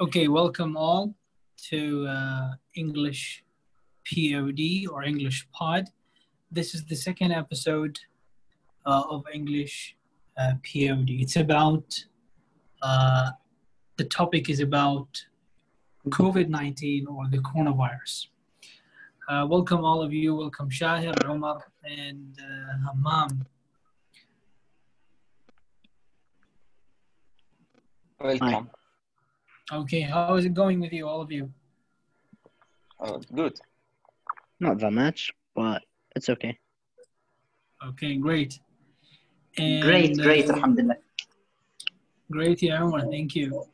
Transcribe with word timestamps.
Okay, 0.00 0.28
welcome 0.28 0.76
all 0.76 1.14
to 1.70 2.06
uh, 2.06 2.50
English 2.74 3.44
POD 4.06 4.86
or 4.90 5.04
English 5.04 5.46
Pod. 5.52 5.88
This 6.50 6.74
is 6.74 6.84
the 6.84 6.96
second 6.96 7.32
episode 7.32 7.98
uh, 8.86 9.02
of 9.10 9.24
English 9.32 9.96
uh, 10.38 10.52
POD. 10.64 11.10
It's 11.10 11.36
about, 11.36 12.04
uh, 12.80 13.30
the 13.96 14.04
topic 14.04 14.48
is 14.48 14.60
about 14.60 15.24
COVID 16.08 16.48
19 16.48 17.06
or 17.06 17.28
the 17.28 17.38
coronavirus. 17.38 18.28
Uh, 19.28 19.46
welcome 19.48 19.84
all 19.84 20.02
of 20.02 20.12
you. 20.12 20.34
Welcome 20.34 20.70
Shahir, 20.70 21.14
Omar, 21.28 21.64
and 21.84 22.38
uh, 22.40 22.92
Hammam. 22.92 23.46
Welcome. 28.20 28.70
Okay, 29.70 30.00
how 30.00 30.34
is 30.34 30.44
it 30.44 30.54
going 30.54 30.80
with 30.80 30.92
you, 30.92 31.06
all 31.06 31.20
of 31.20 31.30
you? 31.30 31.52
Oh, 33.00 33.20
good. 33.34 33.58
Not 34.60 34.78
that 34.78 34.92
much, 34.92 35.32
but 35.54 35.82
it's 36.16 36.28
okay. 36.28 36.58
Okay, 37.88 38.16
great. 38.16 38.58
And, 39.58 39.82
Great, 39.82 40.16
great, 40.18 40.48
uh, 40.48 40.54
Alhamdulillah. 40.54 40.96
Great, 42.30 42.62
yeah, 42.62 42.82
Omar, 42.82 43.02
thank 43.10 43.34
you. 43.34 43.64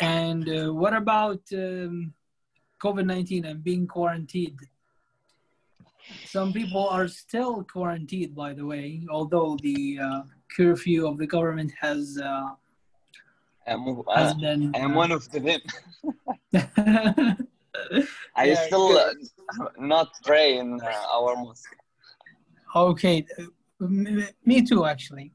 And 0.00 0.48
uh, 0.48 0.74
what 0.74 0.94
about 0.94 1.40
um, 1.52 2.12
COVID 2.82 3.06
19 3.06 3.44
and 3.44 3.62
being 3.62 3.86
quarantined? 3.86 4.58
Some 6.24 6.52
people 6.52 6.88
are 6.88 7.06
still 7.06 7.62
quarantined, 7.64 8.34
by 8.34 8.52
the 8.52 8.66
way, 8.66 9.06
although 9.10 9.56
the 9.62 9.98
uh, 10.02 10.22
curfew 10.54 11.06
of 11.06 11.18
the 11.18 11.26
government 11.26 11.72
has, 11.80 12.18
I'm, 13.70 14.02
has 14.14 14.32
uh. 14.32 14.72
I 14.74 14.78
am 14.78 14.94
one 14.94 15.12
of 15.12 15.30
them. 15.30 15.60
I 18.36 18.46
Yeah, 18.46 18.54
still 18.66 18.98
uh, 18.98 19.12
not 19.78 20.08
pray 20.24 20.58
in 20.58 20.80
uh, 20.80 21.16
our 21.16 21.36
mosque. 21.36 21.76
okay, 22.74 23.24
uh, 23.38 23.86
me 24.44 24.62
too, 24.62 24.84
actually. 24.84 25.32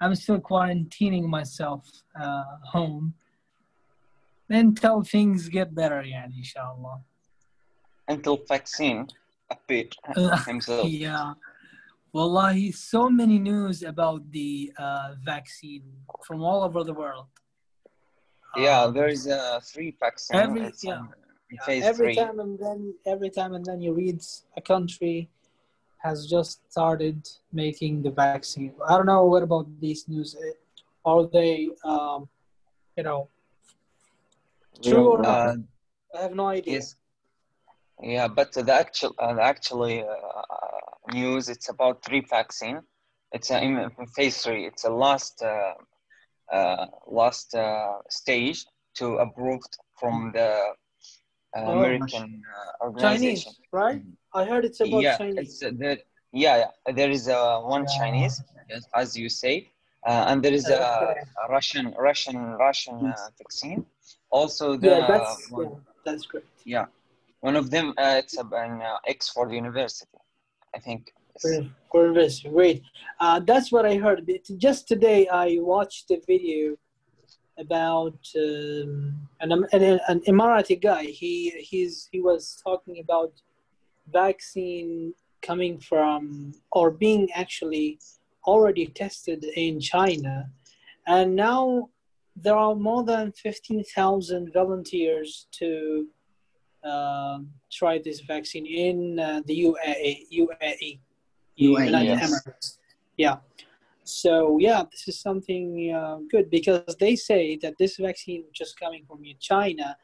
I'm 0.00 0.14
still 0.14 0.38
quarantining 0.40 1.24
myself 1.24 1.88
uh, 2.20 2.44
home 2.64 3.14
until 4.48 5.02
things 5.02 5.48
get 5.48 5.74
better, 5.74 6.02
yeah, 6.02 6.26
inshallah. 6.26 7.00
Until 8.08 8.38
vaccine 8.48 9.08
appear 9.50 9.86
Uh, 10.16 10.36
himself. 10.44 10.88
Yeah. 10.88 11.34
Wallahi, 12.12 12.72
so 12.72 13.08
many 13.08 13.38
news 13.38 13.82
about 13.82 14.30
the 14.30 14.70
uh, 14.78 15.14
vaccine 15.24 15.84
from 16.26 16.42
all 16.42 16.62
over 16.62 16.84
the 16.84 16.92
world. 16.92 17.26
Yeah, 18.56 18.82
Um, 18.82 18.94
there 18.94 19.08
is 19.08 19.26
a 19.26 19.60
free 19.60 19.96
vaccine. 19.98 20.38
Every- 20.38 20.72
yeah. 20.82 21.02
yeah, 21.50 21.84
every 21.90 22.06
three. 22.06 22.16
time 22.16 22.40
and 22.40 22.58
then 22.58 22.94
every 23.06 23.30
time 23.30 23.54
and 23.54 23.64
then 23.64 23.80
you 23.80 23.92
read 23.94 24.20
a 24.56 24.60
country 24.60 25.28
has 25.98 26.26
just 26.26 26.60
started 26.70 27.28
making 27.52 28.02
the 28.02 28.10
vaccine. 28.10 28.74
I 28.88 28.96
don't 28.96 29.06
know 29.06 29.24
what 29.24 29.42
about 29.42 29.66
these 29.80 30.08
news. 30.08 30.34
Eh, 30.34 30.52
Are 31.04 31.26
they, 31.26 31.68
um, 31.84 32.28
you 32.96 33.04
know, 33.04 33.28
true 34.82 35.08
or 35.12 35.18
not? 35.22 35.28
Uh, 35.28 35.54
I 36.14 36.22
have 36.22 36.34
no 36.34 36.46
idea. 36.48 36.74
yes. 36.74 36.96
Yeah, 38.02 38.26
but 38.28 38.52
the 38.52 38.72
actual, 38.74 39.14
uh, 39.18 39.34
the 39.34 39.42
actually 39.42 40.02
uh, 40.02 40.42
news. 41.12 41.48
It's 41.48 41.68
about 41.68 42.04
three 42.04 42.22
vaccine. 42.28 42.80
It's 43.32 43.50
uh, 43.50 43.58
in 43.58 43.78
in 43.78 44.06
phase 44.16 44.42
three. 44.42 44.66
It's 44.66 44.84
a 44.84 44.90
last 44.90 45.42
uh, 45.42 45.46
uh, 45.46 45.74
last 47.20 47.54
uh, 47.54 47.98
stage 48.08 48.66
to 48.98 49.16
approved 49.16 49.76
from 49.98 50.32
the 50.34 50.50
uh, 51.56 51.60
Oh, 51.66 51.72
American 51.72 52.42
uh, 52.56 52.84
organization. 52.86 53.52
Chinese, 53.52 53.58
right? 53.72 54.02
I 54.34 54.44
heard 54.44 54.64
it's 54.64 54.80
about 54.80 55.02
yeah, 55.02 55.18
Chinese. 55.18 55.38
it's 55.38 55.62
uh, 55.62 55.70
there. 55.74 55.98
Yeah, 56.32 56.56
yeah. 56.62 56.92
There 56.92 57.10
is 57.10 57.28
uh, 57.28 57.60
one 57.60 57.84
Yeah. 57.84 57.98
Chinese, 57.98 58.42
yes, 58.70 58.84
as 58.94 59.16
you 59.16 59.28
say, 59.28 59.68
uh, 60.06 60.24
and 60.28 60.42
there 60.42 60.54
is 60.54 60.68
a, 60.70 60.80
a 60.80 61.48
Russian, 61.50 61.92
Russian, 61.98 62.36
Russian 62.66 62.96
uh, 63.06 63.16
vaccine. 63.38 63.84
Also, 64.30 64.76
the 64.76 64.88
yeah, 64.88 65.06
that's 65.08 65.50
one, 65.50 65.66
yeah, 65.66 65.78
that's 66.06 66.24
great. 66.26 66.44
yeah, 66.64 66.86
one 67.40 67.56
of 67.56 67.70
them. 67.70 67.92
Uh, 67.98 68.16
it's 68.22 68.36
a- 68.38 68.56
an 68.64 68.80
uh, 68.80 68.96
Oxford 69.08 69.52
University, 69.52 70.18
I 70.74 70.78
think. 70.78 71.12
It's- 71.36 71.70
Great. 72.42 72.82
Uh, 73.20 73.40
that's 73.40 73.70
what 73.70 73.84
I 73.84 73.96
heard. 73.96 74.30
Just 74.56 74.88
today, 74.88 75.28
I 75.28 75.58
watched 75.60 76.10
a 76.10 76.18
video 76.26 76.76
about 77.58 78.18
um, 78.36 79.28
an, 79.40 79.52
an 79.72 80.00
an 80.08 80.20
Emirati 80.26 80.80
guy. 80.80 81.04
He 81.04 81.50
he's 81.70 82.08
he 82.10 82.20
was 82.20 82.58
talking 82.64 82.96
about 83.04 83.32
vaccine 84.10 85.12
coming 85.42 85.78
from 85.78 86.52
or 86.72 86.90
being 86.90 87.30
actually 87.34 87.98
already 88.46 88.86
tested 88.86 89.44
in 89.44 89.78
China, 89.80 90.48
and 91.06 91.36
now 91.36 91.90
there 92.36 92.56
are 92.56 92.74
more 92.74 93.04
than 93.04 93.32
fifteen 93.32 93.84
thousand 93.84 94.50
volunteers 94.54 95.46
to 95.52 96.06
um, 96.84 97.48
try 97.70 97.98
this 98.02 98.20
vaccine 98.20 98.66
in 98.66 99.18
uh, 99.18 99.42
the 99.46 99.56
UAE. 99.66 100.26
UAE. 100.32 101.00
UAE, 101.60 101.86
United 101.86 102.04
yes. 102.04 102.30
Emirates. 102.30 102.78
Yeah. 103.16 103.36
So 104.04 104.58
yeah, 104.58 104.82
this 104.90 105.06
is 105.08 105.20
something 105.20 105.92
uh, 105.94 106.18
good 106.30 106.50
because 106.50 106.96
they 106.98 107.14
say 107.16 107.56
that 107.62 107.74
this 107.78 107.96
vaccine, 107.96 108.44
which 108.48 108.60
is 108.60 108.72
coming 108.72 109.04
from 109.06 109.22
China, 109.38 109.96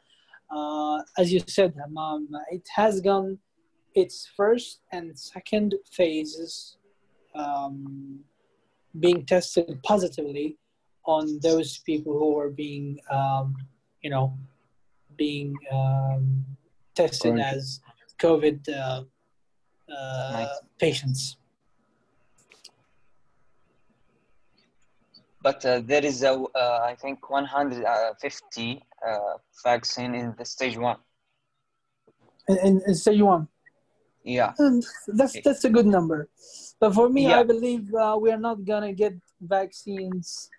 uh, 0.49 1.01
as 1.17 1.31
you 1.31 1.41
said, 1.45 1.73
Hammam, 1.77 2.29
it 2.49 2.67
has 2.75 3.01
gone 3.01 3.37
its 3.95 4.29
first 4.37 4.79
and 4.91 5.17
second 5.17 5.75
phases 5.91 6.77
um, 7.35 8.19
being 8.99 9.25
tested 9.25 9.81
positively 9.83 10.57
on 11.05 11.39
those 11.41 11.79
people 11.79 12.13
who 12.13 12.37
are 12.37 12.49
being, 12.49 12.99
um, 13.11 13.55
you 14.01 14.09
know, 14.09 14.37
being 15.17 15.55
um, 15.71 16.45
tested 16.95 17.39
as 17.39 17.81
COVID 18.19 18.69
uh, 18.69 19.03
Nice. 19.89 20.47
patients. 20.79 21.37
But 25.41 25.65
uh, 25.65 25.81
there 25.85 26.05
is 26.05 26.23
a, 26.23 26.33
uh, 26.33 26.81
I 26.83 26.95
think, 26.95 27.29
150 27.29 28.83
uh, 29.07 29.17
vaccine 29.63 30.13
in 30.13 30.35
the 30.37 30.45
stage 30.45 30.77
one. 30.77 30.97
And, 32.47 32.81
and 32.81 32.97
stage 32.97 33.21
one. 33.21 33.47
Yeah, 34.23 34.53
And 34.59 34.83
that's 35.07 35.37
that's 35.43 35.63
a 35.63 35.69
good 35.69 35.85
number. 35.85 36.27
But 36.79 36.93
for 36.93 37.09
me, 37.09 37.27
Yeah. 37.27 37.39
I 37.39 37.43
believe 37.43 37.93
uh, 37.93 38.17
we 38.21 38.31
are 38.31 38.37
not 38.37 38.65
gonna 38.65 38.91
get 38.93 39.13
vaccines 39.39 40.49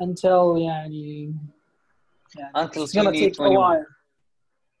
until 0.00 0.58
yeah, 0.58 0.86
yeah 0.90 2.50
Until 2.54 2.82
it's 2.84 2.92
gonna 2.92 3.12
take 3.12 3.38
a 3.38 3.50
while. 3.50 3.86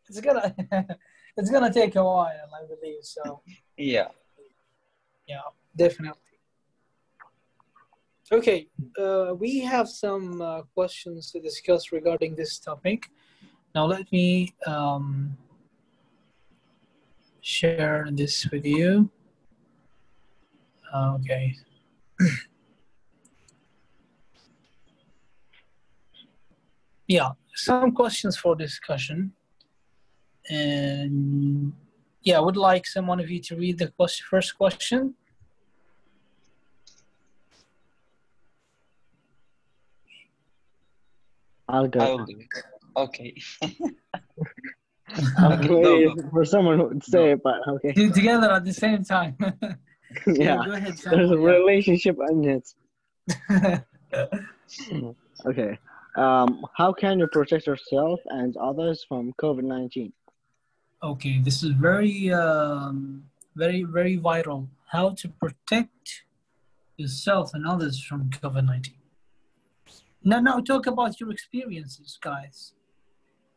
It's 0.08 0.20
gonna 0.20 0.54
it's 1.36 1.50
gonna 1.50 1.72
take 1.72 1.94
a 1.94 2.02
while, 2.02 2.50
I 2.58 2.66
believe. 2.66 3.04
So 3.04 3.42
yeah. 3.78 4.08
yeah, 5.26 5.40
definitely. 5.76 6.20
Okay, 8.30 8.68
uh, 9.00 9.34
we 9.38 9.60
have 9.60 9.88
some 9.88 10.42
uh, 10.42 10.62
questions 10.74 11.30
to 11.32 11.40
discuss 11.40 11.92
regarding 11.92 12.34
this 12.34 12.58
topic. 12.58 13.10
Now 13.74 13.86
let 13.86 14.12
me 14.12 14.52
um, 14.66 15.34
share 17.40 18.06
this 18.12 18.46
with 18.50 18.66
you. 18.66 19.08
Okay. 20.94 21.56
yeah, 27.08 27.30
some 27.54 27.92
questions 27.92 28.36
for 28.36 28.54
discussion. 28.54 29.32
And 30.50 31.72
yeah, 32.28 32.36
I 32.36 32.40
would 32.40 32.58
like 32.58 32.84
someone 32.86 33.20
of 33.20 33.30
you 33.30 33.40
to 33.48 33.56
read 33.56 33.78
the 33.78 33.88
question, 33.88 34.26
first 34.28 34.58
question. 34.58 35.14
I'll 41.66 41.84
I 41.84 41.88
go. 41.88 42.16
will 42.16 42.26
do 42.26 42.38
it. 42.38 42.64
Okay. 43.04 43.34
I'm 45.38 45.52
Okay, 45.58 45.68
go, 45.68 45.80
waiting 45.80 46.30
for 46.30 46.44
someone 46.44 46.78
who 46.78 46.84
would 46.88 47.04
say 47.04 47.30
it, 47.30 47.40
but 47.42 47.66
okay. 47.66 47.92
Do- 47.92 48.12
Together 48.20 48.50
at 48.50 48.64
the 48.66 48.74
same 48.74 49.02
time. 49.04 49.36
yeah. 50.26 50.62
go 50.66 50.72
ahead, 50.72 50.98
There's 50.98 51.30
a 51.30 51.38
relationship 51.38 52.18
in 52.30 52.38
it. 52.56 52.66
Okay. 55.46 55.78
Um, 56.16 56.66
how 56.76 56.92
can 56.92 57.20
you 57.20 57.26
protect 57.28 57.66
yourself 57.66 58.20
and 58.26 58.54
others 58.58 59.02
from 59.08 59.32
COVID 59.40 59.62
19? 59.62 60.12
Okay, 61.00 61.38
this 61.38 61.62
is 61.62 61.70
very, 61.70 62.32
um, 62.32 63.22
very, 63.54 63.84
very 63.84 64.16
vital. 64.16 64.68
How 64.86 65.10
to 65.10 65.28
protect 65.28 66.24
yourself 66.96 67.54
and 67.54 67.64
others 67.64 68.02
from 68.02 68.30
COVID 68.30 68.66
19. 68.66 68.94
Now, 70.24 70.40
now 70.40 70.58
talk 70.60 70.88
about 70.88 71.20
your 71.20 71.30
experiences, 71.30 72.18
guys. 72.20 72.72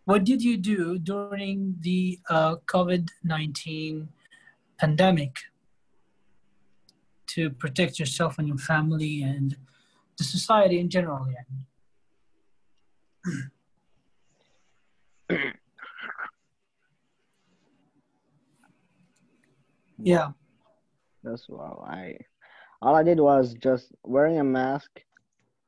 what 0.05 0.23
did 0.23 0.43
you 0.43 0.57
do 0.57 0.99
during 0.99 1.75
the 1.79 2.19
uh, 2.29 2.57
COVID 2.67 3.09
19 3.23 4.09
pandemic 4.77 5.35
to 7.27 7.49
protect 7.49 7.97
yourself 7.97 8.37
and 8.37 8.47
your 8.47 8.57
family 8.57 9.23
and 9.23 9.57
the 10.17 10.23
society 10.23 10.79
in 10.79 10.89
general? 10.89 11.27
Yeah. 15.29 15.47
yeah. 20.03 20.31
That's 21.23 21.47
well, 21.47 21.85
I 21.87 22.17
all 22.81 22.95
I 22.95 23.03
did 23.03 23.19
was 23.19 23.53
just 23.53 23.91
wearing 24.03 24.39
a 24.39 24.43
mask, 24.43 24.89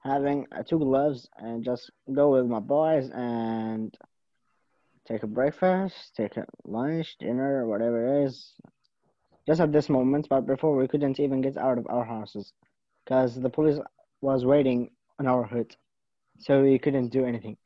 having 0.04 0.48
two 0.68 0.80
gloves, 0.80 1.30
and 1.38 1.64
just 1.64 1.92
go 2.12 2.32
with 2.32 2.48
my 2.48 2.60
boys 2.60 3.10
and 3.14 3.96
take 5.08 5.24
a 5.24 5.28
breakfast, 5.28 5.96
take 6.18 6.38
a 6.38 6.46
lunch, 6.66 7.16
dinner, 7.20 7.68
whatever 7.68 8.22
it 8.22 8.26
is. 8.26 8.54
Just 9.46 9.60
at 9.60 9.74
this 9.74 9.90
moment, 9.90 10.28
but 10.30 10.48
before 10.48 10.76
we 10.76 10.88
couldn't 10.88 11.20
even 11.20 11.42
get 11.42 11.58
out 11.58 11.78
of 11.78 11.86
our 11.90 12.06
houses 12.06 12.54
because 13.04 13.36
the 13.36 13.50
police 13.50 13.78
was 14.22 14.46
waiting 14.46 14.90
on 15.20 15.28
our 15.28 15.44
hood, 15.44 15.76
so 16.40 16.62
we 16.64 16.80
couldn't 16.80 17.10
do 17.10 17.26
anything. 17.26 17.58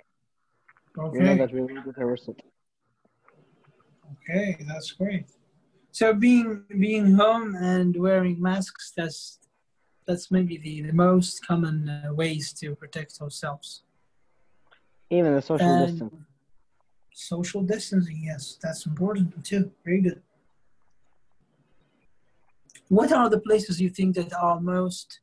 Okay. 0.97 1.19
We 1.19 1.23
know 1.23 1.37
that 1.37 1.53
we 1.53 1.61
get 1.67 1.97
arrested. 1.99 2.41
Okay, 4.13 4.57
that's 4.67 4.91
great. 4.91 5.25
So 5.97 6.13
being 6.13 6.63
being 6.77 7.15
home 7.15 7.55
and 7.55 7.91
wearing 7.97 8.39
masks, 8.39 8.93
that's 8.95 9.39
that's 10.05 10.29
maybe 10.29 10.55
the, 10.59 10.75
the 10.83 10.93
most 10.93 11.43
common 11.49 11.89
uh, 11.89 12.13
ways 12.13 12.53
to 12.59 12.75
protect 12.75 13.19
ourselves. 13.19 13.81
Even 15.09 15.33
the 15.33 15.41
social 15.41 15.67
And 15.67 15.87
distance. 15.87 16.13
Social 17.15 17.63
distancing, 17.63 18.21
yes, 18.23 18.59
that's 18.61 18.85
important 18.85 19.43
too. 19.43 19.71
Very 19.83 20.01
good. 20.01 20.21
What 22.89 23.11
are 23.11 23.27
the 23.27 23.39
places 23.39 23.81
you 23.81 23.89
think 23.89 24.15
that 24.17 24.31
are 24.35 24.59
most, 24.61 25.21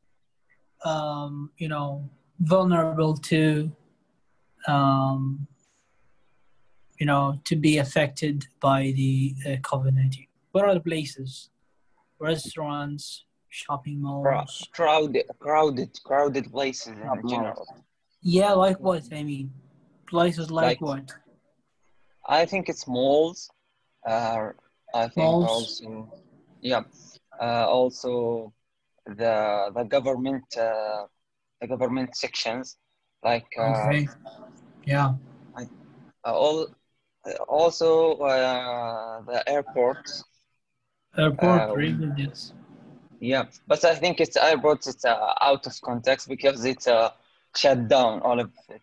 um, 0.85 1.53
you 1.56 1.69
know, 1.69 2.11
vulnerable 2.41 3.17
to, 3.31 3.71
um, 4.67 5.47
you 6.99 7.06
know, 7.06 7.38
to 7.44 7.55
be 7.55 7.79
affected 7.79 8.37
by 8.59 8.93
the 8.97 9.37
uh, 9.47 9.50
COVID 9.71 9.94
nineteen? 9.94 10.26
What 10.54 10.66
are 10.66 10.74
the 10.74 10.80
places? 10.80 11.50
Restaurants, 12.20 13.24
shopping 13.48 14.00
Cra- 14.00 14.36
malls. 14.36 14.68
crowded, 14.70 15.24
crowded, 15.40 15.90
crowded 16.04 16.44
places 16.52 16.94
in 16.94 17.28
general. 17.28 17.66
Yeah, 18.22 18.52
like 18.52 18.78
what? 18.78 19.02
I 19.12 19.24
mean, 19.24 19.52
places 20.06 20.52
like, 20.52 20.80
Like- 20.80 20.80
what? 20.80 21.12
I 22.28 22.46
think 22.46 22.68
it's 22.68 22.86
malls. 22.86 23.50
Uh, 24.06 24.50
I 24.94 25.08
think 25.08 25.26
Malls. 25.26 25.50
also, 25.50 26.12
yeah, 26.60 26.82
uh, 27.40 27.66
also 27.78 28.52
the 29.06 29.72
the 29.74 29.84
government 29.96 30.44
uh, 30.56 31.02
the 31.60 31.66
government 31.66 32.14
sections 32.16 32.76
like 33.24 33.50
uh, 33.58 33.88
Okay. 33.88 34.06
Yeah. 34.86 35.14
uh, 35.58 36.32
all 36.42 36.58
uh, 37.26 37.42
also 37.48 37.90
uh, 38.18 39.20
the 39.30 39.42
airports. 39.50 40.22
Airport, 41.16 41.61
Uh, 41.62 41.75
very 41.75 41.96
yes. 42.16 42.52
Yeah, 43.20 43.44
but 43.66 43.84
I 43.84 43.94
think 43.94 44.20
it's 44.20 44.37
airports. 44.37 44.87
It's 44.87 45.05
uh, 45.05 45.32
out 45.40 45.66
of 45.66 45.81
context 45.81 46.28
because 46.28 46.64
it's 46.64 46.87
uh, 46.87 47.11
shut 47.56 47.88
down 47.88 48.20
all 48.20 48.38
of 48.40 48.50
it. 48.69 48.82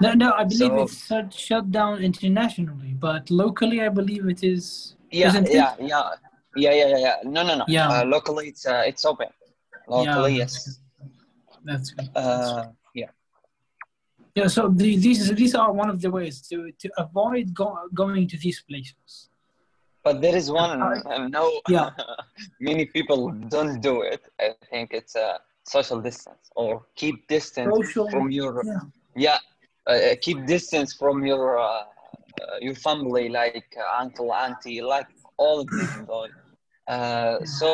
No, 0.00 0.14
no, 0.14 0.32
I 0.32 0.44
believe 0.44 0.70
So- 0.70 0.82
it's 0.82 1.06
shut, 1.06 1.34
shut 1.34 1.70
down 1.70 1.98
internationally, 2.02 2.94
but 2.94 3.30
locally, 3.30 3.82
I 3.82 3.90
believe 3.90 4.26
it 4.28 4.42
is. 4.42 4.96
Yeah, 5.10 5.28
Isn't 5.28 5.48
it? 5.48 5.54
yeah, 5.54 5.74
yeah, 5.78 6.10
yeah, 6.56 6.72
yeah, 6.72 6.86
yeah, 6.88 6.98
yeah. 6.98 7.16
No, 7.24 7.42
no, 7.42 7.56
no. 7.56 7.64
Yeah. 7.68 7.88
Uh, 7.88 8.04
locally, 8.06 8.48
it's 8.48 8.64
uh, 8.66 8.82
it's 8.86 9.04
open. 9.04 9.28
Locally, 9.88 10.32
yeah, 10.32 10.38
yes. 10.38 10.78
That's 11.64 11.90
good. 11.90 12.08
That's 12.14 12.52
good. 12.52 12.62
Uh, 12.62 12.66
yeah. 12.94 13.10
yeah, 14.36 14.46
so 14.46 14.68
the, 14.68 14.96
these 14.96 15.34
these 15.34 15.54
are 15.54 15.72
one 15.72 15.90
of 15.90 16.00
the 16.00 16.10
ways 16.10 16.40
to 16.48 16.70
to 16.78 16.88
avoid 16.96 17.52
go, 17.52 17.76
going 17.92 18.28
to 18.28 18.36
these 18.38 18.62
places. 18.62 19.28
But 20.02 20.20
there 20.22 20.36
is 20.36 20.50
one. 20.50 20.82
I- 20.82 21.02
Uh, 21.14 21.28
no, 21.28 21.44
Yeah. 21.68 21.90
many 22.70 22.84
people 22.86 23.30
don't 23.54 23.80
do 23.80 24.02
it. 24.02 24.22
I 24.40 24.48
think 24.70 24.92
it's 24.92 25.14
a 25.14 25.28
uh, 25.34 25.38
social 25.64 26.00
distance 26.00 26.44
or 26.56 26.70
keep 27.00 27.16
distance 27.28 27.74
Social, 27.76 28.06
from 28.12 28.30
your 28.30 28.52
yeah. 28.64 28.80
yeah. 29.26 29.38
Uh, 29.86 30.14
keep 30.24 30.38
distance 30.46 30.90
from 30.94 31.24
your 31.30 31.58
uh, 31.58 31.64
uh, 31.64 32.56
your 32.60 32.74
family, 32.74 33.28
like 33.28 33.68
uh, 33.76 34.02
uncle, 34.02 34.32
auntie, 34.32 34.80
like 34.82 35.08
all 35.36 35.60
of 35.60 35.68
them. 35.78 36.06
Like, 36.08 36.34
uh, 36.94 37.36
so 37.44 37.70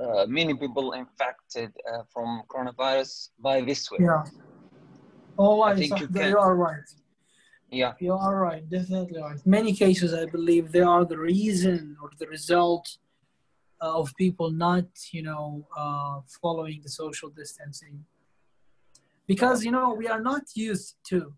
uh, 0.00 0.24
many 0.26 0.54
people 0.54 0.92
infected 0.92 1.70
uh, 1.90 2.02
from 2.12 2.42
coronavirus 2.52 3.30
by 3.38 3.60
this 3.60 3.90
way. 3.90 3.98
Yeah. 4.00 4.24
Oh, 5.38 5.62
I 5.62 5.72
I 5.72 5.74
think 5.78 5.90
you 6.00 6.06
you 6.06 6.12
can- 6.20 6.34
are 6.36 6.54
right. 6.54 6.88
Yeah. 7.70 7.92
You 8.00 8.14
are 8.14 8.36
right, 8.36 8.68
definitely 8.68 9.20
right. 9.20 9.38
Many 9.46 9.72
cases, 9.72 10.12
I 10.12 10.26
believe, 10.26 10.72
they 10.72 10.80
are 10.80 11.04
the 11.04 11.18
reason 11.18 11.96
or 12.02 12.10
the 12.18 12.26
result 12.26 12.98
of 13.80 14.12
people 14.16 14.50
not, 14.50 14.86
you 15.12 15.22
know, 15.22 15.66
uh, 15.76 16.20
following 16.42 16.80
the 16.82 16.88
social 16.88 17.30
distancing. 17.30 18.04
Because, 19.26 19.64
you 19.64 19.70
know, 19.70 19.94
we 19.94 20.08
are 20.08 20.20
not 20.20 20.42
used 20.54 20.96
to. 21.10 21.32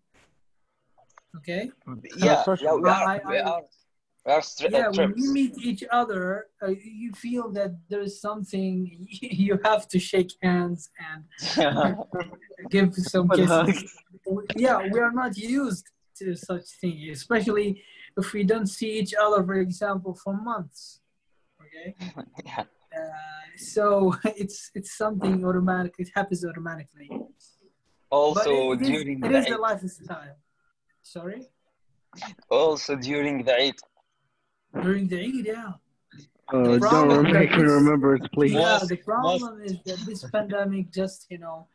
Okay? 1.37 1.71
Yeah, 2.15 2.43
social- 2.43 2.65
yeah, 2.65 2.73
we 2.73 2.89
are, 2.89 3.07
I- 3.07 3.21
we 3.27 3.37
I- 3.37 3.41
are, 3.41 3.61
we 4.25 4.31
are 4.33 4.41
stri- 4.41 4.71
Yeah, 4.71 4.87
uh, 4.87 4.91
when 4.93 5.13
you 5.17 5.31
meet 5.31 5.57
each 5.59 5.83
other, 5.91 6.47
uh, 6.61 6.67
you 6.69 7.11
feel 7.13 7.49
that 7.51 7.71
there 7.89 8.01
is 8.01 8.19
something 8.19 9.07
you 9.21 9.59
have 9.63 9.87
to 9.89 9.99
shake 9.99 10.33
hands 10.41 10.89
and 11.09 11.23
give 12.71 12.93
some 12.95 13.29
kisses. 13.29 13.83
yeah, 14.55 14.81
we 14.91 14.99
are 14.99 15.11
not 15.11 15.37
used 15.37 15.89
to 16.19 16.35
such 16.35 16.65
thing, 16.81 17.09
especially 17.11 17.83
if 18.17 18.33
we 18.33 18.43
don't 18.43 18.67
see 18.67 18.99
each 18.99 19.13
other, 19.13 19.43
for 19.43 19.55
example, 19.55 20.13
for 20.13 20.33
months. 20.33 21.01
Okay, 21.61 21.95
yeah. 22.45 22.59
uh, 22.59 23.57
so 23.57 24.15
it's 24.25 24.71
it's 24.75 24.97
something 24.97 25.45
automatic. 25.45 25.93
It 25.99 26.09
happens 26.15 26.45
automatically. 26.45 27.09
Also 28.09 28.75
but 28.75 28.81
it 28.81 28.81
is, 28.81 28.89
during 28.89 29.23
it 29.23 29.29
the 29.29 29.37
is 29.37 29.45
the 29.47 29.57
lifestyle. 29.57 30.37
Sorry, 31.01 31.47
also 32.49 32.95
during 32.95 33.43
the 33.43 33.55
Eid. 33.55 33.75
during 34.81 35.07
the 35.07 35.19
Eid, 35.19 35.45
yeah. 35.45 35.71
Uh, 36.51 36.77
don't 36.77 37.31
make 37.31 37.51
me 37.51 37.63
remember 37.63 38.15
it, 38.15 38.31
please. 38.33 38.53
Yeah, 38.53 38.79
the 38.87 38.97
problem 38.97 39.61
is 39.63 39.77
that 39.85 39.97
this 40.05 40.23
pandemic 40.29 40.91
just, 40.91 41.25
you 41.29 41.39
know, 41.39 41.67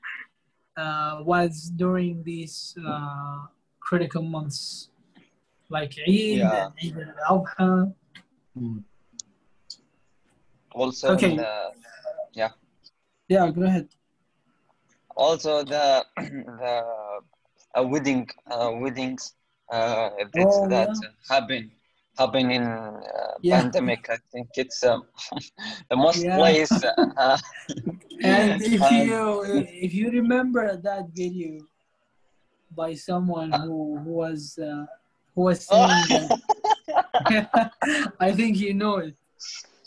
uh, 0.77 1.23
was 1.23 1.73
during 1.75 2.23
these 2.23 2.77
uh, 2.87 3.47
critical 3.89 4.23
months 4.23 4.91
like 5.71 5.93
Eid 6.07 6.41
Yeah. 6.41 6.69
and 6.69 6.73
Eid 6.85 6.97
al-Adha. 7.29 7.95
Also 10.73 11.07
Okay. 11.15 11.37
the 11.37 11.49
Yeah, 13.29 13.51
go 13.51 13.63
ahead. 13.63 13.89
also 15.17 15.53
the 15.65 15.85
the 16.63 16.75
uh, 17.77 17.83
wedding 17.93 18.29
uh, 18.51 18.71
weddings 18.83 19.35
uh, 19.73 20.11
that's, 20.33 20.57
Oh, 20.59 20.69
that 20.69 20.89
yeah. 20.89 21.11
happen 21.33 21.63
happen 22.21 22.51
in 22.51 22.65
uh, 22.65 23.35
Yeah. 23.43 23.61
pandemic. 23.61 24.03
I 24.11 24.19
think 24.33 24.49
it's 24.63 24.83
um, 24.85 25.01
the 25.91 25.97
most 25.97 26.25
Yeah. 26.25 26.37
place. 26.39 26.77
Uh, 26.85 27.39
And 28.25 28.63
if 28.63 28.83
you 28.91 29.45
if 29.87 29.93
you 29.95 30.11
remember 30.11 30.65
that 30.89 31.05
video 31.15 31.51
by 32.78 32.94
someone 32.94 33.52
who, 33.52 33.98
who 34.04 34.12
was 34.12 34.58
uh, 34.58 34.86
who 35.36 35.42
was 35.42 35.66
saying 35.66 36.06
that 36.10 37.72
I 38.20 38.32
think 38.32 38.58
you 38.58 38.74
know 38.74 38.98
it. 38.98 39.16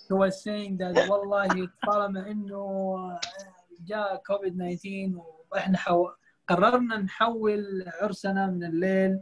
He 0.08 0.14
was 0.14 0.42
saying 0.42 0.78
that 0.78 1.08
والله 1.08 1.68
طالما 1.86 2.30
انه 2.30 3.18
جاء 3.86 4.22
كوفيد 4.26 4.56
19 4.56 5.22
واحنا 5.52 5.78
حو... 5.78 6.08
قررنا 6.48 6.96
نحول 6.96 7.84
عرسنا 8.02 8.46
من 8.46 8.64
الليل 8.64 9.20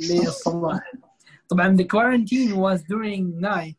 للصباح. 0.00 0.92
طبعا 1.48 1.76
the 1.76 1.84
quarantine 1.84 2.56
was 2.56 2.82
during 2.82 3.40
night. 3.40 3.76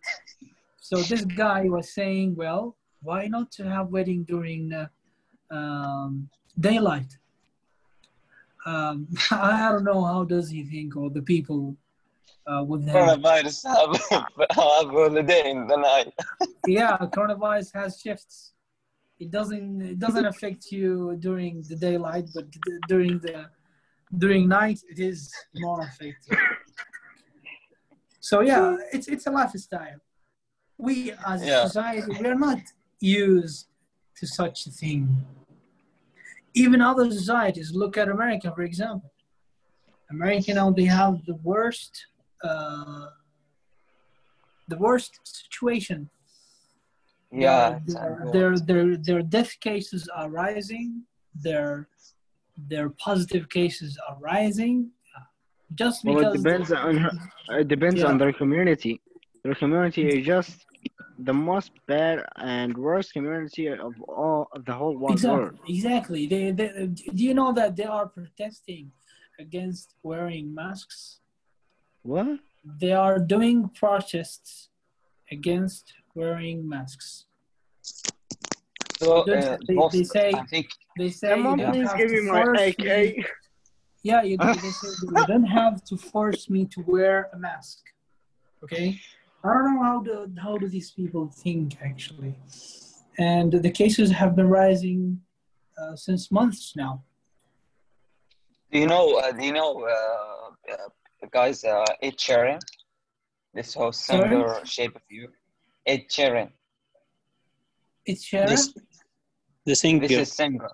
So 0.80 0.98
this 0.98 1.25
guy 1.25 1.68
was 1.68 1.94
saying, 1.94 2.36
well, 2.36 2.75
why 3.01 3.27
not 3.27 3.51
to 3.58 3.63
have 3.63 3.89
wedding 3.89 4.24
during 4.24 4.72
uh, 4.72 4.88
um, 5.50 6.30
daylight? 6.60 7.12
Um, 8.67 9.09
I 9.31 9.71
don't 9.71 9.85
know 9.85 10.05
how 10.05 10.25
does 10.25 10.50
he 10.50 10.64
think 10.64 10.97
or 10.97 11.11
the 11.11 11.23
people 11.23 11.76
uh, 12.47 12.64
with 12.64 12.83
him. 12.87 12.95
coronavirus 12.95 13.59
have, 13.67 14.25
have 14.50 14.88
holiday 14.90 15.50
in 15.50 15.67
the 15.67 15.76
night. 15.76 16.12
yeah, 16.67 16.97
coronavirus 16.99 17.73
has 17.75 18.00
shifts. 18.00 18.52
It 19.19 19.31
doesn't 19.31 19.83
it 19.83 19.99
doesn't 19.99 20.25
affect 20.25 20.73
you 20.73 21.17
during 21.21 21.62
the 21.69 21.76
daylight, 21.76 22.26
but 22.35 22.50
d- 22.50 22.61
during 22.88 23.19
the 23.19 23.50
during 24.17 24.49
night 24.49 24.81
it 24.88 24.99
is 24.99 25.31
more 25.57 25.81
affected. 25.83 26.38
So 28.21 28.40
yeah, 28.40 28.76
it's 28.93 29.09
it's 29.09 29.26
a 29.26 29.31
lifestyle. 29.31 30.00
We 30.79 31.12
as 31.26 31.45
Yeah. 31.45 31.64
society 31.67 32.11
we 32.19 32.26
are 32.26 32.35
not 32.35 32.61
used 33.00 33.67
to 34.17 34.26
such 34.26 34.67
a 34.67 34.71
thing. 34.71 35.25
Even 36.54 36.80
other 36.80 37.11
societies, 37.11 37.73
look 37.75 37.97
at 37.97 38.09
America 38.09 38.52
for 38.54 38.62
example. 38.62 39.12
America 40.11 40.52
now 40.54 40.71
they 40.71 40.85
have 40.85 41.14
the 41.26 41.37
worst 41.50 42.07
uh, 42.42 43.07
the 44.69 44.78
worst 44.78 45.12
situation 45.25 46.09
Yeah, 47.33 47.78
it's 47.78 47.95
their, 47.95 48.19
their 48.33 48.59
their 48.69 48.87
their 49.09 49.23
death 49.23 49.52
cases 49.61 50.02
are 50.19 50.28
rising. 50.45 50.88
Their 51.47 51.88
their 52.73 52.88
positive 53.07 53.49
cases 53.49 53.90
are 54.09 54.16
rising. 54.33 54.90
Just 55.83 56.04
Well, 56.04 56.16
because 56.16 56.35
it 56.35 56.42
depends 56.42 56.73
on 56.73 56.97
her, 57.04 57.12
it 57.62 57.69
depends 57.69 58.00
Yeah. 58.00 58.09
on 58.11 58.19
their 58.19 58.33
community. 58.33 58.95
Their 59.45 59.54
community 59.54 60.02
is 60.09 60.26
just 60.26 60.66
the 61.25 61.33
most 61.33 61.73
bad 61.87 62.25
and 62.37 62.77
worst 62.77 63.12
community 63.12 63.67
of 63.69 63.95
all 64.09 64.49
of 64.55 64.65
the 64.65 64.73
whole 64.73 64.97
wide 64.97 65.12
exactly 65.12 65.39
world. 65.39 65.59
exactly. 65.69 66.27
They, 66.27 66.50
they 66.53 66.87
do 67.15 67.23
you 67.29 67.35
know 67.35 67.53
that 67.53 67.77
they 67.77 67.85
are 67.85 68.07
protesting 68.07 68.91
against 69.39 69.95
wearing 70.03 70.55
masks? 70.55 71.21
What? 72.03 72.39
They 72.83 72.93
are 72.93 73.19
doing 73.19 73.69
protests 73.83 74.69
against 75.31 75.93
wearing 76.15 76.69
masks. 76.69 77.27
So, 78.99 79.25
They- 79.27 79.39
uh, 79.39 79.57
they- 79.67 79.75
both, 79.75 79.93
they 79.93 80.05
say- 80.05 80.33
I 80.35 80.45
think, 80.47 80.67
They 80.99 81.11
say 81.11 81.31
Come 81.31 81.43
you 81.45 81.49
on, 81.49 81.59
don't 81.59 81.73
please 81.73 81.93
give 81.99 82.11
me 82.11 82.21
my 82.31 82.43
AK. 82.67 82.79
me- 82.85 83.25
Yeah, 84.03 84.23
you, 84.23 84.37
they 84.39 84.53
say 84.81 84.89
you 85.17 85.25
don't 85.27 85.45
have 85.61 85.83
to 85.85 85.97
force 85.97 86.49
me 86.50 86.65
to 86.75 86.81
wear 86.87 87.29
a 87.35 87.39
mask. 87.39 87.79
Okay, 88.65 88.99
I 89.42 89.54
don't 89.54 89.75
know 89.75 89.82
how 89.82 90.00
do 90.00 90.32
how 90.42 90.59
do 90.59 90.68
these 90.68 90.90
people 90.90 91.28
think 91.28 91.78
actually, 91.82 92.35
and 93.18 93.50
the 93.52 93.70
cases 93.70 94.11
have 94.11 94.37
been 94.37 94.49
rising 94.49 95.20
uh, 95.80 95.97
since 95.97 96.30
months 96.30 96.75
now. 96.76 97.02
do 98.73 98.78
you 98.78 98.87
know, 98.87 99.16
uh, 99.18 99.32
do 99.32 99.44
you 99.44 99.52
know, 99.52 99.73
uh, 99.82 100.73
uh, 100.73 100.88
guys, 101.32 101.64
uh, 101.64 101.85
Ed 102.02 102.16
Sheeran, 102.18 102.61
this 103.54 103.75
whole 103.75 103.92
Sorry? 103.92 104.28
similar 104.28 104.64
shape 104.64 104.94
of 104.94 105.02
you, 105.09 105.28
Ed 105.87 106.02
Sheeran, 106.11 106.50
It's 108.06 108.25
Sharon. 108.25 108.49
This, 108.50 108.75
the 109.66 109.75
singer. 109.75 110.00
this 110.06 110.18
is 110.18 110.32
singer, 110.32 110.70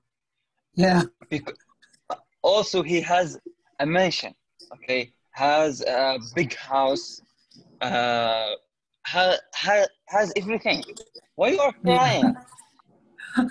Yeah. 0.75 1.03
Bec- 1.29 1.53
also 2.41 2.83
he 2.83 3.01
has 3.01 3.37
a 3.79 3.85
mansion 3.85 4.33
okay 4.73 5.11
has 5.43 5.81
a 5.81 6.17
big 6.35 6.55
house 6.55 7.21
uh 7.81 8.49
ha, 9.05 9.35
ha, 9.53 9.85
has 10.07 10.33
everything 10.35 10.83
why 11.35 11.49
you 11.49 11.59
are 11.59 11.75
crying 11.85 12.35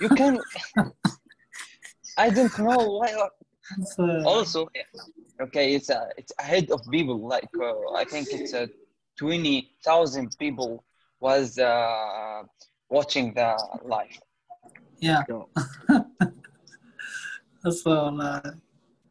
you 0.01 0.09
can 0.09 0.33
i 2.17 2.29
don't 2.29 2.57
know 2.59 2.81
why 2.99 3.09
you 3.15 3.19
are 3.25 3.31
It's, 3.77 3.95
uh, 3.99 4.21
also 4.25 4.67
okay 5.45 5.65
it's 5.75 5.89
a 5.89 6.01
it's 6.17 6.33
ahead 6.39 6.65
of 6.75 6.79
people 6.97 7.19
like 7.35 7.53
uh, 7.69 8.01
i 8.01 8.03
think 8.03 8.25
it's 8.37 8.53
a 8.53 8.63
20000 9.17 10.35
people 10.37 10.83
was 11.19 11.57
uh 11.57 12.43
watching 12.89 13.33
the 13.33 13.49
live 13.83 14.19
yeah. 14.99 15.23
So. 15.27 15.49
That's 17.63 17.85
all. 17.85 18.21
Uh, 18.21 18.41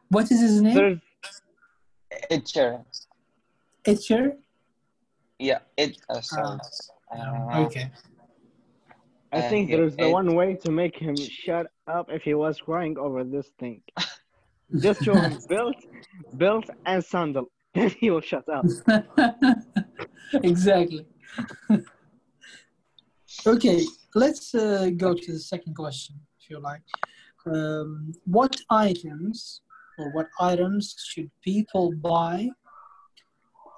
what 0.08 0.30
is 0.30 0.40
his 0.40 0.60
name? 0.60 0.74
There's 0.74 0.98
Ed 2.30 2.44
Sheeran. 2.44 2.84
Ed 3.84 3.98
Sheeran? 3.98 4.36
yeah 5.38 5.58
it 5.76 5.98
uh, 6.08 6.20
sorry. 6.20 6.58
Uh, 7.14 7.64
Okay. 7.66 7.90
I 9.32 9.38
Uh, 9.40 9.48
think 9.50 9.68
yeah, 9.68 9.76
there's 9.76 9.96
the 9.96 10.08
it- 10.08 10.12
one 10.20 10.34
way 10.34 10.54
to 10.64 10.70
make 10.70 10.96
him 10.96 11.16
shut 11.16 11.66
up 11.96 12.06
if 12.16 12.22
he 12.22 12.34
was 12.34 12.60
crying 12.60 12.96
over 12.98 13.22
this 13.24 13.48
thing. 13.60 13.82
Just 14.84 15.02
show 15.04 15.14
him 15.14 15.38
belt, 15.48 15.76
belt 16.42 16.66
and 16.86 17.04
sandal. 17.04 17.46
Then 17.76 17.90
he 18.00 18.10
will 18.10 18.22
shut 18.32 18.46
up. 18.48 18.64
exactly. 20.50 21.04
okay, 23.46 23.84
let's 24.14 24.54
uh, 24.54 24.90
go 24.96 25.14
to 25.14 25.32
the 25.32 25.38
second 25.38 25.74
question, 25.74 26.16
if 26.40 26.48
you 26.50 26.58
like. 26.58 26.82
Um, 27.46 28.12
what 28.24 28.56
items 28.70 29.60
or 29.98 30.10
what 30.12 30.26
items 30.40 30.94
should 31.08 31.30
people 31.42 31.92
buy 31.92 32.48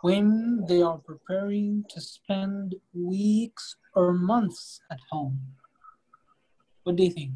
when 0.02 0.64
they 0.68 0.82
are 0.82 0.98
preparing 0.98 1.84
to 1.90 2.00
spend 2.00 2.74
weeks 2.94 3.76
or 3.94 4.12
months 4.12 4.80
at 4.90 4.98
home? 5.10 5.40
What 6.84 6.96
do 6.96 7.04
you 7.04 7.10
think? 7.10 7.32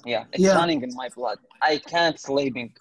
Yeah, 0.05 0.25
it's 0.33 0.45
Yeah. 0.45 0.55
running 0.55 0.83
in 0.83 0.95
my 0.95 1.09
blood. 1.15 1.39
I 1.63 1.79
can't 1.79 2.19
sleeping 2.19 2.73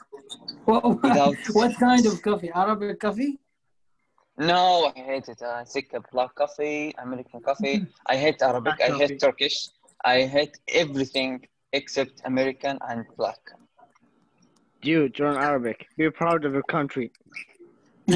Well, 0.65 0.99
without. 1.03 1.35
what 1.53 1.77
kind 1.77 2.05
of 2.05 2.21
coffee? 2.21 2.51
Arabic 2.53 2.99
coffee? 2.99 3.39
No, 4.37 4.91
I 4.95 4.99
hate 4.99 5.27
it. 5.29 5.41
I 5.43 5.63
think 5.63 5.93
black 6.11 6.33
coffee, 6.35 6.93
American 6.97 7.41
coffee. 7.41 7.85
I 8.07 8.15
hate 8.17 8.41
Arabic. 8.41 8.77
Black 8.77 8.81
I 8.81 8.87
coffee. 8.91 9.07
hate 9.07 9.19
Turkish. 9.19 9.69
I 10.03 10.23
hate 10.23 10.57
everything 10.69 11.45
except 11.71 12.21
American 12.25 12.79
and 12.89 13.05
black. 13.17 13.39
Dude, 14.81 15.17
you're 15.17 15.29
an 15.29 15.37
Arabic. 15.37 15.87
Be 15.97 16.09
proud 16.09 16.45
of 16.45 16.53
your 16.53 16.63
country. 16.63 17.11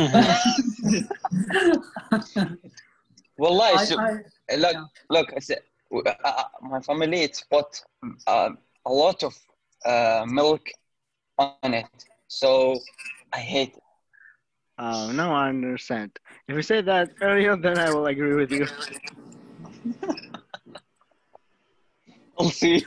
Wallahi, 3.38 3.74
I, 3.76 3.86
so- 3.86 4.00
I, 4.00 4.56
look, 4.56 4.74
yeah. 4.74 4.84
look. 5.10 5.32
I 5.36 5.40
said, 5.40 5.60
uh, 5.94 6.14
uh, 6.26 6.44
my 6.62 6.82
family 6.82 7.22
it's 7.22 7.44
bought 7.50 7.82
uh, 8.26 8.50
a 8.86 8.92
lot 8.92 9.24
of 9.24 9.34
uh, 9.86 10.26
milk 10.28 10.68
on 11.38 11.74
it, 11.74 11.86
so 12.28 12.80
I 13.34 13.40
hate 13.40 13.74
it. 13.76 13.84
Oh, 14.80 15.12
no, 15.12 15.32
I 15.34 15.50
understand. 15.50 16.12
If 16.48 16.56
you 16.56 16.62
said 16.62 16.86
that 16.86 17.10
earlier, 17.22 17.56
then 17.58 17.80
I 17.80 17.90
will 17.92 18.06
agree 18.06 18.36
with 18.36 18.52
you. 18.52 18.68
I'll 22.40 22.50
see. 22.50 22.86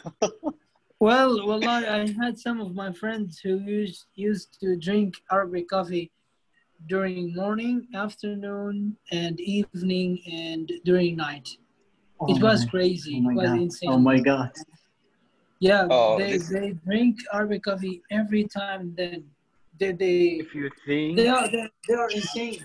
well, 1.00 1.44
well, 1.46 1.68
I, 1.68 1.84
I 2.02 2.12
had 2.22 2.38
some 2.38 2.60
of 2.60 2.74
my 2.74 2.92
friends 2.92 3.40
who 3.42 3.58
used 3.58 4.06
used 4.14 4.60
to 4.60 4.76
drink 4.76 5.14
Arabic 5.32 5.68
coffee 5.68 6.12
during 6.86 7.34
morning, 7.34 7.88
afternoon, 7.94 8.96
and 9.10 9.40
evening, 9.40 10.20
and 10.30 10.70
during 10.84 11.16
night. 11.16 11.48
Oh 12.20 12.32
it 12.32 12.40
was 12.40 12.64
my- 12.64 12.70
crazy. 12.70 13.16
Oh 13.18 13.22
my 13.22 13.32
it 13.32 13.36
was 13.36 13.50
god. 13.50 13.58
insane. 13.58 13.90
Oh 13.90 13.98
my 13.98 14.20
god. 14.20 14.50
Yeah, 15.60 15.86
Oh, 15.90 16.16
they, 16.16 16.32
this- 16.38 16.48
they 16.48 16.72
drink 16.86 17.18
Arabic 17.32 17.64
coffee 17.64 18.02
every 18.10 18.44
time. 18.44 18.94
Then 18.96 19.24
they 19.78 19.92
they 19.92 20.16
If 20.44 20.54
you 20.54 20.70
think 20.86 21.16
they 21.16 21.28
are 21.28 21.46
they, 21.50 21.68
they 21.86 21.94
are 21.94 22.10
insane. 22.10 22.64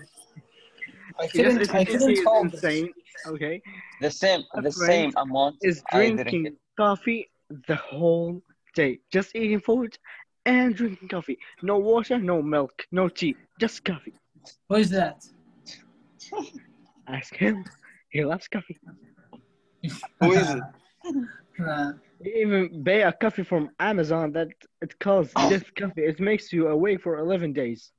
I 1.20 1.24
yes, 1.24 1.32
couldn't 1.34 1.62
if 1.62 1.74
I 1.76 1.80
you 1.80 1.86
think 1.86 2.00
couldn't 2.00 2.10
he 2.10 2.14
is 2.22 2.52
this. 2.52 2.64
insane, 2.64 2.94
okay, 3.28 3.62
The 4.02 4.12
same, 4.12 4.44
My 4.56 4.62
the 4.62 4.72
same 4.72 5.12
amount. 5.18 5.56
is 5.62 5.84
I 5.92 6.00
drink 6.00 6.22
drinking 6.22 6.56
coffee 6.78 7.30
the 7.68 7.76
whole 7.76 8.42
day, 8.76 9.00
just 9.12 9.36
eating 9.36 9.60
food 9.60 9.98
and 10.46 10.76
drinking 10.76 11.10
coffee. 11.10 11.38
No 11.62 11.78
water, 11.80 12.18
no 12.18 12.42
milk, 12.42 12.86
no 12.92 13.10
tea, 13.10 13.36
just 13.60 13.84
coffee. 13.84 14.14
What 14.68 14.82
is 14.82 14.90
that? 14.92 15.18
Ask 17.08 17.36
him. 17.36 17.64
He 18.10 18.24
loves 18.24 18.48
coffee. 18.48 18.78
Who 20.22 20.32
is 20.34 20.56
it? 20.56 20.64
He 22.26 22.42
even 22.42 22.84
buy 22.84 23.00
a 23.12 23.14
coffee 23.14 23.44
from 23.44 23.70
Amazon 23.80 24.32
that 24.32 24.48
it 24.82 24.98
calls 25.00 25.32
Death 25.52 25.66
oh. 25.68 25.80
Coffee. 25.80 26.06
It 26.06 26.20
makes 26.20 26.52
you 26.52 26.68
awake 26.70 27.02
for 27.04 27.20
11 27.20 27.54
days. 27.54 27.92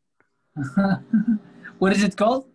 what 1.78 1.92
is 1.92 2.02
it 2.02 2.16
called? 2.16 2.46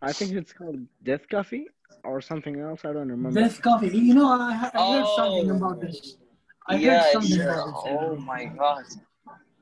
I 0.00 0.12
think 0.12 0.32
it's 0.32 0.54
called 0.54 0.78
Death 1.02 1.28
Coffee 1.28 1.66
or 2.02 2.22
something 2.22 2.60
else. 2.60 2.80
I 2.86 2.94
don't 2.94 3.10
remember. 3.10 3.40
Death 3.40 3.60
coffee. 3.60 3.88
You 3.88 4.14
know, 4.14 4.30
I, 4.32 4.52
I 4.52 4.56
heard 4.56 4.72
oh. 4.76 5.16
something 5.16 5.50
Oh. 5.50 5.56
about 5.56 5.80
this. 5.82 6.16
I 6.66 6.76
yeah, 6.76 7.02
heard 7.02 7.12
something 7.12 7.38
yeah. 7.38 7.52
about 7.52 7.84
this. 7.84 7.96
Oh 8.00 8.16
my 8.16 8.44
god. 8.46 8.84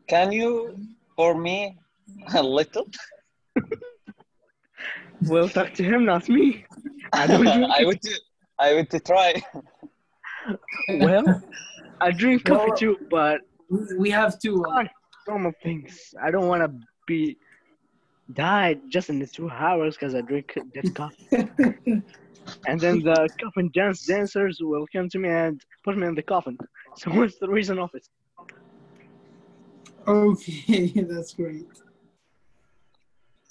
Can 0.06 0.30
you 0.30 0.76
for 1.16 1.36
me 1.36 1.78
a 2.34 2.42
little? 2.42 2.86
We'll 5.22 5.48
talk 5.48 5.74
to 5.74 5.82
him, 5.82 6.04
not 6.04 6.28
me. 6.28 6.64
I 7.12 7.26
don't 7.26 7.46
I 7.78 7.84
would 7.84 8.00
I 8.58 8.74
would 8.74 9.04
try. 9.04 9.42
Well, 10.88 11.42
I 12.00 12.10
drink 12.10 12.44
coffee 12.44 12.70
Well- 12.70 12.76
too, 12.76 12.96
but 13.10 13.40
We- 13.70 13.96
We 14.04 14.10
have 14.10 14.38
to. 14.44 14.50
Uh, 14.64 14.84
normal 15.28 15.52
things. 15.62 16.14
I 16.26 16.30
don't 16.30 16.48
want 16.52 16.62
to 16.66 16.70
be 17.06 17.38
died 18.34 18.78
just 18.94 19.08
in 19.12 19.18
the 19.18 19.26
two 19.26 19.48
hours 19.48 19.94
because 19.96 20.14
I 20.14 20.20
drink 20.20 20.46
this 20.74 20.90
coffee. 21.00 21.26
And 22.66 22.78
then 22.84 22.96
the 23.08 23.28
coffin 23.40 23.70
dance 23.72 24.04
dancers 24.04 24.58
will 24.60 24.86
come 24.94 25.08
to 25.14 25.18
me 25.24 25.28
and 25.28 25.56
put 25.84 25.96
me 25.96 26.06
in 26.10 26.14
the 26.20 26.26
coffin. 26.34 26.56
So 27.00 27.06
what's 27.16 27.38
the 27.38 27.48
reason 27.58 27.78
of 27.78 27.90
it? 27.98 28.06
okay, 30.06 30.88
that's 31.10 31.32
great. 31.34 31.70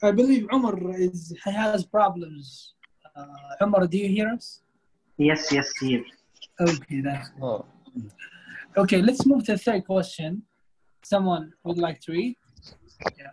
I 0.04 0.12
believe 0.12 0.44
Umar 0.54 0.76
is 1.08 1.34
has 1.44 1.86
problems. 1.86 2.74
Uh, 3.16 3.64
Umar, 3.64 3.88
do 3.88 3.98
you 4.04 4.10
hear 4.16 4.28
us? 4.38 4.62
Yes, 5.18 5.52
yes, 5.52 5.68
here. 5.80 6.04
Okay, 6.62 7.02
that's 7.02 7.30
good. 7.30 7.44
Oh. 7.44 7.66
Okay, 8.78 9.02
let's 9.02 9.26
move 9.26 9.44
to 9.46 9.54
the 9.54 9.58
third 9.58 9.86
question. 9.86 10.44
Someone 11.04 11.52
would 11.64 11.78
like 11.78 12.00
to 12.02 12.12
read? 12.12 12.36
Yeah. 13.18 13.32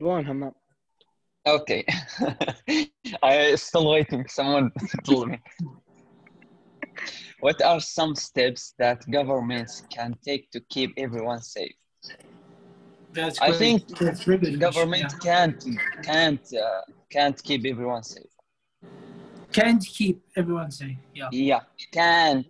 Go 0.00 0.10
on, 0.10 0.24
Hammam. 0.24 0.52
Okay. 1.46 1.84
I 3.22 3.54
still 3.54 3.88
waiting. 3.88 4.26
Someone 4.28 4.72
told 5.04 5.28
me. 5.28 5.40
What 7.40 7.62
are 7.62 7.80
some 7.80 8.14
steps 8.16 8.74
that 8.78 9.08
governments 9.10 9.82
can 9.92 10.16
take 10.24 10.50
to 10.50 10.60
keep 10.68 10.92
everyone 10.96 11.40
safe? 11.40 11.74
That's 13.12 13.40
I 13.40 13.46
great. 13.46 13.58
think 13.58 13.98
that's. 13.98 14.24
Government 14.58 15.12
Yeah. 15.12 15.18
can't 15.22 15.64
can't 16.02 16.46
uh, 16.54 16.80
can't 17.10 17.40
keep 17.42 17.64
everyone 17.64 18.02
safe. 18.02 18.32
can't 19.52 19.84
keep 19.84 20.22
everyone 20.36 20.70
safe. 20.70 20.98
Yeah. 21.14 21.28
Yeah, 21.32 21.60
can't 21.92 22.46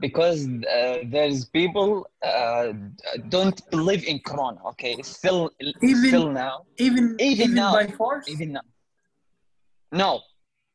because 0.00 0.46
uh, 0.46 0.98
there's 1.06 1.46
people 1.46 2.06
uh, 2.22 2.72
don't 3.28 3.58
believe 3.70 4.04
in 4.04 4.18
Corona. 4.18 4.60
Okay, 4.70 5.00
still 5.02 5.50
Even- 5.82 6.08
still 6.08 6.30
now. 6.30 6.64
Even 6.78 7.16
Even 7.18 7.44
even, 7.44 7.54
now. 7.54 7.72
by 7.72 7.86
force. 7.86 8.28
even 8.28 8.52
now. 8.52 8.66
No, 9.92 10.20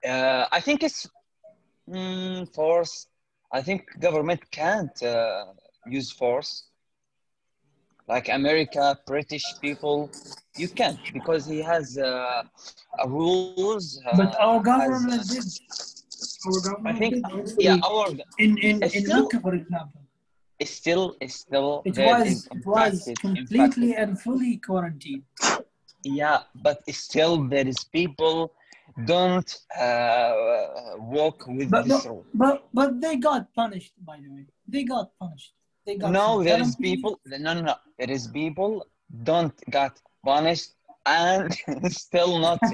uh, 0.08 0.46
I 0.52 0.60
think 0.62 0.82
it's 0.84 1.08
mm, 1.90 2.52
force. 2.56 3.08
I 3.52 3.62
think 3.62 3.82
government 4.00 4.42
can't 4.52 4.98
uh, 5.04 5.46
use 5.86 6.12
force. 6.12 6.69
Like 8.14 8.28
America, 8.30 8.98
British 9.06 9.46
people, 9.62 10.10
you 10.62 10.68
can't 10.68 11.00
because 11.14 11.46
he 11.46 11.60
has 11.62 11.86
uh, 11.98 12.42
rules. 13.06 14.02
Uh, 14.06 14.18
but 14.18 14.32
our 14.40 14.60
government 14.72 15.22
has- 15.22 15.30
did. 15.30 15.48
Our 16.48 16.60
government 16.68 16.98
think- 17.00 17.16
did 17.30 17.64
yeah, 17.68 17.88
our 17.90 18.08
in 18.44 18.52
in 18.68 18.76
in 18.84 18.90
still- 18.90 19.30
for 19.46 19.54
example, 19.62 20.02
it's 20.62 20.72
still 20.82 21.04
it's 21.24 21.36
still 21.46 21.70
it 21.90 21.98
was 22.10 22.48
it 22.58 22.66
was 22.66 22.96
completely 23.26 23.90
impacted. 23.92 24.02
and 24.02 24.12
fully 24.26 24.54
quarantined. 24.68 25.24
Yeah, 26.04 26.40
but 26.66 26.78
still 27.06 27.34
there 27.54 27.68
is 27.74 27.80
people 28.00 28.38
don't 29.14 29.52
uh, 29.86 30.34
walk 31.16 31.38
with 31.58 31.70
But- 31.70 31.86
this 31.88 32.06
rule. 32.10 32.26
But 32.34 32.56
but 32.80 32.90
they 33.04 33.16
got 33.30 33.42
punished. 33.62 33.94
By 34.10 34.18
the 34.24 34.30
way, 34.36 34.46
they 34.74 34.84
got 34.96 35.08
punished. 35.24 35.54
They 35.90 35.96
got 35.96 36.12
No, 36.12 36.44
there 36.44 36.62
is 36.62 36.76
people. 36.76 37.20
No, 37.26 37.52
no, 37.56 37.62
no. 37.62 37.76
There 37.98 38.12
is 38.12 38.28
people 38.28 38.86
don't 39.24 39.56
got 39.72 40.00
punished 40.24 40.74
and 41.08 41.52
still 41.90 42.38
not. 42.38 42.60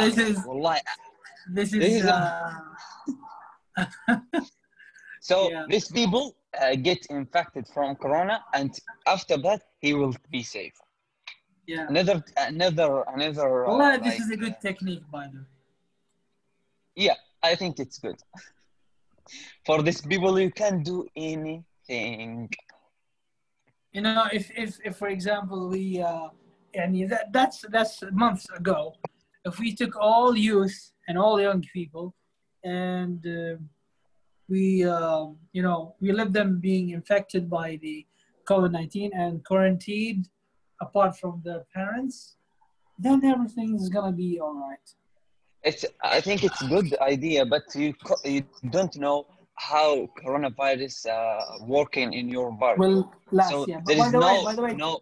This 0.00 0.16
is- 0.16 0.42
this 1.54 1.72
This 1.72 1.72
is 1.74 2.06
uh, 2.06 2.60
So 5.20 5.50
Yeah. 5.50 5.66
these 5.68 5.88
people 5.98 6.24
uh, 6.58 6.74
get 6.88 7.04
infected 7.10 7.68
from 7.74 7.96
corona, 7.96 8.36
and 8.54 8.70
after 9.06 9.36
that 9.46 9.60
he 9.84 9.92
will 9.92 10.14
be 10.30 10.42
safe. 10.42 10.76
yeah. 11.66 11.86
Another, 11.92 12.24
another, 12.38 13.04
another. 13.14 13.68
uh, 13.68 13.98
this 13.98 14.06
like, 14.06 14.20
is 14.24 14.30
a 14.30 14.38
good 14.44 14.56
technique, 14.68 15.04
by 15.12 15.24
the 15.32 15.40
way. 15.40 15.44
Yeah, 17.06 17.18
I 17.42 17.52
think 17.60 17.78
it's 17.78 17.98
good. 17.98 18.18
For 19.66 19.82
these 19.82 20.00
people, 20.00 20.38
you 20.38 20.50
can 20.50 20.82
do 20.82 21.06
anything. 21.16 22.50
You 23.92 24.02
know, 24.02 24.28
if 24.32 24.50
if, 24.56 24.78
if 24.84 24.96
for 24.96 25.08
example 25.08 25.68
we 25.68 26.00
uh, 26.00 26.28
and 26.74 27.10
that 27.10 27.32
that's 27.32 27.64
that's 27.70 28.02
months 28.12 28.46
ago, 28.50 28.94
if 29.44 29.58
we 29.58 29.74
took 29.74 29.96
all 29.96 30.36
youth 30.36 30.92
and 31.08 31.18
all 31.18 31.40
young 31.40 31.62
people, 31.72 32.14
and 32.64 33.24
uh, 33.26 33.56
we 34.48 34.84
uh, 34.84 35.26
you 35.52 35.62
know 35.62 35.94
we 36.00 36.12
let 36.12 36.32
them 36.32 36.60
being 36.60 36.90
infected 36.90 37.50
by 37.50 37.78
the 37.82 38.06
COVID 38.48 38.72
nineteen 38.72 39.10
and 39.14 39.44
quarantined 39.44 40.28
apart 40.80 41.18
from 41.18 41.42
their 41.44 41.64
parents, 41.74 42.36
then 42.98 43.24
everything 43.24 43.74
is 43.74 43.88
gonna 43.88 44.12
be 44.12 44.38
all 44.40 44.54
right. 44.54 44.94
It's. 45.62 45.84
I 46.02 46.20
think 46.20 46.42
it's 46.44 46.60
good 46.68 46.96
idea, 47.00 47.44
but 47.44 47.62
you 47.74 47.94
you 48.24 48.42
don't 48.70 48.96
know 48.96 49.26
how 49.54 50.08
coronavirus 50.24 51.06
uh, 51.06 51.64
working 51.66 52.14
in 52.14 52.28
your 52.28 52.50
body. 52.52 52.78
Well, 52.80 53.12
last 53.30 53.50
so 53.50 53.66
year, 53.66 53.78
but 53.84 53.86
there 53.88 53.98
by 53.98 54.06
is 54.06 54.12
the 54.12 54.18
no 54.18 54.34
way, 54.34 54.44
by 54.44 54.54
the 54.54 54.62
way, 54.62 54.74
no, 54.74 55.00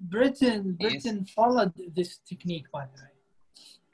Britain 0.00 0.76
Yes. 0.80 0.90
Britain 0.92 1.26
followed 1.26 1.72
this 1.94 2.18
technique, 2.30 2.66
by 2.72 2.84
the 2.92 3.02
way. 3.02 3.10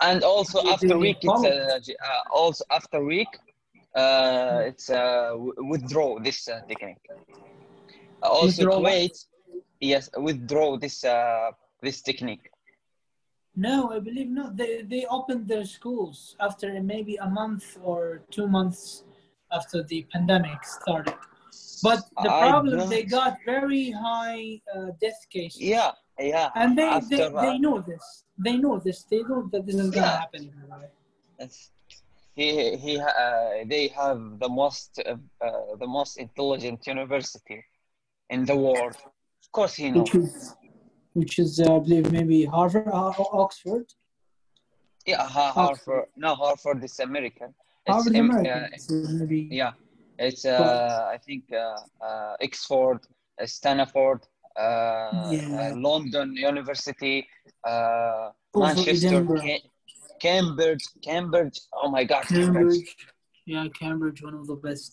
and 0.09 0.23
also 0.23 0.63
They- 0.63 0.71
after 0.71 0.89
they 0.89 0.95
week 0.95 1.19
it's 1.23 1.45
uh, 1.45 1.81
uh, 2.09 2.23
also 2.41 2.65
after 2.71 3.05
week 3.05 3.33
uh, 3.97 4.63
it's 4.71 4.89
uh, 4.91 5.33
withdraw 5.73 6.19
this 6.21 6.47
uh, 6.49 6.61
technique. 6.69 7.05
Also, 8.23 8.47
Withdraw? 8.47 8.79
Kuwait, 8.81 9.17
yes, 9.81 10.11
withdraw 10.17 10.77
this 10.77 11.05
uh, 11.05 11.51
this 11.83 12.03
technique. 12.03 12.51
No, 13.67 13.91
I 13.91 13.99
believe 14.09 14.31
not. 14.41 14.57
They 14.57 14.83
they 14.93 15.03
opened 15.19 15.45
their 15.53 15.67
schools 15.77 16.37
after 16.47 16.67
maybe 16.95 17.15
a 17.17 17.29
month 17.41 17.65
or 17.91 18.01
two 18.31 18.47
months 18.47 19.03
after 19.59 19.79
the 19.83 20.01
pandemic 20.13 20.61
started. 20.79 21.19
But 21.83 22.01
the 22.25 22.31
I 22.31 22.41
problem 22.47 22.79
don't- 22.79 22.91
they 22.95 23.03
got 23.19 23.33
very 23.55 23.85
high 23.91 24.43
uh, 24.75 24.91
death 25.05 25.21
cases. 25.37 25.61
Yeah, 25.75 25.91
yeah. 26.35 26.51
And 26.61 26.79
they, 26.79 26.89
after 26.99 27.17
they, 27.17 27.29
they 27.47 27.59
know 27.65 27.77
this. 27.91 28.05
They 28.47 28.57
know 28.65 28.77
this. 28.87 28.99
They 29.11 29.23
know 29.31 29.41
that 29.53 29.63
this 29.67 29.75
is 29.85 29.91
gonna 29.91 30.07
Yeah. 30.07 30.21
happen. 30.23 30.43
Yes. 31.41 31.71
He 32.39 32.77
he 32.85 32.93
uh, 33.01 33.67
they 33.73 33.85
have 34.03 34.21
the 34.45 34.51
most 34.61 34.91
uh, 35.01 35.17
uh, 35.47 35.75
the 35.83 35.91
most 35.99 36.13
intelligent 36.27 36.81
university 36.87 37.59
in 38.35 38.41
the 38.51 38.57
world. 38.67 38.95
Of 39.43 39.49
course, 39.51 39.75
he 39.83 39.91
knows. 39.91 40.55
Which 41.19 41.39
is 41.45 41.59
uh, 41.61 41.77
I 41.77 41.79
believe 41.81 42.13
maybe 42.13 42.39
Harvard 42.45 42.87
or 42.89 43.27
Oxford. 43.45 43.87
Yeah, 45.07 45.27
Ha- 45.37 45.53
Harvard. 45.53 46.07
No, 46.17 46.31
Harvard 46.43 46.85
is 46.85 46.99
American. 47.01 47.51
It's 47.87 47.95
Harvard 47.95 48.15
im- 48.15 48.31
American. 48.31 48.65
uh, 48.75 48.79
so 48.79 48.95
maybe 49.19 49.41
yeah, 49.61 49.73
it's 50.27 50.45
uh, 50.45 51.09
I 51.15 51.19
think 51.27 51.43
uh, 51.53 51.81
uh, 52.09 52.37
Oxford, 52.47 53.01
uh, 53.41 53.47
Stanford, 53.47 54.21
uh, 54.57 55.11
Yeah. 55.37 55.73
uh, 55.73 55.77
London 55.89 56.29
University, 56.37 57.17
uh, 57.65 58.31
Manchester, 58.55 59.07
Edinburgh. 59.09 59.41
Ca- 59.41 59.65
Cambridge, 60.21 60.85
Cambridge. 61.09 61.59
Oh 61.81 61.89
my 61.97 62.05
God, 62.05 62.25
Cambridge. 62.27 62.55
Cambridge. 62.55 62.97
Yeah, 63.47 63.67
Cambridge, 63.81 64.23
one 64.29 64.35
of 64.35 64.47
the 64.47 64.57
best. 64.67 64.93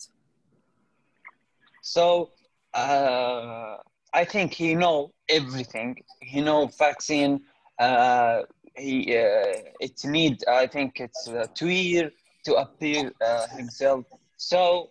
So 1.82 2.32
uh, 2.74 3.78
I 4.15 4.25
think 4.25 4.53
he 4.55 4.75
know 4.75 5.13
everything. 5.29 5.97
He 6.21 6.41
know 6.41 6.67
vaccine. 6.79 7.41
Uh, 7.79 8.43
he 8.77 9.17
uh, 9.17 9.77
it 9.81 10.05
need. 10.05 10.43
I 10.49 10.67
think 10.67 11.01
it's 11.01 11.27
uh, 11.29 11.47
two 11.55 11.69
year 11.71 12.11
to 12.45 12.55
appear 12.57 13.13
uh, 13.21 13.47
himself. 13.49 14.05
So 14.37 14.91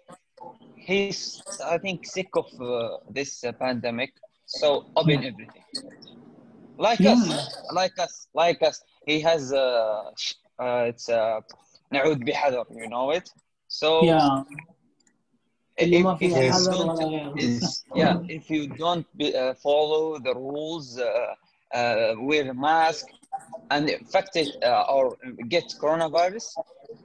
he's 0.76 1.42
I 1.66 1.78
think 1.78 2.06
sick 2.06 2.30
of 2.36 2.46
uh, 2.60 2.98
this 3.10 3.44
uh, 3.44 3.52
pandemic. 3.54 4.12
So 4.46 4.86
open 4.96 5.24
everything. 5.24 5.64
Like 6.78 7.06
Yeah. 7.06 7.06
us, 7.06 7.40
like 7.70 7.98
us, 8.00 8.28
like 8.34 8.62
us. 8.62 8.82
He 9.06 9.22
has 9.22 9.52
uh, 9.54 10.12
sh- 10.18 10.36
uh 10.60 10.86
it's 10.90 11.10
uh, 11.10 11.42
نعود 11.92 12.24
بحذر. 12.26 12.66
You 12.72 12.88
know 12.88 13.12
it. 13.12 13.30
So 13.68 13.92
Yeah. 14.02 14.44
if, 15.77 16.23
is, 17.37 17.85
yeah, 17.95 18.19
if 18.29 18.49
you 18.51 18.69
don't 18.69 19.07
be, 19.17 19.35
uh, 19.35 19.55
follow 19.55 20.19
the 20.19 20.35
rules, 20.35 20.99
uh, 20.99 21.35
uh 21.75 22.15
wear 22.19 22.55
mask, 22.55 23.07
and 23.71 23.89
infected 23.89 24.49
uh, 24.63 24.85
or 24.89 25.17
get 25.49 25.65
coronavirus 25.81 26.47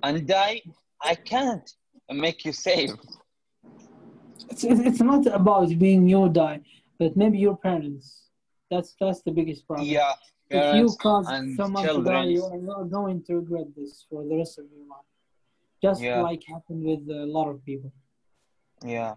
and 0.03 0.27
die, 0.27 0.61
I 1.01 1.15
can't 1.15 1.67
make 2.11 2.45
you 2.45 2.53
safe. 2.53 2.91
It's, 4.49 4.63
it's 4.63 5.01
not 5.01 5.25
about 5.27 5.77
being 5.77 6.07
you 6.07 6.29
die, 6.29 6.61
but 6.97 7.15
maybe 7.15 7.37
your 7.37 7.57
parents. 7.57 8.23
That's 8.71 8.95
that's 8.99 9.21
the 9.21 9.31
biggest 9.31 9.65
problem. 9.67 9.87
Yeah, 9.87 10.13
if 10.49 10.75
you 10.75 10.95
cause 11.01 11.27
someone 11.55 11.85
children. 11.85 12.05
to 12.05 12.11
die, 12.11 12.25
you 12.25 12.43
are 12.45 12.57
not 12.57 12.83
going 12.91 13.23
to 13.23 13.35
regret 13.35 13.67
this 13.75 14.05
for 14.09 14.23
the 14.23 14.35
rest 14.35 14.59
of 14.59 14.65
your 14.75 14.85
life. 14.87 15.09
Just 15.81 16.01
yeah. 16.01 16.21
like 16.21 16.43
happened 16.43 16.83
with 16.83 17.09
a 17.09 17.25
lot 17.25 17.49
of 17.49 17.63
people 17.65 17.91
yeah 18.83 19.15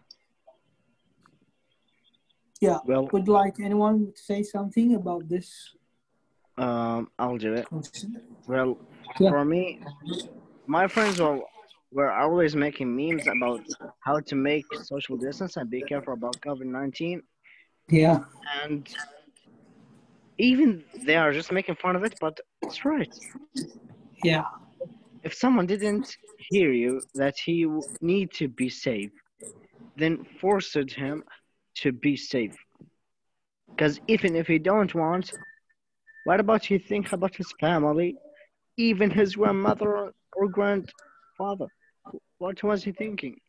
Yeah. 2.60 2.78
Well, 2.84 3.08
Would 3.12 3.26
like 3.26 3.58
anyone 3.58 4.12
to 4.14 4.20
say 4.22 4.42
something 4.44 4.94
about 4.94 5.28
this? 5.28 5.48
um, 6.56 7.10
I'll 7.18 7.38
do 7.38 7.54
it. 7.54 7.66
Well, 8.46 8.78
Yeah. 9.18 9.30
for 9.30 9.44
me, 9.44 9.80
my 10.66 10.86
friends 10.86 11.18
were 11.20 11.40
were 11.90 12.12
always 12.12 12.54
making 12.54 12.88
memes 12.96 13.26
about 13.26 13.60
how 14.06 14.20
to 14.20 14.34
make 14.36 14.64
social 14.92 15.16
distance 15.16 15.56
and 15.58 15.68
be 15.68 15.82
careful 15.82 16.12
about 16.14 16.40
COVID 16.40 16.68
nineteen, 16.80 17.22
Yeah. 17.88 18.18
and 18.62 18.82
even 20.38 20.84
they 21.06 21.16
are 21.16 21.32
just 21.32 21.50
making 21.52 21.76
fun 21.84 21.96
of 21.96 22.04
it. 22.04 22.14
But 22.20 22.34
it's 22.62 22.84
right. 22.84 23.12
Yeah. 24.24 24.44
If 25.24 25.34
someone 25.34 25.66
didn't 25.66 26.16
hear 26.50 26.70
you 26.72 26.92
that 27.14 27.34
he 27.44 27.56
need 28.00 28.28
to 28.40 28.46
be 28.48 28.68
safe, 28.68 29.12
then 29.96 30.24
forced 30.40 30.74
him 30.74 31.24
to 31.76 31.92
be 31.92 32.16
safe. 32.16 32.56
Because 33.76 34.00
even 34.06 34.36
if 34.36 34.46
he 34.46 34.58
don't 34.58 34.94
want, 34.94 35.32
what 36.24 36.40
about 36.40 36.64
he 36.64 36.78
think 36.78 37.12
about 37.12 37.34
his 37.34 37.52
family, 37.60 38.16
even 38.76 39.10
his 39.10 39.36
grandmother 39.36 39.96
or- 39.96 40.14
or 40.34 40.48
grandfather? 40.48 41.66
What 42.38 42.62
was 42.62 42.84
he 42.84 42.92
thinking? 42.92 43.40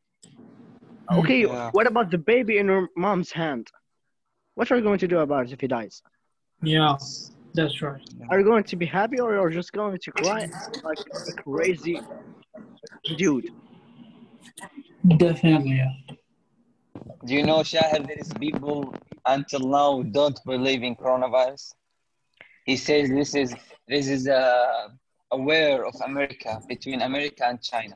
Hmm, 1.10 1.20
okay, 1.20 1.42
Yeah. 1.42 1.72
what 1.72 1.88
about 1.88 2.12
the 2.12 2.18
baby 2.18 2.58
in 2.58 2.68
your 2.68 2.90
mom's 2.96 3.32
hand? 3.32 3.68
What 4.56 4.72
are 4.72 4.78
you 4.78 4.84
going 4.84 5.00
to 5.00 5.08
do 5.08 5.20
about 5.20 5.46
it 5.48 5.52
if 5.54 5.62
he 5.62 5.68
dies? 5.68 6.02
Yeah. 6.62 6.98
That's 7.56 7.82
right. 7.82 8.02
Are 8.30 8.40
you 8.40 8.46
going 8.46 8.64
to 8.64 8.76
be 8.76 8.86
happy 8.86 9.20
or 9.20 9.34
you're 9.34 9.50
just 9.50 9.74
going 9.74 9.98
to 10.00 10.12
cry 10.12 10.48
like 10.84 10.98
a 11.28 11.34
crazy 11.44 12.02
dude? 13.18 13.50
Definitely. 15.18 15.78
Yeah. 15.78 15.92
Do 17.26 17.34
you 17.34 17.44
know 17.44 17.60
shahid 17.60 18.08
there 18.08 18.22
is 18.26 18.32
people 18.46 18.94
until 19.26 19.64
now 19.78 20.02
don't 20.20 20.40
believe 20.46 20.84
in 20.84 20.96
coronavirus 20.96 21.74
he 22.66 22.76
says 22.78 23.10
this 23.10 23.36
is 23.36 23.56
this 23.88 24.08
is 24.08 24.28
uh, 24.28 24.88
aware 25.32 25.86
of 25.86 25.96
america 26.06 26.62
between 26.68 27.02
america 27.02 27.44
and 27.46 27.62
china 27.62 27.96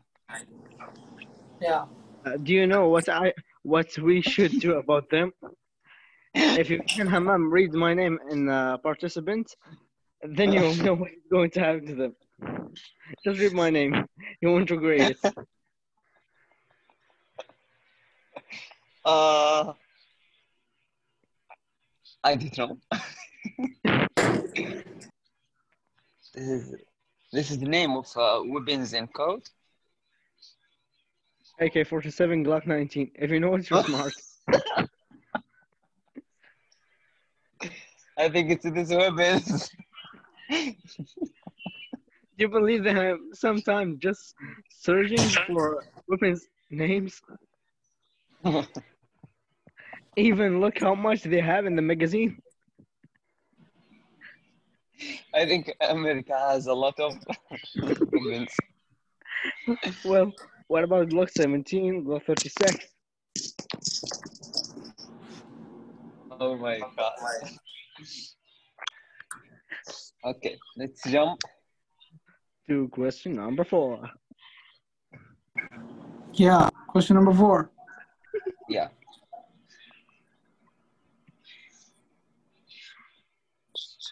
Yeah. 1.59 1.85
Uh, 2.25 2.37
do 2.37 2.53
you 2.53 2.67
know 2.67 2.87
what 2.89 3.09
I 3.09 3.33
what 3.63 3.97
we 3.97 4.21
should 4.21 4.59
do 4.59 4.77
about 4.77 5.09
them? 5.09 5.31
If 6.33 6.69
you 6.69 6.81
can 6.87 7.07
Hammam 7.07 7.51
read 7.51 7.73
my 7.73 7.93
name 7.93 8.19
in 8.29 8.49
uh, 8.49 8.77
participant, 8.77 9.55
then 10.21 10.51
you'll 10.53 10.75
know 10.85 10.93
what 10.93 11.11
is 11.11 11.25
going 11.31 11.49
to 11.51 11.59
happen 11.59 11.85
to 11.87 11.95
them. 11.95 12.13
Just 13.23 13.39
read 13.39 13.53
my 13.53 13.69
name. 13.69 14.05
You 14.41 14.51
won't 14.51 14.69
regret 14.69 15.11
it. 15.11 15.33
Uh, 19.07 19.73
I 22.25 22.35
don't 22.35 22.57
know. 22.57 22.77
this 26.33 26.47
is 26.49 26.75
this 27.31 27.51
is 27.51 27.59
the 27.59 27.69
name 27.69 27.91
of 27.91 28.05
uh, 28.17 28.41
weapons 28.45 28.91
and 28.91 29.13
code. 29.13 29.43
AK-47 31.61 32.45
Glock 32.45 32.67
19. 32.67 33.11
If 33.15 33.31
you 33.31 33.39
know 33.39 33.55
it, 33.55 33.69
you're 33.69 33.81
smart. 33.85 34.13
I 38.17 38.27
think 38.27 38.51
it's 38.51 38.69
this 38.69 38.89
weapons. 38.89 39.71
You 42.35 42.49
believe 42.49 42.83
that 42.83 42.97
I'm 42.97 43.33
sometimes 43.33 43.99
just 43.99 44.35
searching 44.69 45.17
for 45.47 45.85
weapons 46.09 46.45
names? 46.69 47.21
Even 50.17 50.59
look 50.59 50.79
how 50.79 50.95
much 50.95 51.21
they 51.21 51.39
have 51.39 51.67
in 51.67 51.75
the 51.75 51.81
magazine. 51.81 52.41
I 55.31 55.45
think 55.45 55.71
America 55.79 56.35
has 56.35 56.65
a 56.65 56.73
lot 56.73 56.99
of 56.99 57.13
weapons. 58.11 58.49
Well, 60.03 60.33
what 60.67 60.83
about 60.83 61.09
Glock 61.09 61.29
17, 61.29 62.03
Glock 62.03 62.25
36? 62.25 62.87
Oh 66.39 66.57
my 66.57 66.79
god. 66.79 67.13
Okay, 70.25 70.57
let's 70.77 71.03
jump. 71.11 71.39
To 72.67 72.87
question 72.89 73.33
number 73.35 73.63
four. 73.63 74.01
Yeah. 76.33 76.69
Question 76.87 77.17
number 77.17 77.33
four. 77.33 77.69
Yeah. 78.67 78.87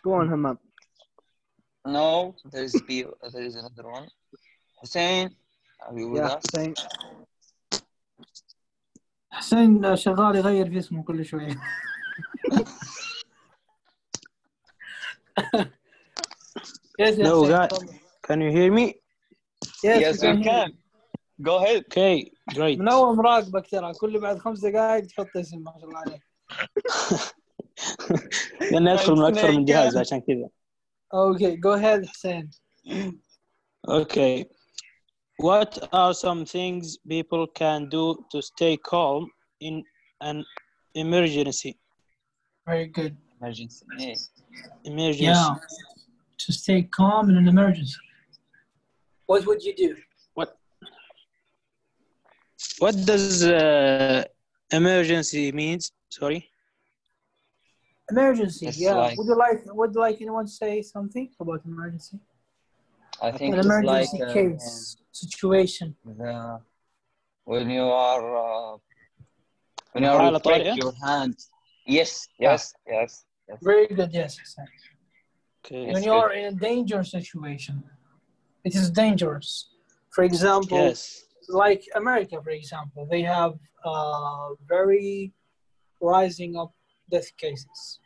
Go 0.06 0.14
on, 0.14 0.30
Hammam. 0.30 0.60
No, 1.88 2.36
there 2.52 2.64
is 2.64 2.80
B. 2.88 3.04
There 3.34 3.42
is 3.42 3.56
another 3.56 3.90
one. 3.90 4.08
Hussein, 4.80 5.32
are 5.84 5.98
you 5.98 6.10
with 6.10 6.22
Yeah, 6.22 6.36
us? 6.36 6.44
same. 6.52 6.74
حسين 9.32 9.96
شغال 9.96 10.36
يغير 10.36 10.70
في 10.70 10.78
اسمه 10.80 11.04
كل 11.04 11.26
شوية. 11.26 11.58
yes, 17.00 17.18
yes, 17.18 17.18
No, 17.18 17.46
guy- 17.48 17.68
تفضل. 17.68 17.88
Can 18.28 18.42
you 18.42 18.52
hear 18.52 18.72
me? 18.72 18.96
Yes, 19.84 20.02
Yes, 20.02 20.22
we 20.24 20.44
can. 20.44 20.74
Go 21.42 21.58
ahead. 21.58 21.84
Okay, 21.92 22.32
great. 22.54 22.80
من 22.80 22.88
اول 22.90 23.16
مراقبك 23.16 23.70
ترى 23.70 23.94
كل 23.94 24.20
بعد 24.20 24.38
خمس 24.38 24.60
دقائق 24.60 25.06
تحط 25.06 25.38
اسم 25.38 25.58
ما 25.64 25.74
شاء 25.80 25.90
الله 25.90 26.00
عليك 26.00 26.22
لأن 28.73 28.89
أدخل 28.89 29.13
من 29.13 29.25
أكثر 29.25 29.53
من 29.53 29.65
جهاز 29.65 29.97
عشان 29.97 30.21
كذا 30.21 30.49
Okay, 31.13 31.57
go 31.57 31.73
ahead, 31.73 32.07
Hussein. 32.07 32.49
Okay. 33.89 34.47
What 35.39 35.89
are 35.93 36.15
some 36.15 36.45
things 36.45 36.99
people 37.09 37.49
can 37.49 37.89
do 37.89 38.05
to 38.31 38.41
stay 38.41 38.77
calm 38.77 39.29
in 39.61 39.83
an 40.21 40.45
emergency? 40.95 41.73
Very 42.65 42.87
good. 42.87 43.17
emergency 43.41 43.85
yeah. 43.99 44.15
Emergency. 44.85 45.25
Yeah. 45.25 45.55
To 46.45 46.53
stay 46.53 46.83
calm 46.83 47.31
in 47.31 47.37
an 47.37 47.49
emergency. 47.49 47.97
What 49.27 49.45
would 49.47 49.63
you 49.65 49.75
do? 49.75 49.97
What 52.79 52.97
does 53.05 53.45
uh, 53.45 54.25
emergency 54.73 55.53
means? 55.53 55.93
Sorry. 56.09 56.49
Emergency, 58.12 58.68
it's 58.68 58.80
yeah. 58.80 58.94
Like, 58.94 59.18
would 59.18 59.28
you 59.28 59.36
like 59.36 59.64
would 59.74 59.94
you 59.94 60.00
like 60.00 60.22
anyone 60.22 60.48
say 60.48 60.82
something 60.82 61.30
about 61.40 61.62
emergency? 61.66 62.20
I 63.22 63.32
think 63.32 63.56
an 63.56 63.62
emergency 63.62 64.20
like, 64.22 64.34
case 64.34 64.98
uh, 65.00 65.04
situation. 65.12 65.96
When 67.46 67.70
you 67.70 67.84
are 67.84 68.74
uh, 68.74 68.78
when 69.94 70.04
you 70.04 70.10
are 70.10 70.76
your 70.76 70.94
hand. 71.04 71.36
Ah. 71.40 71.56
Yes, 71.88 72.28
yes, 72.40 72.74
yes, 72.88 73.26
Very 73.62 73.88
good. 73.88 74.12
Yes. 74.12 74.38
Okay. 75.64 75.94
When 75.94 76.04
you 76.04 76.12
good. 76.12 76.24
are 76.24 76.34
in 76.34 76.46
a 76.46 76.52
danger 76.52 77.04
situation, 77.04 77.84
it 78.64 78.76
is 78.76 78.90
dangerous. 78.90 79.70
For 80.10 80.24
example, 80.24 80.78
yes. 80.78 81.24
like 81.48 81.84
America, 81.96 82.42
for 82.44 82.50
example, 82.50 83.08
they 83.10 83.22
have 83.22 83.54
a 83.84 84.54
very 84.68 85.32
rising 86.02 86.58
up 86.58 86.74
death 87.10 87.36
cases. 87.38 88.00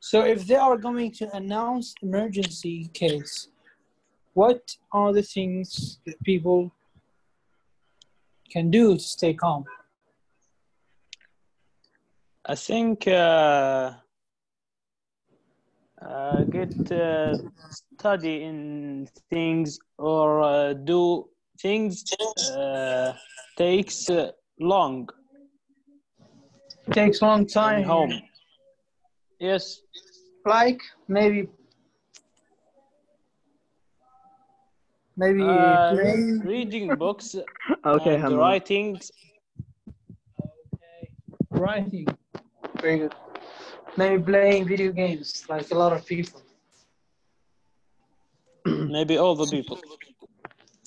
So 0.00 0.20
if 0.20 0.46
they 0.46 0.56
are 0.56 0.76
going 0.76 1.12
to 1.12 1.34
announce 1.34 1.94
emergency 2.02 2.90
case, 2.92 3.48
what 4.34 4.76
are 4.92 5.12
the 5.12 5.22
things 5.22 5.98
that 6.06 6.22
people 6.24 6.70
can 8.50 8.70
do 8.70 8.94
to 8.94 9.00
stay 9.00 9.34
calm? 9.34 9.64
I 12.46 12.54
think 12.54 13.08
uh, 13.08 13.92
uh, 16.02 16.44
get 16.44 16.92
uh, 16.92 17.38
study 17.70 18.42
in 18.42 19.08
things 19.30 19.78
or 19.96 20.42
uh, 20.42 20.74
do 20.74 21.28
things 21.58 22.04
uh, 22.58 23.14
takes 23.56 24.10
uh, 24.10 24.32
long 24.60 25.08
takes 26.92 27.22
long 27.22 27.40
in 27.40 27.46
time. 27.46 27.82
home. 27.84 28.12
Yes. 29.40 29.80
Like 30.46 30.80
maybe 31.08 31.48
maybe 35.16 35.42
Uh, 35.42 35.96
reading 36.44 36.96
books 36.96 37.34
Okay, 37.86 38.14
and 38.14 38.22
Hamad. 38.24 38.38
writing. 38.38 38.98
Writing. 41.50 42.06
Very 42.80 42.98
good. 42.98 43.14
Maybe 43.96 44.22
playing 44.22 44.66
video 44.68 44.92
games 44.92 45.44
like 45.48 45.70
a 45.70 45.74
lot 45.78 45.92
of 45.92 46.04
people. 46.04 46.42
Maybe 48.66 49.16
all 49.18 49.34
the 49.36 49.46
people. 49.46 49.78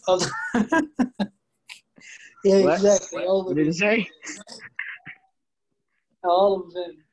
All- 0.08 0.20
yeah, 2.44 2.62
What? 2.64 2.74
exactly. 2.76 3.24
All 3.26 3.44
What 3.46 3.52
of, 3.52 3.58
did 3.58 3.66
you 3.68 3.74
say? 3.74 4.08
All 6.28 6.62
of 6.62 6.74
them. 6.74 7.04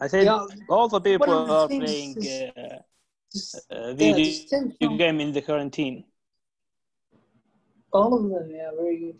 I 0.00 0.08
think 0.08 0.26
Yeah, 0.26 0.46
all 0.68 0.88
the 0.88 1.00
people 1.00 1.26
One 1.26 1.46
the 1.46 1.52
are 1.54 1.68
playing 1.68 2.16
is- 2.16 2.42
uh, 2.56 2.78
just, 3.32 3.66
uh, 3.70 3.92
video 3.94 4.24
just 4.24 4.48
stay 4.48 4.96
game 4.96 5.20
in 5.20 5.32
the 5.32 5.42
quarantine. 5.42 6.04
All 7.92 8.12
of 8.14 8.28
them, 8.30 8.50
yeah, 8.50 8.70
very 8.76 8.98
good. 8.98 9.18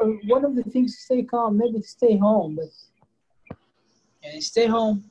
Uh, 0.00 0.06
One 0.26 0.44
of 0.44 0.54
the 0.56 0.62
things 0.64 0.96
to 0.96 1.00
stay 1.02 1.22
calm, 1.22 1.58
maybe 1.58 1.78
to 1.80 1.86
stay 1.86 2.16
home, 2.16 2.56
but 2.56 2.70
yeah, 4.22 4.40
stay 4.40 4.66
home. 4.66 5.10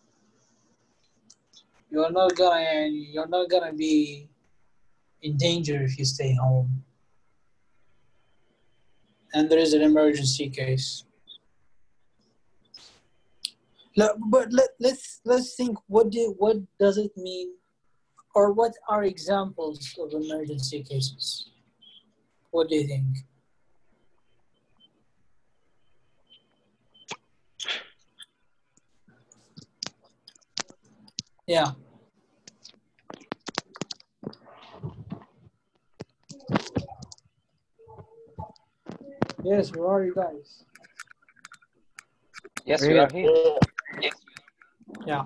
You're 1.90 2.12
not 2.12 2.36
gonna, 2.36 2.88
you're 2.88 3.28
not 3.28 3.50
gonna 3.50 3.74
be 3.74 4.28
in 5.22 5.38
danger 5.38 5.84
if 5.84 5.98
you 6.00 6.06
stay 6.06 6.34
home. 6.34 6.84
And 9.34 9.50
there 9.50 9.60
is 9.60 9.74
an 9.74 9.82
emergency 9.82 10.50
case. 10.50 11.06
But 13.96 14.52
let, 14.52 14.70
let's 14.80 15.22
let's 15.24 15.56
think. 15.56 15.78
What 15.88 16.10
do 16.10 16.36
what 16.38 16.58
does 16.80 16.98
it 16.98 17.12
mean, 17.16 17.54
or 18.34 18.52
what 18.52 18.74
are 18.90 19.04
examples 19.04 19.96
of 20.00 20.14
emergency 20.14 20.84
cases? 20.84 21.50
What 22.50 22.70
do 22.70 22.76
you 22.76 22.88
think? 22.88 23.06
Yeah. 31.46 31.74
Yes, 39.44 39.72
where 39.76 39.88
are 39.90 40.06
you 40.06 40.14
guys? 40.16 40.64
Yes, 42.66 42.82
we 42.82 42.98
are 42.98 43.10
here. 43.12 43.58
Yeah. 45.06 45.24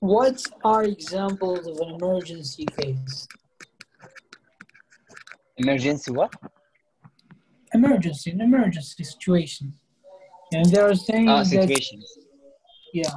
What 0.00 0.42
are 0.64 0.84
examples 0.84 1.66
of 1.66 1.76
an 1.78 1.94
emergency 1.96 2.66
case? 2.78 3.28
Emergency 5.58 6.10
what? 6.12 6.32
Emergency, 7.74 8.30
an 8.30 8.40
emergency 8.40 9.04
situation. 9.04 9.74
And 10.52 10.64
they 10.66 10.80
are 10.80 10.94
saying 10.94 11.28
Ah, 11.28 11.38
that, 11.38 11.46
situations. 11.46 12.18
yeah. 12.92 13.12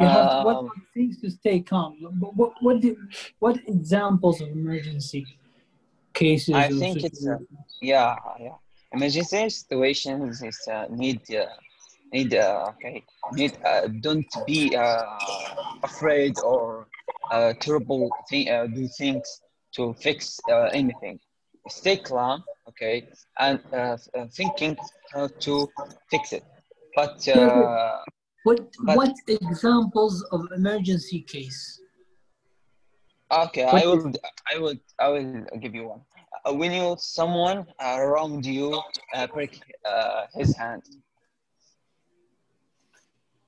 You 0.00 0.06
have 0.06 0.44
what 0.46 0.56
Um, 0.56 0.66
are 0.66 0.82
things 0.94 1.20
to 1.20 1.30
stay 1.30 1.60
calm? 1.60 1.96
What, 2.20 2.34
what, 2.36 2.52
what, 2.60 2.80
do- 2.80 2.96
what 3.38 3.56
examples 3.68 4.40
of 4.40 4.48
emergency 4.48 5.26
cases? 6.20 6.54
I 6.54 6.68
think 6.68 6.96
it's, 7.04 7.26
uh. 7.26 7.38
Yeah, 7.80 8.14
yeah. 8.38 8.56
Emergency 8.92 9.48
situations 9.50 10.42
is 10.42 10.58
uh, 10.68 10.86
need 11.02 11.20
uh, 11.34 11.46
need 12.12 12.34
uh, 12.34 12.70
okay 12.72 12.96
need 13.38 13.52
uh, 13.64 13.86
don't 14.06 14.26
be 14.46 14.60
uh, 14.76 15.04
afraid 15.82 16.34
or 16.50 16.86
uh, 17.30 17.52
terrible 17.60 18.10
thing 18.28 18.48
uh, 18.50 18.66
do 18.66 18.88
things 19.00 19.26
to 19.76 19.94
fix 19.94 20.40
uh, 20.48 20.68
anything. 20.80 21.16
Stay 21.68 21.96
calm, 21.96 22.42
okay, 22.68 22.96
and 23.38 23.60
uh, 23.72 23.96
uh, 24.16 24.26
thinking 24.38 24.76
how 25.12 25.28
to 25.46 25.68
fix 26.10 26.32
it. 26.32 26.44
But 26.96 27.16
uh, 27.28 28.02
What, 28.42 28.60
but- 28.86 28.96
what 28.96 29.14
examples 29.28 30.24
of 30.32 30.40
emergency 30.56 31.20
case? 31.20 31.79
Okay, 33.30 33.64
I 33.64 33.86
will 33.86 34.12
I 34.52 34.58
will 34.58 34.74
I 34.98 35.08
will 35.08 35.44
give 35.60 35.74
you 35.74 35.88
one. 35.88 36.00
Uh, 36.44 36.54
when 36.54 36.72
you 36.72 36.96
someone 36.98 37.66
wronged 37.80 38.46
you 38.46 38.80
uh, 39.14 39.26
break 39.26 39.60
uh, 39.88 40.26
his 40.34 40.56
hand. 40.56 40.82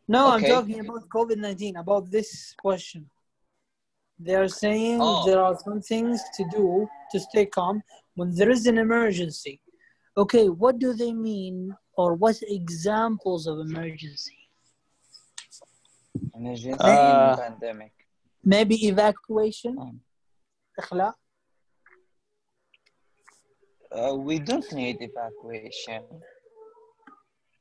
No, 0.08 0.30
I'm 0.30 0.42
talking 0.42 0.80
about 0.80 1.08
COVID 1.08 1.38
19, 1.38 1.76
about 1.76 2.10
this 2.10 2.54
question. 2.58 3.08
They 4.18 4.34
are 4.34 4.48
saying 4.48 4.98
Oh. 5.00 5.24
there 5.26 5.40
are 5.42 5.56
some 5.64 5.80
things 5.80 6.20
to 6.36 6.44
do 6.50 6.86
to 7.10 7.20
stay 7.20 7.46
calm 7.46 7.82
when 8.14 8.34
there 8.34 8.50
is 8.50 8.66
an 8.66 8.78
emergency. 8.78 9.60
Okay, 10.16 10.48
what 10.48 10.78
do 10.78 10.92
they 10.92 11.12
mean 11.12 11.74
or 11.96 12.14
what 12.14 12.36
examples 12.42 13.46
of 13.46 13.58
emergency? 13.60 14.36
Emergency 16.34 16.78
Uh, 16.78 17.36
pandemic. 17.36 17.92
Maybe 18.43 18.88
evacuation? 18.88 19.77
Um, 19.77 19.99
إخلاء? 20.79 21.13
Uh, 23.91 24.15
we 24.15 24.39
don't 24.39 24.71
need 24.73 24.97
evacuation. 25.01 26.03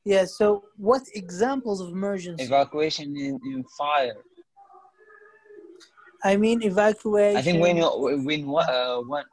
Yeah, 0.03 0.25
so 0.25 0.63
what 0.77 1.03
examples 1.13 1.81
of 1.81 1.89
emergency? 1.89 2.43
Evacuation 2.43 3.15
in, 3.17 3.39
in 3.45 3.63
fire. 3.77 4.15
I 6.23 6.37
mean 6.37 6.61
evacuation. 6.63 7.37
I 7.37 7.41
think 7.41 7.61
when 7.61 7.77
you 7.77 7.89
when 8.23 8.47
one 8.47 8.69
uh, 8.69 8.97
one. 8.97 9.25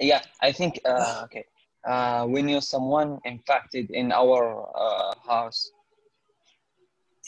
Yeah, 0.00 0.22
I 0.40 0.52
think 0.52 0.80
uh, 0.84 1.22
okay. 1.24 1.44
Uh, 1.84 2.26
when 2.26 2.48
you 2.48 2.60
someone 2.60 3.18
infected 3.24 3.90
in 3.90 4.12
our 4.12 4.66
uh, 4.74 5.12
house. 5.26 5.70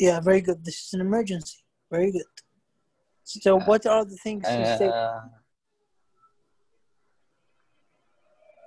Yeah, 0.02 0.20
very 0.20 0.42
good. 0.42 0.66
This 0.66 0.78
is 0.88 0.94
an 0.94 1.02
emergency. 1.02 1.60
Very 1.92 2.12
good. 2.12 2.26
So 3.24 3.60
what 3.60 3.86
are 3.86 4.04
the 4.04 4.18
things 4.24 4.48
stay 4.48 4.88
Uh, 4.90 5.22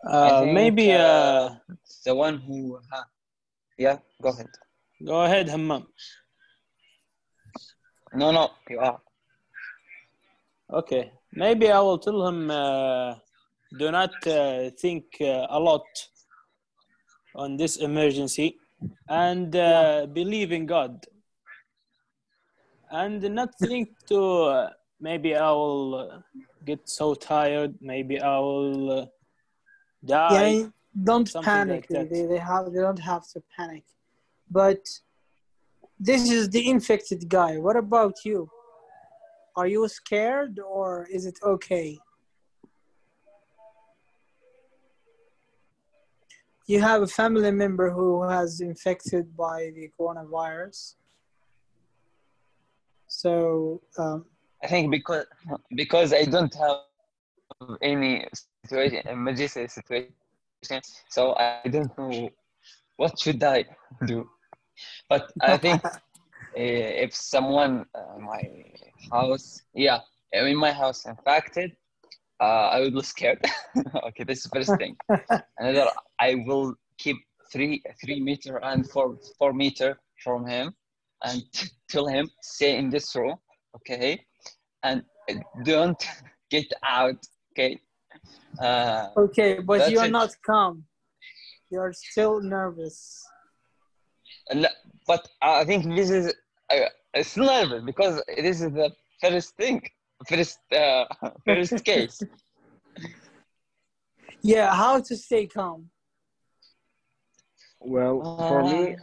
Uh, 0.07 0.41
think, 0.41 0.53
maybe 0.53 0.93
uh, 0.93 0.99
uh, 0.99 1.57
the 2.05 2.15
one 2.15 2.37
who. 2.39 2.79
Yeah, 3.79 3.99
go 4.23 4.29
ahead. 4.29 4.51
go 5.11 5.25
ahead, 5.25 5.49
Hammam. 5.49 5.87
No, 8.13 8.31
no, 8.31 8.51
you 8.69 8.79
are. 8.79 9.01
Okay, 10.81 11.11
maybe 11.33 11.67
I 11.71 11.81
will 11.81 11.99
tell 11.99 12.21
him 12.29 12.51
uh, 12.51 13.15
do 13.81 13.91
not 13.91 14.15
uh, 14.27 14.71
think 14.83 15.05
uh, 15.23 15.47
a 15.49 15.59
lot 15.59 15.87
on 17.35 17.57
this 17.57 17.79
emergency 17.79 18.61
and 19.09 19.57
uh, 19.57 20.07
believe 20.13 20.53
in 20.53 20.67
God. 20.67 21.01
And 22.95 23.21
not 23.35 23.51
think 23.59 23.89
to 24.07 24.21
uh, 24.23 24.71
maybe 25.01 25.35
I 25.35 25.51
will 25.51 25.95
uh, 25.97 26.19
get 26.65 26.89
so 26.89 27.15
tired, 27.15 27.75
maybe 27.81 28.21
I 28.21 28.39
will 28.39 28.91
uh, 29.01 29.07
die. 30.05 30.49
yeah, 30.51 30.67
don't 31.03 31.29
something 31.29 31.51
panic. 31.51 31.87
like 31.91 32.09
they, 32.09 32.23
they, 32.23 32.27
they 32.27 32.39
have 32.39 32.73
they 32.73 32.81
don't 32.81 33.01
have 33.01 33.27
to 33.33 33.43
panic. 33.57 33.83
But 34.49 34.79
this 35.99 36.31
is 36.31 36.49
the 36.51 36.71
infected 36.71 37.29
guy. 37.29 37.59
What 37.59 37.75
about 37.75 38.25
you? 38.25 38.49
Are 39.57 39.67
you 39.67 39.89
scared 39.89 40.61
or 40.61 41.09
is 41.11 41.27
it 41.27 41.39
okay? 41.43 41.99
You 46.69 46.81
have 46.81 47.03
a 47.03 47.09
family 47.09 47.51
member 47.51 47.91
who 47.91 48.23
has 48.23 48.61
infected 48.61 49.37
by 49.37 49.73
the 49.75 49.91
coronavirus. 49.99 50.95
So 53.25 53.81
um, 53.97 54.27
I 54.63 54.67
think 54.67 54.91
because 54.91 55.25
because 55.75 56.13
I 56.13 56.25
don't 56.27 56.55
have 56.57 56.81
any 57.81 58.29
situation, 58.67 59.09
emergency 59.09 59.67
situation, 59.67 60.83
so 61.09 61.35
I 61.35 61.67
don't 61.71 61.97
know 61.97 62.29
what 62.99 63.19
should 63.19 63.43
I 63.43 63.65
do. 64.05 64.29
But 65.09 65.33
I 65.41 65.57
think 65.57 65.83
uh, 65.87 65.93
if 66.55 67.15
someone 67.15 67.87
uh, 67.95 68.19
my 68.19 68.43
house, 69.11 69.63
yeah, 69.73 70.01
in 70.35 70.59
my 70.59 70.73
house 70.73 71.07
infected, 71.07 71.73
uh, 72.41 72.69
I 72.77 72.81
would 72.81 72.93
be 72.93 73.03
scared. 73.03 73.43
okay, 74.09 74.25
this 74.25 74.45
is 74.45 74.51
first 74.53 74.77
thing. 74.79 74.99
Another, 75.57 75.89
I 76.21 76.35
will 76.47 76.75
keep 76.99 77.17
three 77.51 77.83
three 78.05 78.21
meter 78.21 78.59
and 78.59 78.87
four 78.91 79.17
four 79.39 79.55
meter 79.55 79.99
from 80.23 80.47
him, 80.47 80.75
and 81.25 81.43
tell 81.89 82.07
him 82.07 82.31
stay 82.43 82.77
in 82.77 82.91
this 82.91 83.15
room, 83.15 83.37
okay, 83.77 84.25
and 84.83 85.03
don't 85.65 86.03
get 86.51 86.71
out, 86.85 87.17
okay. 87.53 87.81
Uh, 88.61 89.09
okay, 89.17 89.59
but 89.59 89.91
you're 89.91 90.05
it. 90.05 90.11
not 90.11 90.31
calm. 90.47 90.85
You're 91.71 91.93
still 91.93 92.41
nervous. 92.41 93.25
No, 94.53 94.69
but 95.07 95.27
I 95.43 95.65
think 95.65 95.97
this 95.97 96.11
is 96.11 96.33
uh, 96.73 96.89
it's 97.15 97.37
nervous 97.37 97.83
because 97.85 98.23
this 98.37 98.61
is 98.61 98.73
the 98.73 98.91
first 99.21 99.57
thing, 99.57 99.83
first 100.29 100.59
uh, 100.73 101.05
first 101.45 101.85
case. 101.91 102.23
Yeah, 104.43 104.75
how 104.75 105.01
to 105.01 105.17
stay 105.17 105.47
calm? 105.47 105.91
Well, 107.81 108.21
for 108.49 108.63
me, 108.63 108.97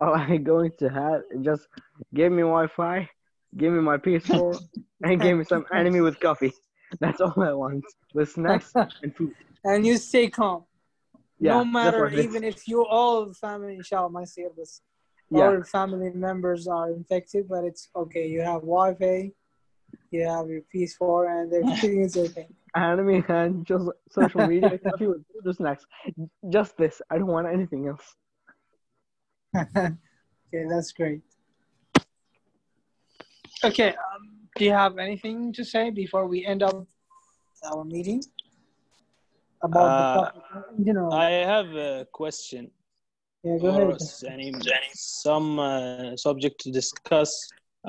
all 0.00 0.14
I'm 0.14 0.44
going 0.52 0.72
to 0.78 0.88
have 0.88 1.22
just 1.42 1.66
give 2.14 2.32
me 2.32 2.42
Wi-Fi, 2.42 3.08
give 3.56 3.72
me 3.72 3.80
my 3.80 3.96
PS4, 3.96 4.58
and 5.02 5.20
give 5.20 5.38
me 5.38 5.44
some 5.44 5.64
anime 5.72 6.02
with 6.02 6.18
coffee. 6.20 6.52
That's 7.00 7.20
all 7.20 7.34
I 7.42 7.52
want. 7.52 7.84
With 8.12 8.30
snacks 8.30 8.72
and 9.02 9.14
food. 9.16 9.34
And 9.64 9.86
you 9.86 9.96
stay 9.98 10.28
calm. 10.28 10.64
Yeah, 11.40 11.58
no 11.58 11.64
matter 11.64 12.00
what 12.00 12.12
it 12.14 12.20
is. 12.20 12.24
even 12.26 12.44
if 12.44 12.68
you 12.68 12.86
all 12.86 13.32
family 13.34 13.74
inshallah 13.74 14.08
my 14.08 14.24
service 14.24 14.82
Yeah, 15.30 15.48
all 15.48 15.62
family 15.64 16.10
members 16.14 16.68
are 16.68 16.92
infected 16.92 17.48
but 17.48 17.64
it's 17.64 17.88
okay 17.94 18.28
you 18.28 18.40
have 18.40 18.60
wi-fi 18.60 19.32
you 20.12 20.22
have 20.28 20.48
your 20.48 20.62
ps4 20.72 21.42
and 21.42 21.52
everything 21.52 22.02
is 22.02 22.16
okay 22.16 22.46
anime 22.74 23.24
and 23.28 23.66
just 23.66 23.88
social 24.10 24.46
media, 24.46 24.78
coffee 24.78 25.06
with 25.06 25.56
snacks. 25.56 25.84
Just 26.50 26.76
this. 26.76 27.00
I 27.10 27.18
don't 27.18 27.28
want 27.28 27.46
anything 27.46 27.88
else 27.88 28.14
okay 29.55 30.63
that's 30.69 30.91
great 30.91 31.21
okay 33.63 33.89
um, 33.89 34.23
do 34.55 34.65
you 34.65 34.71
have 34.71 34.97
anything 34.97 35.51
to 35.53 35.63
say 35.65 35.89
before 35.89 36.27
we 36.27 36.45
end 36.45 36.61
up 36.63 36.85
our 37.71 37.83
meeting 37.83 38.21
about 39.61 39.89
Uh, 39.89 39.97
the 39.97 40.05
topic 40.19 40.43
you 40.87 40.93
know 40.93 41.09
I 41.11 41.29
have 41.53 41.69
a 41.75 42.05
question 42.19 42.63
yeah 43.43 43.57
go 43.61 43.67
or 43.69 43.81
ahead 43.91 44.01
s- 44.01 44.23
any, 44.23 44.51
some 44.93 45.59
uh, 45.59 46.15
subject 46.15 46.55
to 46.63 46.71
discuss 46.71 47.31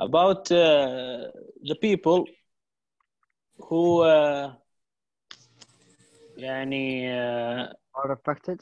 about 0.07 0.51
uh, 0.51 1.29
the 1.69 1.75
people 1.81 2.25
who 3.67 4.01
uh, 4.01 4.53
يعني 6.37 7.07
uh, 7.11 7.73
Are 7.95 8.11
affected? 8.11 8.59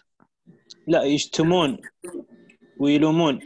لا 0.88 1.04
يشتمون 1.04 1.78
ويلومون 2.79 3.41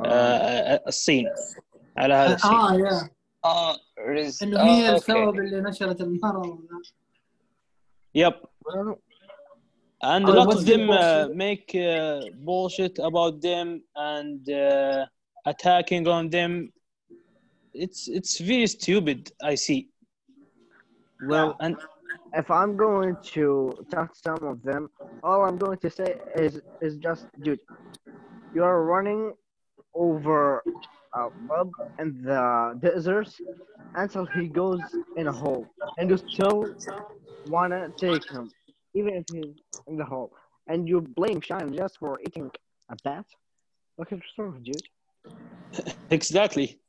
Uh, 0.00 0.02
آه، 0.06 0.82
الصين 0.86 1.28
على 1.98 2.14
هذا 2.14 2.34
الشيء 2.34 2.50
آه 2.52 2.74
يا 2.74 3.10
آه 3.44 3.74
res- 3.98 4.42
انه 4.42 4.60
هي 4.62 4.88
آه، 4.88 4.94
السبب. 4.96 5.34
اللي 5.38 5.60
نشرت 5.60 6.00
المرض 6.00 6.58
Yep. 8.18 8.34
well, 8.66 8.98
And 10.02 10.24
Oh, 10.26 10.32
a 10.32 10.34
lot 10.40 10.48
of 10.54 10.64
the 10.64 10.70
them 10.72 10.84
uh, 10.90 11.28
make 11.46 11.66
uh, 11.74 12.20
bullshit 12.48 12.96
about 13.10 13.34
them 13.48 13.66
and 14.12 14.40
uh, 14.48 15.04
attacking 15.52 16.04
on 16.16 16.22
them. 16.36 16.52
It's 17.84 18.02
it's 18.18 18.34
very 18.50 18.66
stupid. 18.76 19.20
I 19.52 19.54
see. 19.66 19.80
well, 21.30 21.50
And 21.64 21.74
if 22.34 22.50
I'm 22.50 22.76
going 22.76 23.16
to 23.34 23.72
touch 23.90 24.10
some 24.14 24.42
of 24.42 24.62
them, 24.62 24.90
all 25.22 25.44
I'm 25.44 25.58
going 25.58 25.78
to 25.78 25.90
say 25.90 26.16
is 26.36 26.60
is 26.80 26.96
just, 26.96 27.26
dude, 27.42 27.60
you're 28.54 28.84
running 28.84 29.32
over 29.94 30.62
a 31.14 31.28
bub 31.48 31.70
in 31.98 32.22
the 32.22 32.78
desert 32.80 33.28
until 33.94 34.26
he 34.26 34.48
goes 34.48 34.80
in 35.16 35.26
a 35.26 35.32
hole, 35.32 35.66
and 35.98 36.10
you 36.10 36.16
still 36.16 36.64
wanna 37.46 37.92
take 37.98 38.28
him, 38.30 38.50
even 38.94 39.14
if 39.14 39.24
he's 39.32 39.54
in 39.86 39.96
the 39.96 40.04
hole, 40.04 40.32
and 40.68 40.88
you 40.88 41.00
blame 41.00 41.40
China 41.40 41.70
just 41.70 41.98
for 41.98 42.18
eating 42.26 42.50
a 42.90 42.96
bat. 43.02 43.26
Look 43.98 44.12
at 44.12 44.18
yourself, 44.18 44.62
dude. 44.62 44.82
exactly. 46.10 46.80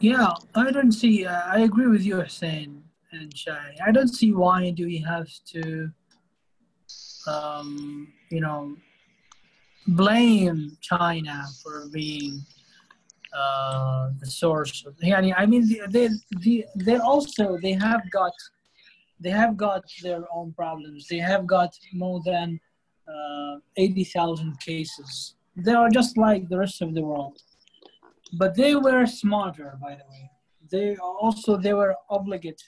Yeah, 0.00 0.32
I 0.54 0.70
don't 0.70 0.92
see. 0.92 1.24
Uh, 1.24 1.40
I 1.46 1.60
agree 1.60 1.86
with 1.86 2.04
you, 2.04 2.20
Hussein 2.20 2.82
and 3.12 3.36
Shai. 3.36 3.74
I 3.86 3.90
don't 3.90 4.08
see 4.08 4.32
why 4.32 4.70
do 4.70 4.86
we 4.86 4.98
have 4.98 5.28
to, 5.52 5.90
um, 7.26 8.12
you 8.30 8.40
know, 8.40 8.76
blame 9.86 10.76
China 10.80 11.46
for 11.62 11.86
being 11.92 12.40
uh, 13.32 14.10
the 14.20 14.26
source 14.26 14.84
of. 14.86 14.94
I 15.02 15.46
mean, 15.46 15.68
they, 15.90 16.08
they, 16.42 16.64
they, 16.76 16.96
also 16.96 17.56
they 17.62 17.72
have 17.72 18.02
got, 18.10 18.32
they 19.20 19.30
have 19.30 19.56
got 19.56 19.84
their 20.02 20.24
own 20.34 20.52
problems. 20.52 21.06
They 21.08 21.18
have 21.18 21.46
got 21.46 21.70
more 21.92 22.20
than 22.24 22.60
uh, 23.08 23.56
eighty 23.76 24.04
thousand 24.04 24.60
cases. 24.60 25.36
They 25.56 25.72
are 25.72 25.88
just 25.88 26.18
like 26.18 26.48
the 26.48 26.58
rest 26.58 26.82
of 26.82 26.94
the 26.94 27.02
world 27.02 27.40
but 28.38 28.54
they 28.54 28.74
were 28.74 29.06
smarter 29.06 29.78
by 29.80 29.94
the 29.94 30.04
way. 30.10 30.30
They 30.70 30.96
also 30.96 31.56
they 31.56 31.74
were 31.74 31.94
obligate 32.10 32.62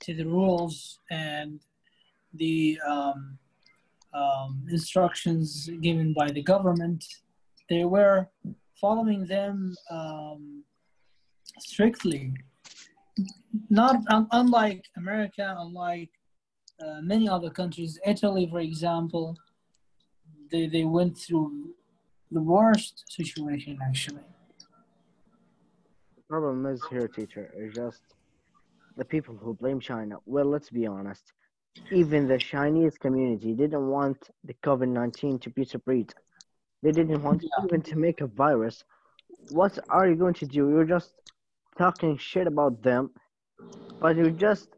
to 0.00 0.14
the 0.14 0.24
rules 0.24 0.98
and 1.10 1.60
the 2.34 2.78
um, 2.86 3.38
um, 4.14 4.66
instructions 4.70 5.68
given 5.80 6.12
by 6.12 6.30
the 6.30 6.42
government. 6.42 7.04
They 7.68 7.84
were 7.84 8.28
following 8.80 9.26
them 9.26 9.74
um, 9.90 10.64
strictly. 11.58 12.32
Not 13.68 13.96
un- 14.08 14.28
unlike 14.32 14.84
america 14.96 15.54
unlike 15.58 16.10
uh, 16.82 17.00
many 17.02 17.28
other 17.28 17.50
countries. 17.50 17.98
Italy 18.06 18.46
for 18.50 18.60
example 18.60 19.36
they, 20.50 20.66
they 20.66 20.84
went 20.84 21.16
through 21.18 21.74
the 22.30 22.40
worst 22.40 23.04
situation 23.08 23.78
actually 23.86 24.24
problem 26.32 26.64
is 26.64 26.80
here, 26.88 27.08
teacher, 27.08 27.52
is 27.62 27.74
just 27.74 28.00
the 28.96 29.04
people 29.04 29.34
who 29.42 29.52
blame 29.52 29.78
China. 29.78 30.14
Well, 30.24 30.46
let's 30.54 30.70
be 30.70 30.86
honest. 30.86 31.24
Even 32.00 32.26
the 32.26 32.38
Chinese 32.38 32.96
community 32.96 33.52
didn't 33.52 33.86
want 33.96 34.18
the 34.48 34.54
COVID 34.66 34.88
19 34.88 35.40
to 35.40 35.50
be 35.50 35.64
spread. 35.66 36.08
They 36.82 36.92
didn't 36.98 37.22
want 37.22 37.44
even 37.64 37.82
to 37.82 37.96
make 38.06 38.22
a 38.22 38.28
virus. 38.44 38.82
What 39.50 39.78
are 39.90 40.06
you 40.08 40.16
going 40.16 40.38
to 40.42 40.46
do? 40.46 40.62
You're 40.70 40.92
just 40.96 41.10
talking 41.76 42.16
shit 42.16 42.46
about 42.46 42.82
them, 42.82 43.10
but 44.00 44.16
you 44.16 44.30
just 44.30 44.68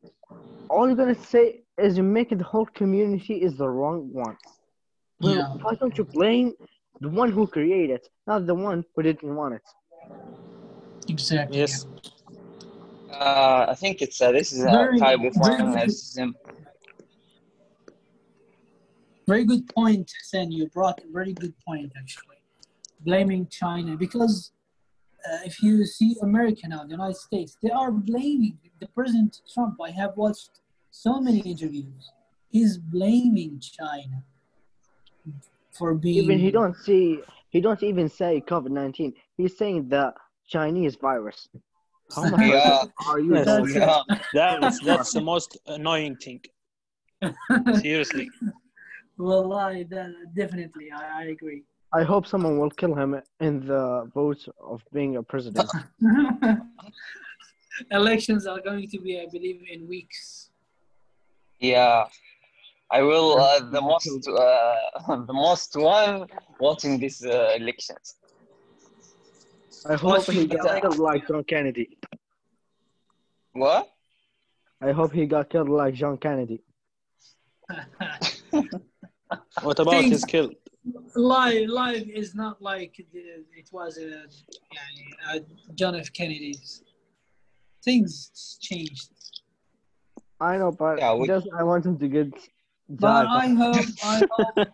all 0.69 0.89
you're 0.89 1.03
gonna 1.05 1.23
say 1.35 1.63
is 1.79 1.97
you're 1.97 2.15
making 2.21 2.39
the 2.39 2.51
whole 2.53 2.69
community 2.81 3.35
is 3.47 3.53
the 3.63 3.69
wrong 3.69 4.01
one. 4.13 4.37
Yeah. 5.21 5.47
Why 5.63 5.73
don't 5.81 5.97
you 5.97 6.07
blame 6.19 6.49
the 7.01 7.11
one 7.21 7.31
who 7.31 7.47
created, 7.47 8.03
not 8.27 8.45
the 8.45 8.57
one 8.69 8.85
who 8.93 9.03
didn't 9.05 9.37
want 9.37 9.55
it? 9.59 9.67
Exactly. 11.15 11.59
Yes. 11.59 11.87
Uh, 13.11 13.67
I 13.69 13.75
think 13.83 14.03
it's 14.03 14.21
uh, 14.21 14.33
this 14.33 14.53
is 14.53 14.61
a 14.65 14.71
Very- 14.79 14.99
type 14.99 15.21
of 15.29 15.33
very- 15.35 16.35
Very 19.33 19.45
good 19.53 19.65
point, 19.79 20.09
Sen. 20.31 20.47
You 20.57 20.69
brought 20.79 20.99
a 21.09 21.09
very 21.19 21.33
good 21.43 21.55
point, 21.67 21.91
actually. 22.03 22.41
Blaming 23.09 23.47
China. 23.61 23.97
Because 23.97 24.35
uh, 25.27 25.39
if 25.51 25.63
you 25.63 25.87
see 25.87 26.11
America 26.29 26.65
now, 26.69 26.83
the 26.85 26.91
United 27.01 27.17
States, 27.29 27.57
they 27.63 27.71
are 27.71 27.91
blaming 27.93 28.59
the 28.83 28.89
President 28.99 29.33
Trump. 29.53 29.75
I 29.89 29.91
have 30.03 30.13
watched 30.25 30.51
so 30.91 31.13
many 31.27 31.41
interviews. 31.53 32.03
He's 32.55 32.77
blaming 32.97 33.53
China 33.79 34.17
for 35.77 35.95
being. 35.95 36.25
Even 36.25 36.39
he 36.47 36.51
don't 36.51 36.77
see, 36.87 37.21
he 37.55 37.59
don't 37.67 37.83
even 37.91 38.09
say 38.21 38.43
COVID 38.53 38.73
nineteen. 38.83 39.11
He's 39.39 39.55
saying 39.57 39.89
the 39.95 40.05
Chinese 40.49 40.97
virus. 40.97 41.49
How 42.15 42.29
much 42.31 42.41
Yeah. 42.41 42.83
are 43.09 43.19
you? 43.19 43.35
Yes. 43.35 43.47
doing? 43.47 43.75
Yeah. 43.75 44.03
That's 44.33 44.81
that's 44.81 45.13
the 45.13 45.21
most 45.21 45.57
annoying 45.67 46.17
thing. 46.17 46.41
Seriously. 47.81 48.31
well, 49.17 49.53
I 49.55 49.85
definitely, 50.37 50.91
I, 50.93 51.23
I 51.23 51.25
agree. 51.37 51.63
I 51.93 52.03
hope 52.03 52.27
someone 52.27 52.59
will 52.59 52.71
kill 52.71 52.95
him 52.95 53.21
in 53.41 53.67
the 53.67 54.11
vote 54.13 54.43
of 54.61 54.83
being 54.93 55.17
a 55.17 55.23
president. 55.23 55.71
Elections 57.91 58.47
are 58.47 58.61
going 58.61 58.89
to 58.89 58.99
be, 59.01 59.21
I 59.21 59.27
believe, 59.33 59.61
in 59.71 59.89
weeks. 59.89 60.51
Yeah, 61.61 62.05
I 62.91 63.03
will. 63.03 63.39
Uh, 63.41 63.61
the 63.71 63.81
most, 63.81 64.09
uh, 64.29 65.17
the 65.27 65.33
most 65.33 65.75
one 65.77 66.27
watching 66.61 66.99
these 66.99 67.25
uh, 67.25 67.53
elections. 67.57 68.17
I 69.87 69.95
hope 69.95 70.25
he 70.31 70.47
got 70.47 70.81
killed 70.81 70.99
like 70.99 71.27
John 71.29 71.45
Kennedy. 71.45 71.99
What? 73.53 73.91
I 74.81 74.93
hope 74.93 75.13
he 75.13 75.27
got 75.27 75.51
killed 75.51 75.69
like 75.69 75.95
John 75.95 76.17
Kennedy. 76.17 76.63
what 79.63 79.79
about 79.79 79.91
Things, 79.91 80.13
his 80.13 80.25
kill? 80.25 80.51
Life, 81.15 81.69
life 81.69 82.07
is 82.09 82.35
not 82.35 82.61
like 82.61 82.95
it 82.99 83.69
was 83.73 83.99
uh, 83.99 84.03
a, 84.03 85.33
a 85.33 85.37
uh, 85.37 85.41
John 85.75 85.95
F. 85.95 86.13
Kennedy's. 86.13 86.83
Things 87.85 88.59
changed. 88.61 89.11
I 90.41 90.59
know, 90.59 90.73
but 90.73 90.99
yeah, 90.99 91.15
we... 91.15 91.27
just 91.27 91.47
I 91.57 91.63
want 91.63 91.87
him 91.87 91.99
to 91.99 92.09
get. 92.09 92.33
But 92.89 93.27
I 93.27 93.49
hope, 93.49 93.77
I 94.05 94.23
hope 94.31 94.69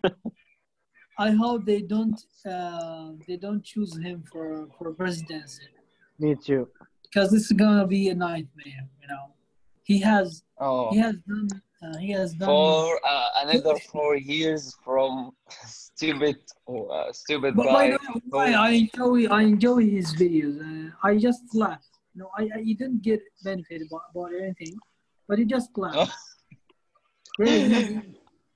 I 1.27 1.29
hope 1.41 1.59
they 1.71 1.81
don't 1.95 2.19
uh, 2.53 3.07
they 3.27 3.37
don't 3.45 3.63
choose 3.71 3.93
him 4.05 4.17
for 4.31 4.47
for 4.75 4.87
presidency 5.01 5.67
Me 6.21 6.31
too. 6.47 6.63
because 7.05 7.29
this 7.33 7.43
is 7.49 7.55
gonna 7.63 7.87
be 7.97 8.01
a 8.09 8.15
nightmare. 8.27 8.83
You 9.01 9.07
know, 9.11 9.25
he 9.89 9.97
has 10.11 10.27
Oh, 10.67 10.89
he 10.91 10.97
has 11.05 11.15
done 11.31 11.47
uh, 11.83 11.97
he 12.05 12.11
has 12.19 12.29
done 12.41 12.49
for 12.51 12.99
uh, 13.13 13.29
another 13.43 13.75
four 13.91 14.13
years 14.33 14.61
from 14.85 15.11
stupid, 15.65 16.37
uh, 16.67 17.11
stupid 17.21 17.51
But 17.59 17.67
by 17.77 17.85
guy. 17.89 17.97
the 17.97 18.37
way, 18.37 18.53
I 18.67 18.69
enjoy 18.83 19.17
I 19.39 19.41
enjoy 19.53 19.81
his 19.97 20.07
videos. 20.21 20.57
Uh, 20.69 20.87
I 21.09 21.11
just 21.27 21.43
laugh. 21.63 21.85
No, 22.19 22.25
I, 22.39 22.43
I 22.55 22.59
you 22.69 22.75
didn't 22.81 23.01
get 23.09 23.21
benefit 23.49 23.79
about, 23.87 24.05
about 24.11 24.31
anything, 24.43 24.75
but 25.27 25.35
he 25.39 25.45
just 25.55 25.69
laugh. 25.85 26.11
really, 27.39 27.69
his, 27.77 27.87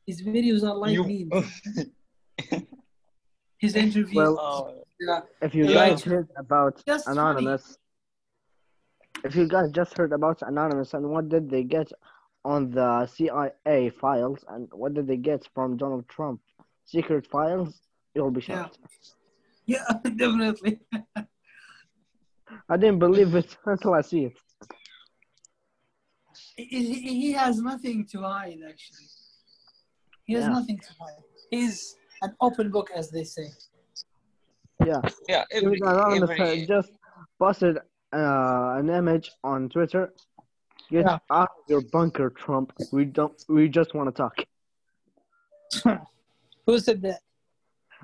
his 0.09 0.17
videos 0.27 0.61
are 0.69 0.77
like 0.85 0.97
You- 0.97 1.07
memes. 1.11 1.45
His 3.57 3.75
interview. 3.75 4.17
Well, 4.19 4.37
Oh, 4.39 4.83
yeah, 4.99 5.21
If 5.41 5.55
you 5.55 5.65
Yeah. 5.65 5.73
guys 5.89 6.03
heard 6.03 6.27
about 6.37 6.83
Just 6.85 7.05
funny. 7.05 7.19
Anonymous, 7.19 7.77
if 9.23 9.35
you 9.35 9.47
guys 9.47 9.71
just 9.71 9.97
heard 9.97 10.11
about 10.13 10.41
Anonymous 10.41 10.93
and 10.93 11.09
what 11.09 11.29
did 11.29 11.49
they 11.49 11.63
get 11.63 11.91
on 12.43 12.69
the 12.69 13.07
CIA 13.07 13.89
files 13.89 14.43
and 14.49 14.67
what 14.71 14.93
did 14.93 15.07
they 15.07 15.17
get 15.17 15.47
from 15.55 15.77
Donald 15.77 16.07
Trump 16.09 16.41
secret 16.85 17.25
files, 17.27 17.81
you'll 18.13 18.29
be 18.31 18.41
shocked. 18.41 18.77
yeah, 19.65 19.85
definitely. 20.03 20.79
I 22.69 22.77
didn't 22.77 22.99
believe 22.99 23.33
it 23.35 23.57
until 23.65 23.93
I 23.95 24.01
see 24.01 24.25
it. 24.25 24.37
he, 26.55 26.65
he- 26.65 27.21
he 27.21 27.31
has 27.33 27.59
nothing 27.61 28.05
to 28.11 28.21
hide. 28.21 28.59
Actually, 28.69 29.07
he 30.25 30.33
has 30.33 30.43
Yeah. 30.43 30.49
nothing 30.49 30.77
to 30.79 30.93
hide. 30.99 31.23
He's 31.49 31.95
an 32.21 32.35
open 32.41 32.71
book, 32.71 32.89
as 32.95 33.09
they 33.09 33.23
say. 33.23 33.47
Yeah, 34.85 35.01
yeah. 35.27 35.43
Every, 35.51 35.77
Even 35.77 35.87
Anonymous 35.87 36.29
every, 36.31 36.63
uh, 36.63 36.65
just 36.65 36.91
posted 37.39 37.77
uh, 38.13 38.75
an 38.79 38.89
image 38.89 39.31
on 39.43 39.69
Twitter. 39.69 40.13
Get 40.91 41.05
Yeah. 41.05 41.17
out 41.31 41.49
of 41.57 41.63
your 41.67 41.81
bunker, 41.81 42.29
Trump. 42.29 42.71
We 42.91 43.05
don't. 43.05 43.33
We 43.49 43.67
just 43.69 43.93
want 43.95 44.07
to 44.13 44.21
talk. 44.23 44.35
Who 46.65 46.79
said 46.79 47.01
that? 47.03 47.21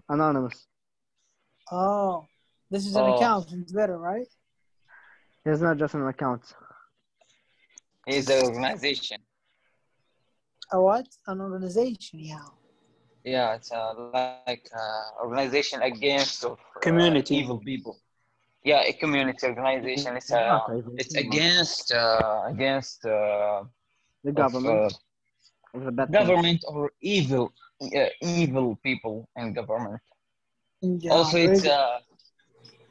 Anonymous. 0.09 0.65
Oh, 1.71 2.25
this 2.69 2.85
is 2.85 2.95
an 2.95 3.03
Oh. 3.05 3.15
account. 3.15 3.51
It's 3.53 3.71
better, 3.71 3.97
right? 3.97 4.27
It's 5.45 5.61
not 5.61 5.77
just 5.77 5.93
an 5.93 6.07
account. 6.07 6.43
he's 8.07 8.29
an 8.29 8.45
organization. 8.45 9.17
A 10.71 10.81
what? 10.81 11.07
An 11.27 11.41
organization, 11.41 12.19
yeah. 12.19 12.39
Yeah, 13.23 13.53
it's 13.55 13.71
uh, 13.71 13.93
like 14.13 14.67
uh, 14.75 15.23
organization 15.23 15.81
against 15.81 16.43
of 16.43 16.53
uh, 16.53 16.79
Community. 16.79 17.35
evil 17.35 17.59
people. 17.59 17.97
Yeah, 18.63 18.83
a 18.83 18.93
community 18.93 19.45
organization. 19.47 20.17
It's 20.17 20.31
uh, 20.31 20.39
Not 20.47 20.71
it's 20.97 21.15
against 21.15 21.93
uh, 21.93 22.43
against 22.47 23.05
uh, 23.05 23.63
the 24.23 24.29
of, 24.29 24.35
government. 24.35 24.93
uh, 25.73 25.77
of 25.77 25.95
the 25.95 26.05
government 26.05 26.63
or 26.67 26.91
evil 27.01 27.53
uh, 27.81 28.05
evil 28.21 28.75
people 28.83 29.27
in 29.35 29.53
government. 29.53 30.01
Yeah, 30.81 31.11
also, 31.13 31.37
very 31.37 31.57
it's 31.57 31.65
uh, 31.67 31.99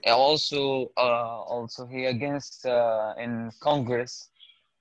also 0.06 0.90
uh, 0.96 1.42
also 1.54 1.86
he 1.86 2.06
against 2.06 2.66
uh, 2.66 3.14
in 3.18 3.50
Congress. 3.60 4.28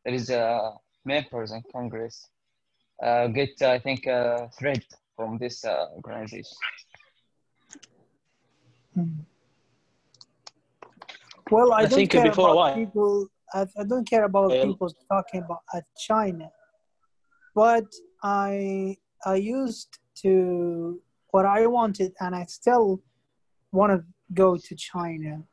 There 0.05 0.13
is 0.13 0.29
a 0.29 0.73
members 1.05 1.51
in 1.51 1.63
Congress 1.71 2.27
uh, 3.01 3.27
get 3.27 3.61
I 3.61 3.79
think 3.79 4.05
a 4.05 4.49
threat 4.57 4.83
from 5.19 5.37
this 5.37 5.65
uh, 5.65 5.87
organization. 5.97 6.57
Mm. 8.97 9.17
Well, 11.51 11.73
I, 11.73 11.79
I 11.79 11.81
don't 11.87 11.91
think 11.99 12.11
care 12.11 12.23
before 12.29 12.47
a 12.47 12.51
about 12.51 12.55
while- 12.55 12.75
people. 12.75 13.27
I, 13.53 13.61
I 13.81 13.83
don't 13.83 14.07
care 14.13 14.23
about 14.23 14.49
Well- 14.51 14.65
people 14.67 14.87
talking 15.11 15.41
about 15.43 15.63
uh, 15.73 15.81
China, 16.07 16.47
but 17.53 17.87
I 18.23 18.95
I 19.25 19.35
used 19.35 19.91
to 20.23 21.01
what 21.31 21.45
I 21.45 21.67
wanted, 21.67 22.11
and 22.21 22.33
I 22.33 22.45
still 22.45 23.01
want 23.73 23.91
to 23.95 23.99
go 24.33 24.49
to 24.55 24.75
China. 24.75 25.43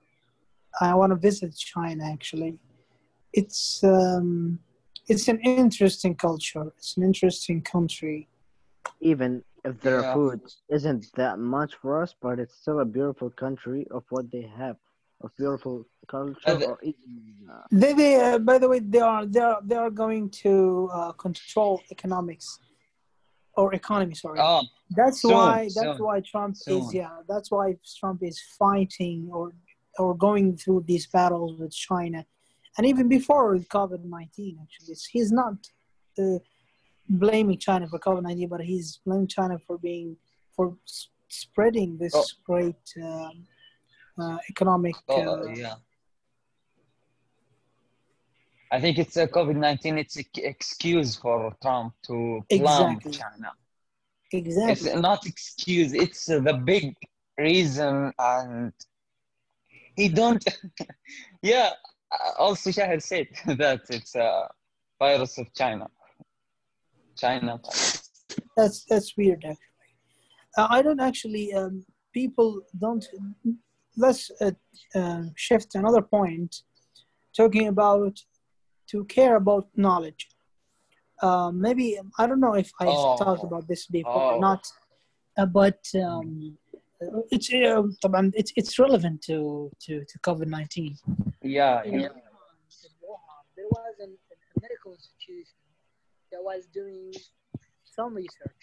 I 0.81 0.95
want 0.95 1.11
to 1.11 1.17
visit 1.29 1.57
China. 1.57 2.05
Actually, 2.17 2.53
it's 3.33 3.83
um, 3.83 4.61
it's 5.09 5.27
an 5.27 5.41
interesting 5.41 6.15
culture. 6.15 6.67
It's 6.79 6.97
an 6.99 7.03
interesting 7.11 7.59
country. 7.75 8.19
even 9.13 9.43
if 9.67 9.81
their 9.81 10.03
Yeah. 10.03 10.15
food 10.15 10.41
isn't 10.77 11.05
that 11.17 11.39
much 11.39 11.73
for 11.81 12.03
us, 12.03 12.15
but 12.23 12.39
it's 12.39 12.57
still 12.63 12.81
a 12.81 12.85
beautiful 12.85 13.31
country 13.31 13.87
of 13.91 14.05
what 14.11 14.31
they 14.31 14.43
have, 14.63 14.77
of 15.23 15.31
beautiful 15.37 15.77
culture. 16.09 16.39
Uh, 16.47 16.59
the- 16.61 16.67
or 16.71 16.79
even, 16.83 17.13
uh, 17.53 17.65
They, 17.83 17.93
they 18.01 18.13
uh, 18.21 18.39
by 18.51 18.57
the 18.63 18.69
way, 18.73 18.81
they 18.95 19.01
are 19.13 19.25
they 19.35 19.41
are 19.51 19.61
they 19.69 19.79
are 19.85 19.91
going 20.05 20.25
to 20.45 20.53
uh, 20.99 21.13
control 21.25 21.75
economics 21.91 22.47
or 23.61 23.67
economy. 23.81 24.15
Sorry, 24.15 24.41
Oh, 24.41 24.63
that's 25.01 25.21
soon, 25.23 25.33
why 25.35 25.55
that's 25.79 25.99
soon, 25.99 26.07
why 26.07 26.17
Trump 26.33 26.55
is 26.79 26.87
yeah 27.01 27.17
that's 27.31 27.51
why 27.57 27.67
Trump 28.01 28.19
is 28.31 28.39
fighting 28.63 29.19
or 29.37 29.47
or 30.03 30.11
going 30.27 30.47
through 30.61 30.81
these 30.91 31.07
battles 31.17 31.53
with 31.61 31.73
China, 31.89 32.21
and 32.77 32.83
even 32.91 33.07
before 33.19 33.49
COVID 33.77 34.03
nineteen 34.17 34.55
actually, 34.63 34.93
it's, 34.97 35.07
he's 35.15 35.33
not 35.43 35.57
uh, 36.23 36.39
blaming 37.09 37.59
China 37.59 37.89
for 37.89 37.99
COVID 37.99 38.23
nineteen, 38.23 38.49
but 38.49 38.61
he's 38.61 38.99
blaming 39.05 39.27
China 39.29 39.59
for 39.67 39.79
being 39.79 40.17
for 40.55 40.77
s- 40.87 41.09
spreading 41.29 41.99
this 41.99 42.15
Oh. 42.15 42.25
great 42.45 42.85
um, 43.03 43.47
uh, 44.19 44.39
economic. 44.49 44.95
oh, 45.09 45.45
Uh, 45.49 45.53
yeah. 45.55 45.75
I 48.73 48.81
think 48.81 48.99
it's 48.99 49.17
a 49.17 49.27
COVID 49.29 49.57
nineteen. 49.57 49.97
It's 49.99 50.17
an 50.17 50.25
excuse 50.37 51.15
for 51.17 51.55
Trump 51.63 51.95
to 52.07 52.15
blame 52.49 52.63
Exactly. 52.63 53.13
China. 53.13 53.53
Exactly. 54.33 54.91
It's 54.91 55.01
not 55.01 55.25
excuse. 55.27 55.93
It's 55.93 56.29
uh, 56.29 56.41
the 56.41 56.55
big 56.55 56.95
reason, 57.39 58.13
and 58.19 58.73
he 59.95 60.09
don't. 60.09 60.45
yeah. 61.43 61.71
uh, 62.11 62.33
Also, 62.43 62.71
Shahid 62.71 63.03
said 63.03 63.29
that 63.59 63.83
it's 63.91 64.17
a 64.17 64.49
virus 64.99 65.39
of 65.39 65.47
China. 65.55 65.87
China. 67.17 67.61
That's 68.57 68.85
that's 68.85 69.17
weird 69.17 69.45
actually. 69.45 69.93
Uh, 70.57 70.67
I 70.71 70.83
don't 70.83 71.01
actually. 71.01 71.53
Um, 71.53 71.85
people 72.13 72.61
don't. 72.79 73.05
Let's 73.97 74.31
uh, 74.41 74.53
uh, 74.95 75.23
shift 75.37 75.75
another 75.75 76.03
point, 76.03 76.57
talking 77.37 77.69
about 77.69 78.17
to 78.91 79.05
care 79.05 79.37
about 79.37 79.69
knowledge. 79.75 80.29
Um, 81.23 81.61
maybe 81.61 81.99
um, 81.99 82.11
I 82.19 82.27
don't 82.27 82.41
know 82.41 82.55
if 82.55 82.71
I 82.81 82.87
oh. 82.89 83.17
talked 83.17 83.45
about 83.45 83.67
this 83.69 83.87
before 83.87 84.23
oh. 84.33 84.37
or 84.37 84.41
not, 84.41 84.63
uh, 85.39 85.47
but 85.47 85.81
um, 85.95 86.57
uh, 87.03 87.21
it's 87.31 87.53
uh, 87.53 87.83
it's 88.35 88.53
it's 88.57 88.79
relevant 88.79 89.23
to 89.23 89.71
to, 89.85 90.05
to 90.11 90.19
COVID 90.21 90.47
nineteen. 90.47 90.97
Yeah, 91.43 91.83
yeah. 91.85 92.09
There 93.57 93.69
was 93.71 93.95
a 94.03 94.09
medical 94.61 94.93
institution 94.93 95.66
that 96.37 96.43
was 96.45 96.67
doing 96.67 97.13
some 97.85 98.15
research. 98.15 98.63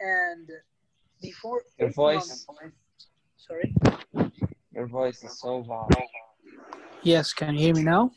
And 0.00 0.48
before 1.20 1.62
Your 1.78 1.90
voice, 1.90 2.28
months- 2.28 2.46
sorry. 3.36 3.74
your 4.72 4.86
voice 4.86 5.22
is 5.22 5.38
so 5.38 5.56
loud. 5.58 5.90
Yes, 7.02 7.32
can 7.32 7.54
you 7.54 7.60
hear 7.66 7.74
me 7.74 7.82
now? 7.82 8.10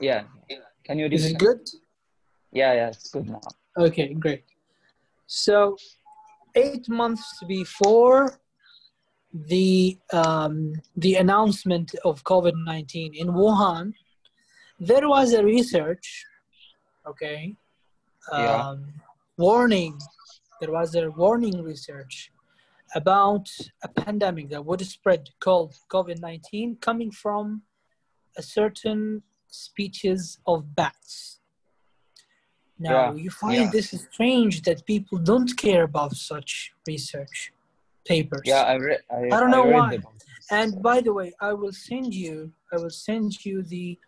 Yeah. 0.00 0.24
Can 0.84 0.98
you 0.98 1.06
Is 1.06 1.24
repeat? 1.24 1.34
it 1.34 1.38
good? 1.38 1.60
Yeah, 2.52 2.72
yeah, 2.74 2.88
it's 2.88 3.10
good 3.10 3.28
now. 3.28 3.40
Okay, 3.78 4.14
great. 4.14 4.44
So, 5.26 5.76
eight 6.54 6.88
months 6.88 7.26
before 7.48 8.38
the 9.32 9.98
um, 10.12 10.74
the 10.96 11.14
announcement 11.14 11.94
of 12.04 12.22
COVID 12.24 12.52
nineteen 12.72 13.10
in 13.14 13.28
Wuhan, 13.28 13.94
there 14.78 15.08
was 15.08 15.32
a 15.32 15.42
research. 15.42 16.06
Okay, 17.06 17.56
um, 18.30 18.40
Yeah. 18.42 18.74
warning. 19.36 19.98
There 20.60 20.70
was 20.70 20.94
a 20.94 21.10
warning 21.10 21.62
research 21.62 22.30
about 22.94 23.48
a 23.82 23.88
pandemic 23.88 24.48
that 24.50 24.64
would 24.64 24.80
spread 24.86 25.30
called 25.40 25.74
COVID 25.88 26.18
nineteen 26.20 26.76
coming 26.76 27.10
from 27.10 27.62
a 28.36 28.42
certain 28.42 29.22
species 29.48 30.38
of 30.46 30.74
bats. 30.74 31.40
Now, 32.78 33.12
Yeah, 33.14 33.22
you 33.24 33.30
find 33.30 33.62
yeah. 33.64 33.70
this 33.70 33.92
is 33.92 34.08
strange 34.12 34.62
that 34.62 34.86
people 34.86 35.18
don't 35.18 35.52
care 35.56 35.84
about 35.84 36.12
such 36.16 36.72
research 36.86 37.52
papers. 38.06 38.42
Yeah, 38.44 38.62
I 38.62 38.76
read. 38.76 39.00
I, 39.10 39.20
I 39.32 39.40
don't 39.40 39.50
know 39.50 39.66
read 39.66 39.74
why. 39.74 39.98
And 40.50 40.82
by 40.82 41.00
the 41.00 41.12
way, 41.12 41.32
I 41.40 41.52
will 41.52 41.72
send 41.72 42.14
you. 42.14 42.52
I 42.72 42.76
will 42.76 42.90
send 42.90 43.44
you 43.44 43.62
the 43.62 43.98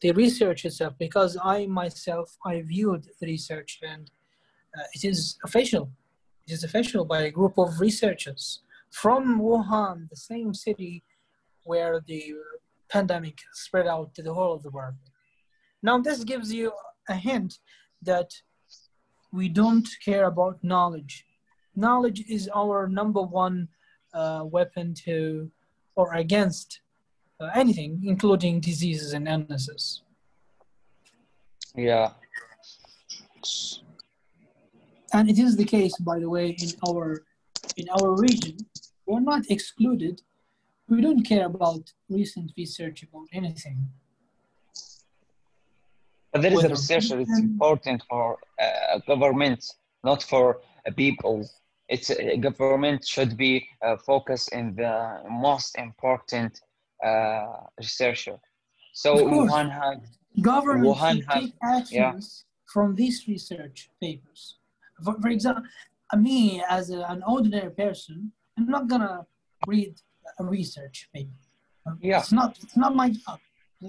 the 0.00 0.12
research 0.12 0.64
itself 0.64 0.94
because 0.98 1.36
I 1.42 1.66
myself 1.66 2.36
I 2.44 2.62
viewed 2.62 3.04
the 3.20 3.26
research 3.26 3.80
and 3.82 4.10
uh, 4.76 4.84
it 4.94 5.04
is 5.04 5.38
official. 5.44 5.90
It 6.46 6.52
is 6.52 6.64
official 6.64 7.04
by 7.04 7.22
a 7.22 7.30
group 7.30 7.58
of 7.58 7.80
researchers 7.80 8.60
from 8.90 9.40
Wuhan, 9.40 10.08
the 10.08 10.16
same 10.16 10.54
city 10.54 11.04
where 11.64 12.00
the 12.06 12.34
pandemic 12.88 13.38
spread 13.52 13.86
out 13.86 14.14
to 14.14 14.22
the 14.22 14.34
whole 14.34 14.54
of 14.54 14.62
the 14.62 14.70
world. 14.70 14.94
Now, 15.82 15.98
this 15.98 16.24
gives 16.24 16.52
you 16.52 16.72
a 17.08 17.14
hint 17.14 17.58
that 18.02 18.30
we 19.32 19.48
don't 19.48 19.88
care 20.04 20.24
about 20.24 20.62
knowledge. 20.62 21.26
Knowledge 21.76 22.24
is 22.28 22.50
our 22.54 22.88
number 22.88 23.22
one 23.22 23.68
uh, 24.12 24.42
weapon 24.44 24.94
to 25.04 25.50
or 25.94 26.14
against 26.14 26.80
uh, 27.40 27.48
anything, 27.54 28.00
including 28.04 28.60
diseases 28.60 29.12
and 29.12 29.26
illnesses. 29.26 30.02
Yeah. 31.74 32.10
And 35.12 35.30
it 35.30 35.38
is 35.38 35.56
the 35.56 35.64
case, 35.64 35.96
by 35.98 36.18
the 36.18 36.28
way, 36.28 36.50
in 36.50 36.70
our 36.88 37.24
in 37.76 37.88
our 37.88 38.14
region. 38.16 38.58
We're 39.06 39.20
not 39.20 39.42
excluded. 39.50 40.22
We 40.88 41.00
don't 41.00 41.22
care 41.22 41.46
about 41.46 41.92
recent 42.08 42.52
research 42.56 43.02
about 43.02 43.26
anything. 43.32 43.88
But 46.32 46.42
there 46.42 46.52
is 46.52 46.64
a 46.64 46.68
research 46.68 47.08
that 47.08 47.20
it's 47.20 47.38
important 47.38 48.02
for 48.08 48.38
uh, 48.60 48.98
government, 49.06 49.64
not 50.04 50.22
for 50.22 50.60
uh, 50.86 50.92
people. 50.92 51.48
It's 51.88 52.10
uh, 52.10 52.36
government 52.40 53.04
should 53.04 53.36
be 53.36 53.66
uh, 53.82 53.96
focused 53.96 54.52
in 54.52 54.76
the 54.76 55.22
most 55.28 55.76
important 55.76 56.60
uh, 57.04 57.64
researcher. 57.78 58.38
So. 58.92 59.16
Wuhan 59.16 59.70
had 59.70 60.02
Government 60.40 60.96
Wuhan 60.96 61.16
take 61.34 61.54
actions 61.62 62.44
from 62.72 62.94
these 62.94 63.26
research 63.26 63.90
papers. 64.00 64.58
For, 65.04 65.14
for 65.20 65.28
example, 65.28 65.64
me 66.16 66.62
as 66.68 66.90
a- 66.90 67.04
an 67.14 67.22
ordinary 67.26 67.70
person, 67.70 68.32
I'm 68.56 68.66
not 68.66 68.86
gonna 68.88 69.26
read 69.66 69.94
a 70.38 70.44
research 70.44 71.08
paper. 71.14 71.30
Yeah. 72.00 72.20
It's 72.20 72.32
not. 72.32 72.58
It's 72.62 72.76
not 72.76 72.94
my 72.94 73.10
job. 73.10 73.40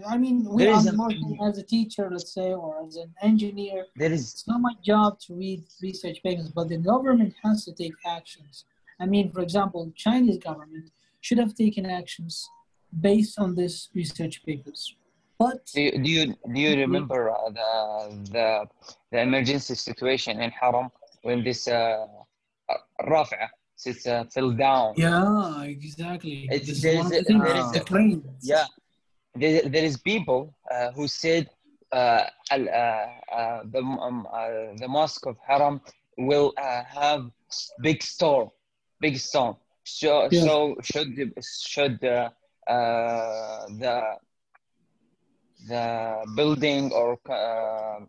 I 0.07 0.17
mean, 0.17 0.45
we 0.45 0.63
There 0.63 0.73
are 0.73 0.95
working 0.97 1.37
as 1.43 1.57
a 1.57 1.63
teacher, 1.63 2.09
let's 2.09 2.33
say, 2.33 2.53
or 2.53 2.85
as 2.85 2.95
an 2.95 3.13
engineer. 3.21 3.85
there 3.97 4.11
is 4.11 4.31
It's 4.33 4.47
not 4.47 4.61
my 4.61 4.73
job 4.81 5.19
to 5.25 5.35
read 5.35 5.63
research 5.81 6.23
papers, 6.23 6.49
but 6.49 6.69
the 6.69 6.77
government 6.77 7.33
has 7.43 7.65
to 7.65 7.73
take 7.73 7.93
actions. 8.05 8.65
I 9.01 9.05
mean, 9.05 9.31
for 9.33 9.41
example, 9.41 9.91
Chinese 9.95 10.37
government 10.37 10.91
should 11.19 11.39
have 11.39 11.53
taken 11.55 11.85
actions 11.85 12.47
based 12.99 13.39
on 13.39 13.55
this 13.55 13.89
research 13.95 14.43
papers. 14.45 14.95
But 15.39 15.65
Do 15.73 15.81
you, 15.81 15.91
do 16.03 16.09
you 16.09 16.25
do 16.53 16.59
you 16.61 16.75
remember 16.85 17.31
uh, 17.31 17.49
the 17.49 17.69
the 18.31 18.47
the 19.11 19.19
emergency 19.21 19.75
situation 19.75 20.39
in 20.39 20.51
Haram 20.51 20.89
when 21.23 21.43
this 21.43 21.67
uh, 21.67 22.05
Rafa 23.07 23.49
it's, 23.85 24.05
uh, 24.05 24.25
fell 24.33 24.51
down? 24.51 24.93
yeah, 24.95 25.63
exactly. 25.63 26.47
It's- 26.51 26.81
there 26.81 26.93
is 26.99 27.05
of 27.05 27.09
the 27.11 27.19
a- 27.19 27.23
things, 27.23 27.43
there 27.43 27.57
is 27.57 27.75
a- 27.75 27.83
plane. 27.83 28.21
Yeah, 28.41 28.65
there, 29.33 29.61
there 29.73 29.83
is 29.83 29.97
people 29.97 30.53
uh, 30.69 30.91
who 30.91 31.07
said 31.07 31.49
uh, 31.91 32.25
uh, 32.51 32.55
uh, 32.55 33.63
the 33.73 33.81
um, 33.81 34.27
uh, 34.31 34.77
the 34.77 34.87
mosque 34.87 35.25
of 35.25 35.37
Haram 35.47 35.81
will 36.17 36.53
uh, 36.57 36.83
have 36.85 37.31
big 37.81 38.03
storm, 38.03 38.49
big 38.99 39.17
storm. 39.17 39.55
So 39.83 40.27
Yeah. 40.29 40.43
so 40.45 40.75
should 40.83 41.11
should 41.73 41.97
uh, 42.05 42.29
uh, 42.29 42.29
the 42.67 43.97
the 45.67 46.23
building 46.35 46.91
or 46.91 47.17
uh, 47.29 47.99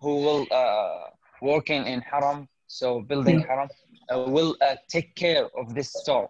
who 0.00 0.16
will 0.22 0.46
uh, 0.50 1.06
working 1.40 1.86
in 1.86 2.00
Haram, 2.00 2.48
so 2.66 3.00
building 3.00 3.38
Yeah. 3.38 3.46
Haram, 3.46 3.68
uh, 4.12 4.18
will 4.20 4.56
uh, 4.60 4.76
take 4.88 5.14
care 5.14 5.44
of 5.58 5.74
this 5.74 5.88
storm 5.88 6.28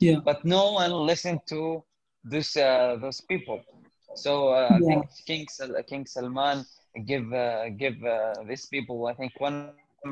Yeah, 0.00 0.20
but 0.24 0.44
no 0.44 0.72
one 0.72 0.92
listened 1.06 1.40
to 1.48 1.82
this 2.24 2.56
uh, 2.56 2.96
those 3.00 3.20
people. 3.20 3.60
So 4.14 4.48
uh, 4.48 4.78
I 4.78 4.80
Yeah. 4.80 4.86
think 4.86 5.06
King 5.26 5.46
Sal- 5.48 5.82
King 5.88 6.06
Salman 6.06 6.64
give 7.06 7.32
uh, 7.32 7.68
give 7.70 7.96
uh, 8.04 8.34
these 8.48 8.66
people 8.66 9.06
I 9.06 9.14
think 9.14 9.32
one 9.40 9.54
million 9.54 9.86
real. 9.88 10.10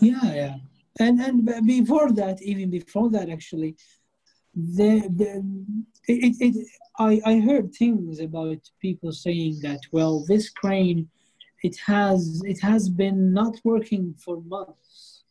yeah, 0.00 0.34
yeah. 0.34 0.54
And 1.00 1.20
and 1.20 1.66
before 1.66 2.12
that, 2.12 2.42
even 2.42 2.70
before 2.70 3.08
that, 3.10 3.28
actually, 3.30 3.76
the, 4.54 5.00
the 5.08 5.64
it, 6.08 6.36
it, 6.40 6.66
I 6.98 7.20
I 7.24 7.40
heard 7.40 7.74
things 7.74 8.20
about 8.20 8.58
people 8.80 9.12
saying 9.12 9.60
that 9.62 9.80
well, 9.92 10.24
this 10.26 10.50
crane, 10.50 11.08
it 11.62 11.76
has 11.86 12.42
it 12.44 12.60
has 12.60 12.88
been 12.88 13.32
not 13.32 13.54
working 13.64 14.14
for 14.24 14.40
months. 14.42 15.24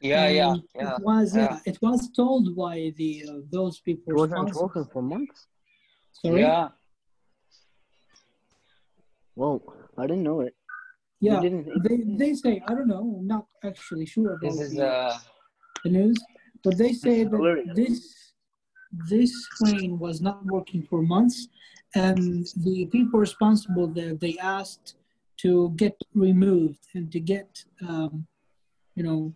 Yeah, 0.00 0.28
yeah, 0.28 0.50
And 0.52 0.62
yeah. 0.74 0.94
It 0.96 1.02
was 1.02 1.36
yeah. 1.36 1.42
yeah. 1.50 1.58
It 1.72 1.78
was 1.82 2.10
told 2.10 2.54
by 2.56 2.92
the 2.96 3.24
uh, 3.28 3.32
those 3.50 3.80
people. 3.80 4.12
It 4.12 4.16
wasn't 4.16 4.44
responsible. 4.44 4.62
working 4.62 4.90
for 4.92 5.02
months. 5.02 5.46
Sorry. 6.12 6.40
Yeah, 6.40 6.68
Whoa, 9.36 9.62
I 9.98 10.06
didn't 10.06 10.22
know 10.22 10.40
it. 10.40 10.54
Yeah. 11.20 11.40
They, 11.40 11.98
they 12.06 12.34
say 12.34 12.62
I 12.66 12.74
don't 12.74 12.88
know. 12.88 13.16
I'm 13.20 13.26
not 13.26 13.46
actually 13.62 14.06
sure 14.06 14.32
about 14.32 14.40
this 14.40 14.60
is 14.60 14.74
the, 14.74 14.88
uh, 14.88 15.18
the 15.84 15.90
news, 15.90 16.16
but 16.64 16.78
they 16.78 16.92
say 16.92 17.24
that 17.24 17.30
hilarious. 17.30 17.76
this 17.76 18.15
this 19.08 19.46
crane 19.48 19.98
was 19.98 20.20
not 20.20 20.44
working 20.46 20.82
for 20.82 21.02
months, 21.02 21.48
and 21.94 22.46
the 22.56 22.86
people 22.86 23.18
responsible 23.20 23.86
there 23.86 24.14
they 24.14 24.36
asked 24.38 24.96
to 25.38 25.70
get 25.76 25.96
removed 26.14 26.80
and 26.94 27.10
to 27.12 27.20
get 27.20 27.64
um, 27.86 28.26
you 28.94 29.02
know 29.02 29.34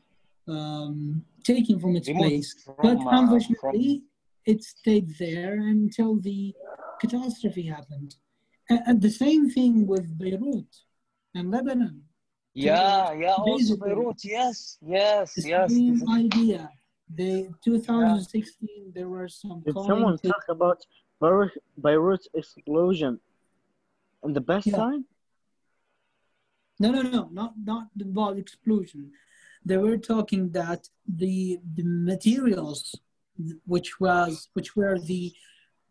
um, 0.48 1.24
taken 1.44 1.78
from 1.78 1.96
its 1.96 2.08
removed 2.08 2.30
place. 2.32 2.54
from, 2.64 2.76
But 2.82 2.98
uh, 3.06 3.18
unfortunately, 3.20 4.02
it 4.46 4.62
stayed 4.64 5.08
there 5.18 5.54
until 5.54 6.16
the 6.20 6.54
catastrophe 7.00 7.62
happened. 7.62 8.16
And, 8.68 8.80
and 8.86 9.02
the 9.02 9.10
same 9.10 9.50
thing 9.50 9.86
with 9.86 10.18
Beirut 10.18 10.66
and 11.34 11.50
Lebanon. 11.50 12.02
yeah, 12.54 13.12
yeah. 13.12 13.34
Also 13.34 13.76
Beirut, 13.76 14.20
yes, 14.24 14.78
yes, 14.84 15.34
The 15.36 15.42
yes. 15.48 15.70
same 15.72 16.02
idea. 16.08 16.70
The 17.14 17.48
2016, 17.64 18.92
there 18.94 19.08
were 19.08 19.28
some 19.28 19.60
Did 19.66 19.74
someone 19.74 20.16
to- 20.18 20.28
talk 20.28 20.44
about 20.48 20.78
Beirut, 21.20 21.52
Beirut's 21.76 22.28
explosion 22.34 23.20
in 24.24 24.32
the 24.32 24.40
best 24.40 24.66
Yeah. 24.68 24.76
time? 24.76 25.04
No, 26.78 26.90
no, 26.92 27.02
no, 27.02 27.28
not 27.40 27.52
not 27.70 27.88
about 28.00 28.38
explosion. 28.38 29.12
They 29.68 29.76
were 29.76 29.98
talking 29.98 30.50
that 30.52 30.88
the 31.06 31.60
the 31.76 31.82
materials, 31.84 32.94
which 33.66 34.00
was 34.00 34.48
which 34.54 34.70
were 34.76 34.98
the 34.98 35.32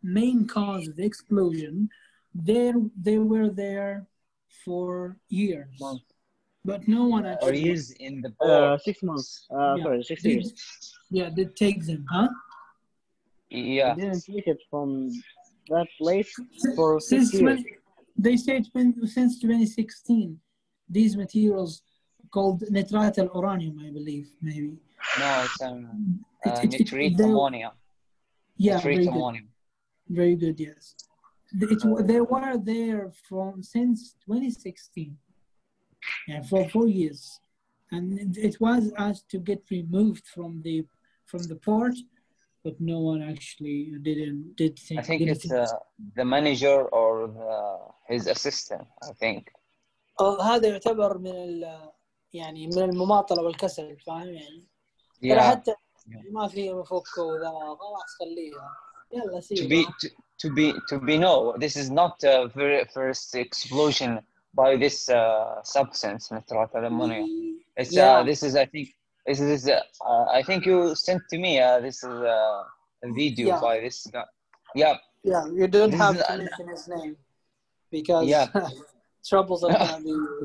main 0.02 0.46
cause 0.46 0.88
of 0.88 0.96
the 0.96 1.04
explosion, 1.04 1.90
they 2.34 2.72
they 3.06 3.18
were 3.18 3.48
there 3.50 4.08
for 4.64 5.16
years, 5.28 5.78
Months. 5.78 6.12
but 6.64 6.88
no 6.88 7.04
one 7.06 7.24
actually. 7.26 7.48
or 7.48 7.52
actually. 7.52 7.66
years 7.68 7.90
in 8.06 8.20
the 8.22 8.30
Uh, 8.44 8.76
six 8.78 8.96
months. 9.02 9.46
Uh, 9.50 9.74
Yeah. 9.76 9.84
Sorry, 9.84 10.02
six 10.02 10.24
years. 10.24 10.48
Yeah, 11.10 11.28
they 11.34 11.44
take 11.46 11.84
them, 11.86 12.04
huh? 12.10 12.28
yeah. 13.50 13.94
They 13.94 14.02
didn't 14.02 14.22
take 14.24 14.46
it 14.46 14.60
from 14.70 15.10
that 15.68 15.86
place 15.98 16.32
for 16.76 17.00
six 17.00 17.30
Since 17.30 17.34
years. 17.34 17.60
20, 17.62 17.76
they 18.16 18.36
say 18.36 18.62
20, 18.62 19.06
since 19.06 19.40
2016, 19.40 20.38
these 20.88 21.16
materials 21.16 21.82
called 22.30 22.60
nitrat 22.70 23.18
al 23.18 23.30
uranium, 23.34 23.76
I 23.86 23.90
believe, 23.90 24.28
maybe. 24.40 24.76
No, 25.18 25.42
it's 25.44 25.60
um, 25.62 26.24
It- 26.44 26.50
uh, 26.50 26.60
it- 26.62 26.74
it- 26.74 26.80
nitrate 26.80 27.16
they- 27.16 27.24
ammonia. 27.24 27.72
Yeah, 28.56 28.76
nitrate 28.76 28.94
very 28.94 29.04
good. 29.06 29.14
ammonium. 29.14 29.48
Very 30.08 30.36
good, 30.36 30.58
yes. 30.60 30.94
It, 31.52 32.06
they 32.06 32.20
were 32.20 32.56
there 32.58 33.10
from 33.28 33.62
since 33.62 34.14
2016, 34.24 35.16
yeah, 36.28 36.42
for 36.42 36.68
four 36.68 36.86
years, 36.86 37.40
and 37.90 38.04
it, 38.18 38.36
it 38.48 38.60
was 38.60 38.92
asked 38.96 39.28
to 39.30 39.38
get 39.38 39.62
removed 39.70 40.24
from 40.34 40.62
the 40.62 40.84
from 41.29 41.43
the 41.43 41.55
port, 41.55 41.95
but 42.63 42.75
no 42.79 42.99
one 43.11 43.21
actually 43.33 43.79
didn't 44.07 44.55
did 44.61 44.73
think. 44.85 44.99
I 44.99 45.03
think 45.03 45.19
didn't 45.19 45.35
it's 45.45 45.51
uh, 45.51 45.65
the 46.15 46.25
manager 46.25 46.77
or 46.99 47.27
the, 47.27 47.53
his 48.13 48.27
assistant. 48.27 48.85
I 49.03 49.13
think. 49.21 49.51
آه، 50.19 50.41
هذا 50.43 50.67
يعتبر 50.67 51.17
من 51.17 51.31
ال 51.31 51.89
يعني 52.33 52.67
من 52.67 52.81
المماطله 52.81 53.41
والكسل 53.43 53.97
فاهم 53.99 54.27
يعني 54.27 54.67
ترى 55.21 55.39
Yeah. 55.39 55.41
حتى 55.41 55.71
Yeah. 56.07 56.31
ما 56.31 56.47
في 56.47 56.73
مفك 56.73 57.17
وذا 57.17 57.49
خلاص 57.79 58.15
خليها 58.19 58.77
يلا 59.13 59.39
To 59.39 59.43
سيبها 59.43 59.67
be 59.67 59.85
to, 59.85 60.09
to 60.37 60.49
be 60.55 60.73
to 60.89 60.99
be 60.99 61.17
no, 61.17 61.55
this 61.57 61.75
is 61.75 61.89
not 61.89 62.19
the 62.19 62.51
very 62.55 62.85
first 62.85 63.35
explosion 63.35 64.19
by 64.53 64.77
this 64.77 65.09
uh, 65.09 65.61
substance, 65.63 66.31
nitrate 66.31 66.75
ammonium. 66.89 67.27
It's 67.77 67.91
Yeah. 67.93 68.19
uh, 68.19 68.23
this 68.29 68.43
is 68.47 68.55
I 68.55 68.65
think 68.73 68.87
this 69.26 69.40
is 69.40 69.68
uh, 69.68 70.24
I 70.32 70.42
think 70.42 70.66
you 70.66 70.94
sent 70.94 71.22
to 71.30 71.38
me 71.38 71.60
uh, 71.60 71.80
this 71.80 71.96
is 72.02 72.04
uh, 72.04 72.62
a 73.04 73.12
video 73.12 73.48
Yeah. 73.48 73.60
by 73.60 73.80
this 73.80 74.06
guy. 74.12 74.24
Yeah, 74.74 74.94
Yeah, 75.22 75.44
you 75.52 75.66
don't 75.68 75.90
This 75.90 76.00
have 76.00 76.16
is- 76.16 76.22
to 76.26 76.36
mention 76.38 76.68
his 76.68 76.88
name 76.88 77.16
because 77.90 78.26
Yeah. 78.26 78.46
troubles 79.28 79.64
are 79.64 79.72
gonna 79.72 80.00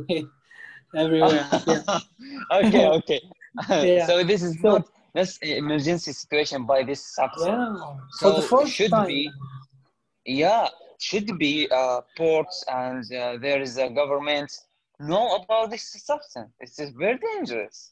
be 0.07 0.25
everywhere. 0.95 1.45
Yeah. 1.67 1.99
okay, 2.59 2.85
okay. 2.99 3.21
Yeah. 3.69 4.05
so 4.07 4.23
this 4.23 4.41
is 4.43 4.59
So- 4.61 4.67
not 4.79 4.83
this 5.13 5.37
emergency 5.41 6.11
situation 6.11 6.65
by 6.65 6.83
this 6.83 7.01
substance. 7.15 7.79
yeah. 7.79 7.95
So 8.19 8.41
first 8.41 8.71
should 8.73 8.91
time. 8.91 9.07
be, 9.07 9.31
yeah, 10.25 10.67
should 10.99 11.37
be 11.39 11.69
uh, 11.71 12.01
ports 12.17 12.65
and 12.67 13.03
uh, 13.13 13.37
there 13.39 13.61
is 13.61 13.77
a 13.77 13.89
government 13.89 14.51
know 14.99 15.35
about 15.35 15.69
this 15.71 15.83
substance. 16.03 16.51
It's 16.59 16.75
just 16.75 16.93
very 16.95 17.17
dangerous 17.19 17.91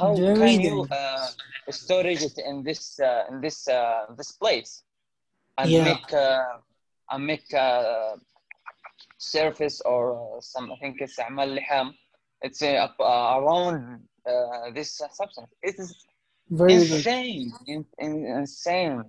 how 0.00 0.14
can 0.16 0.60
you 0.60 0.86
uh, 0.90 1.28
storage 1.70 2.22
it 2.22 2.38
in 2.50 2.62
this 2.62 2.98
uh, 3.00 3.24
in 3.30 3.40
this 3.40 3.68
uh, 3.68 4.06
this 4.18 4.32
place 4.32 4.82
and 5.58 5.70
yeah. 5.70 5.84
make 5.84 6.12
uh, 6.12 6.58
and 7.10 7.26
make 7.26 7.52
uh, 7.54 8.16
surface 9.18 9.80
or 9.82 10.02
uh, 10.14 10.40
some 10.40 10.72
I 10.72 10.76
think 10.76 11.00
it's 11.00 11.18
amal 11.18 11.48
liham. 11.48 11.94
It's 12.42 12.62
uh, 12.62 12.88
uh, 12.98 13.38
around 13.38 14.00
uh, 14.26 14.70
this 14.74 14.90
substance. 14.96 15.50
It 15.62 15.76
is 15.78 15.94
Very 16.50 16.74
insane, 16.74 17.52
in, 17.66 17.84
in, 17.98 18.26
insane 18.26 19.04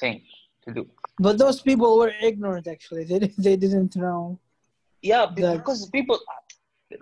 thing 0.00 0.22
to 0.64 0.74
do. 0.74 0.82
But 1.18 1.38
those 1.38 1.60
people 1.60 1.98
were 1.98 2.12
ignorant. 2.20 2.66
Actually, 2.66 3.04
they 3.04 3.18
they 3.46 3.56
didn't 3.56 3.96
know. 3.96 4.38
Yeah, 5.02 5.26
because 5.26 5.80
that. 5.84 5.92
people 5.92 6.18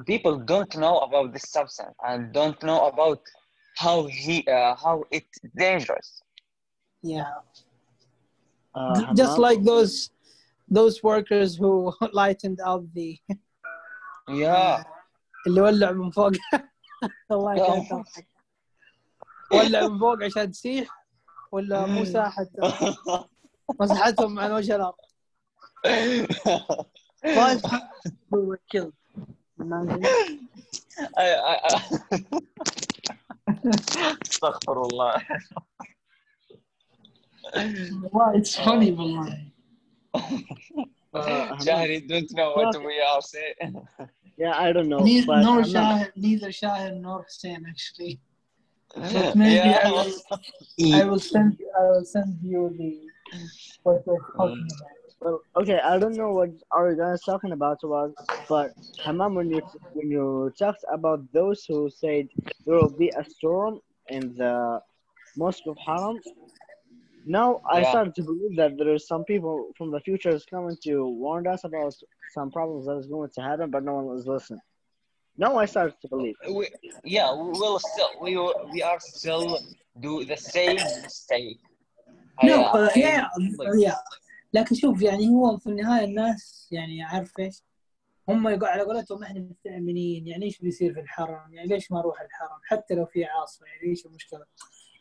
people 0.06 0.38
don't 0.38 0.74
know 0.78 1.00
about 1.00 1.34
this 1.34 1.46
substance 1.50 1.96
and 2.08 2.32
don't 2.34 2.62
know 2.64 2.88
about 2.88 3.22
how 3.78 4.06
he 4.06 4.36
uh, 4.48 4.76
how 4.76 5.04
it's 5.12 5.40
dangerous. 5.58 6.22
Yeah. 7.02 7.26
Uh, 8.76 8.96
J- 8.96 9.08
Just 9.14 9.36
Hammam, 9.36 9.42
like 9.48 9.64
those 9.64 10.10
those 10.70 11.04
workers 11.04 11.56
who 11.58 11.94
lightened 12.14 12.60
up 12.62 12.82
the 12.94 13.20
Yeah. 14.28 14.84
اللي 15.48 15.62
ولع 15.62 15.92
من 15.92 16.10
فوق 16.12 16.32
الله 17.32 17.54
يكرمك 17.56 18.28
ولع 19.52 19.88
من 19.88 20.00
فوق 20.00 20.24
عشان 20.24 20.52
تسيح 20.52 20.88
ولا 21.52 21.86
مو 21.86 22.06
ساحة 22.06 22.48
مسحتهم 23.80 24.40
عن 24.40 24.52
وجه 24.52 24.76
الارض 24.76 24.96
Five 27.24 27.62
people 27.64 28.46
were 28.50 28.62
killed. 28.72 28.94
I, 31.17 31.35
it's 38.35 38.57
funny, 38.57 38.93
wallahi. 38.93 39.53
Uh, 40.15 41.57
don't 42.09 42.33
know 42.33 42.53
what 42.55 42.85
we 42.85 43.01
all 43.01 43.23
saying. 43.23 43.87
Yeah, 44.37 44.57
I 44.57 44.73
don't 44.73 44.89
know. 44.89 44.99
Neither, 44.99 45.27
but 45.27 45.43
nor 45.43 45.63
Shahir, 45.63 47.01
nor 47.01 47.23
Hussein, 47.25 47.67
actually. 47.69 48.21
Maybe 49.35 49.55
yeah. 49.55 49.81
I, 49.85 49.91
will, 49.91 50.95
I 50.95 51.05
will 51.05 51.19
send 51.19 51.59
I 51.79 51.83
will 51.83 52.05
send 52.05 52.39
you 52.43 52.75
the 52.79 53.07
what 53.83 54.07
we're 54.07 54.19
talking 54.37 54.67
about. 54.67 54.98
Well, 55.21 55.41
okay, 55.57 55.81
I 55.81 55.99
don't 55.99 56.17
know 56.17 56.33
what 56.33 56.51
our 56.71 56.95
guys 56.95 57.23
talking 57.23 57.53
about 57.53 57.79
was, 57.83 58.13
but 58.49 58.73
Hammam, 59.05 59.35
when 59.35 59.51
you 59.51 59.63
when 59.93 60.11
you 60.11 60.53
talked 60.59 60.85
about 60.93 61.21
those 61.33 61.65
who 61.67 61.91
said 61.91 62.29
there 62.65 62.77
will 62.77 62.91
be 62.91 63.09
a 63.11 63.25
storm 63.25 63.81
in 64.09 64.35
the 64.37 64.81
mosque 65.37 65.67
of 65.67 65.77
Haram, 65.85 66.21
now 67.25 67.61
I 67.69 67.81
Yeah. 67.81 67.89
started 67.91 68.15
to 68.17 68.23
believe 68.23 68.57
that 68.57 68.79
there 68.79 68.93
are 68.95 68.99
some 69.13 69.25
people 69.25 69.73
from 69.77 69.91
the 69.91 70.01
future 70.01 70.31
is 70.31 70.45
coming 70.45 70.77
to 70.85 71.05
warn 71.25 71.47
us 71.49 71.65
about 71.65 71.95
some 72.35 72.51
problems 72.51 72.87
that 72.87 72.97
is 72.97 73.07
going 73.07 73.31
to 73.31 73.41
happen, 73.43 73.71
but 73.71 73.83
no 73.83 73.95
one 73.95 74.17
is 74.17 74.27
listening. 74.27 74.61
Now 75.37 75.57
I 75.57 75.67
started 75.67 75.97
to 76.03 76.09
believe. 76.09 76.37
we, 76.49 76.69
yeah, 77.05 77.33
we 77.35 77.51
will 77.63 77.79
still 77.81 78.11
we 78.21 78.37
will, 78.37 78.55
we 78.73 78.83
are 78.83 79.01
still 79.01 79.59
do 80.01 80.25
the 80.25 80.37
same 80.37 80.77
mistake. 81.03 81.59
No, 82.43 82.65
I- 82.65 82.79
uh, 82.79 82.91
I- 82.95 82.99
yeah, 82.99 83.29
yeah. 83.77 83.97
لكن 84.53 84.75
شوف 84.75 85.03
يعني 85.03 85.29
هو 85.29 85.57
في 85.59 85.67
النهاية 85.67 86.05
الناس 86.05 86.69
يعني 86.73 87.03
عارف 87.03 87.33
إيش؟ 87.39 87.63
هم 88.29 88.49
يقول 88.49 88.65
على 88.65 88.83
قولتهم 88.83 89.23
إحنا 89.23 89.41
مستأمنين 89.41 90.27
يعني 90.27 90.45
إيش 90.45 90.59
بيصير 90.59 90.95
في 90.95 91.01
الحرم؟ 91.01 91.55
يعني 91.55 91.69
ليش 91.69 91.91
ما 91.93 92.01
أروح 92.01 92.21
الحرم؟ 92.21 92.59
حتى 92.65 92.95
لو 92.95 93.07
في 93.07 93.25
عاصفه 93.25 93.67
يعني 93.67 93.83
إيش 93.91 94.07
المشكلة؟ 94.07 94.45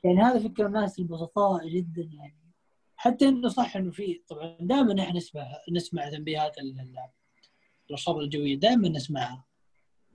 يعني 0.04 0.22
هذا 0.22 0.40
فكر 0.40 0.66
الناس 0.66 1.00
البسطاء 1.00 1.68
جدا 1.68 2.02
يعني 2.14 2.38
حتى 2.96 3.28
إنه 3.28 3.48
صح 3.50 3.76
إنه 3.78 3.92
في 3.92 4.22
طبعا 4.28 4.58
دائما 4.62 5.02
إحنا 5.04 5.18
نسمع 5.18 5.44
نسمع 5.72 6.10
تنبيهات 6.10 6.58
ال- 6.58 6.80
ال- 6.80 7.10
الارصاد 7.88 8.18
الجوية 8.18 8.56
دائما 8.56 8.90
نسمعها. 8.90 9.46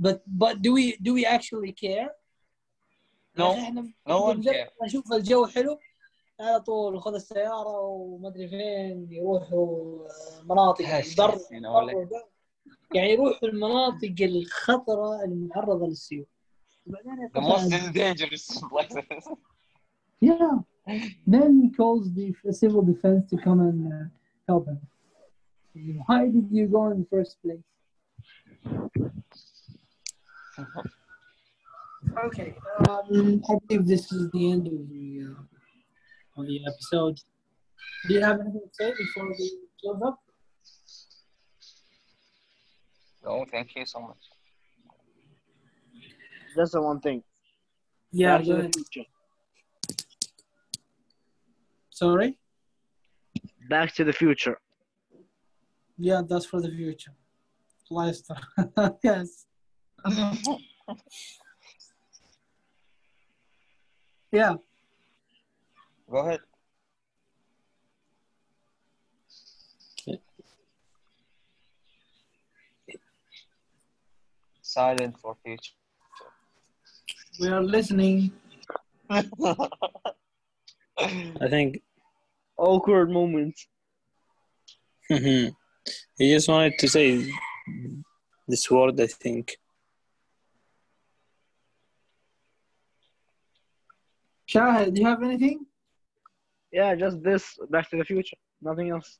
But 0.02 0.16
but 0.26 0.54
do 0.56 0.70
we 0.72 0.96
do 1.06 1.12
we 1.14 1.24
actually 1.26 1.72
care؟ 1.72 2.10
No, 3.38 3.40
يعني 3.40 3.62
إحنا 3.62 3.82
no 4.08 4.12
one 4.12 4.36
نقدر 4.36 4.52
care. 4.52 4.84
نشوف 4.84 5.12
الجو 5.12 5.46
حلو 5.46 5.78
على 6.42 6.60
طول 6.60 7.00
خذ 7.00 7.14
السيارة 7.14 7.78
وما 7.78 8.28
ادري 8.28 8.48
فين 8.48 9.12
يروحوا 9.12 9.98
مناطق 10.44 10.84
البر 10.84 11.38
يعني 12.94 13.12
يروحوا 13.12 13.48
المناطق 13.48 14.14
الخطرة 14.20 15.24
المعرضة 15.24 15.86
للسيول 15.86 16.26
وبعدين 16.86 17.30
places. 18.70 19.28
Yeah. 20.20 20.58
Then 21.26 21.62
he 21.62 21.70
calls 21.76 22.12
the 22.14 22.34
civil 22.50 22.82
defense 22.82 23.30
to 23.30 23.36
come 23.36 23.60
and 23.60 23.92
uh, 23.92 24.06
help 24.48 24.66
him. 24.66 24.80
Why 26.06 26.26
did 26.26 26.48
you 26.50 26.66
go 26.66 26.90
in 26.90 27.00
the 27.00 27.06
first 27.10 27.36
place? 27.42 27.66
Okay. 32.26 32.54
Um, 32.88 33.42
I 33.48 33.54
believe 33.66 33.86
this 33.86 34.12
is 34.12 34.30
the 34.30 34.52
end 34.52 34.66
of 34.66 34.88
the 34.92 35.06
uh, 35.28 35.51
of 36.36 36.46
the 36.46 36.60
episode. 36.66 37.18
Do 38.06 38.14
you 38.14 38.22
have 38.22 38.40
anything 38.40 38.60
to 38.60 38.70
say 38.72 38.92
before 38.96 39.28
we 39.28 39.58
close 39.80 40.02
up? 40.04 40.18
No, 43.24 43.44
thank 43.50 43.74
you 43.76 43.86
so 43.86 44.00
much. 44.00 44.16
That's 46.56 46.72
the 46.72 46.82
one 46.82 47.00
thing. 47.00 47.22
Yeah. 48.10 48.38
Back 48.38 48.46
the 48.46 48.70
future. 48.74 49.08
Sorry. 51.90 52.38
Back 53.68 53.94
to 53.94 54.04
the 54.04 54.12
future. 54.12 54.58
Yeah, 55.96 56.22
that's 56.28 56.46
for 56.46 56.60
the 56.60 56.70
future. 56.70 57.12
Lifestyle. 57.90 58.98
yes. 59.04 59.46
Yeah. 64.32 64.54
Go 66.10 66.18
ahead. 66.18 66.40
Silent 74.62 75.18
for 75.20 75.36
future. 75.44 75.72
We 77.40 77.48
are 77.48 77.62
listening. 77.62 78.32
I 79.10 79.22
think 81.48 81.82
Awkward 82.56 83.10
moment. 83.10 83.58
Mm-hmm. 85.10 85.48
he 86.16 86.32
just 86.32 86.48
wanted 86.48 86.78
to 86.78 86.88
say 86.88 87.28
this 88.46 88.70
word. 88.70 89.00
I 89.00 89.08
think. 89.08 89.56
Shahid, 94.48 94.94
do 94.94 95.00
you 95.00 95.06
have 95.06 95.22
anything? 95.22 95.66
Yeah, 96.71 96.95
just 96.95 97.21
this 97.23 97.57
Back 97.69 97.89
to 97.91 97.97
the 97.97 98.03
Future. 98.05 98.37
Nothing 98.61 98.89
else. 98.89 99.19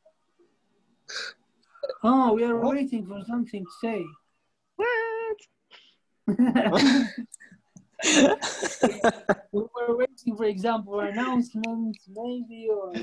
Oh, 2.03 2.34
we 2.34 2.43
are 2.43 2.60
waiting 2.60 3.05
for 3.05 3.24
something 3.26 3.64
to 3.64 3.72
say. 3.84 4.03
What? 4.76 5.39
we 9.51 9.62
were 9.76 9.97
waiting, 9.97 10.36
for 10.36 10.45
example, 10.45 10.93
for 10.93 11.05
announcements, 11.05 11.99
maybe, 12.10 12.68
or 12.70 12.93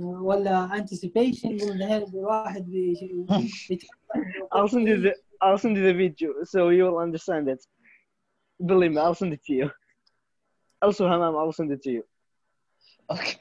ولا 0.00 0.68
anticipation 0.72 1.58
قلنا 1.60 1.86
هل 1.96 2.04
واحد 2.14 2.66
بي- 2.70 3.26
I'll 4.52 4.68
send 4.68 4.88
you 4.88 4.96
the 5.00 5.14
I'll 5.42 5.58
send 5.58 5.76
you 5.76 5.82
the 5.84 5.94
video 5.94 6.30
so 6.44 6.70
you 6.70 6.84
will 6.84 6.98
understand 6.98 7.48
it. 7.48 7.64
Believe 8.66 8.92
me, 8.92 8.98
I'll 8.98 9.14
send 9.14 9.32
it 9.32 9.42
to 9.44 9.52
you. 9.52 9.70
Also, 10.82 11.06
Hamam, 11.06 11.38
I'll 11.38 11.52
send 11.52 11.70
it 11.72 11.82
to 11.82 11.90
you. 11.90 12.02
Okay. 13.09 13.35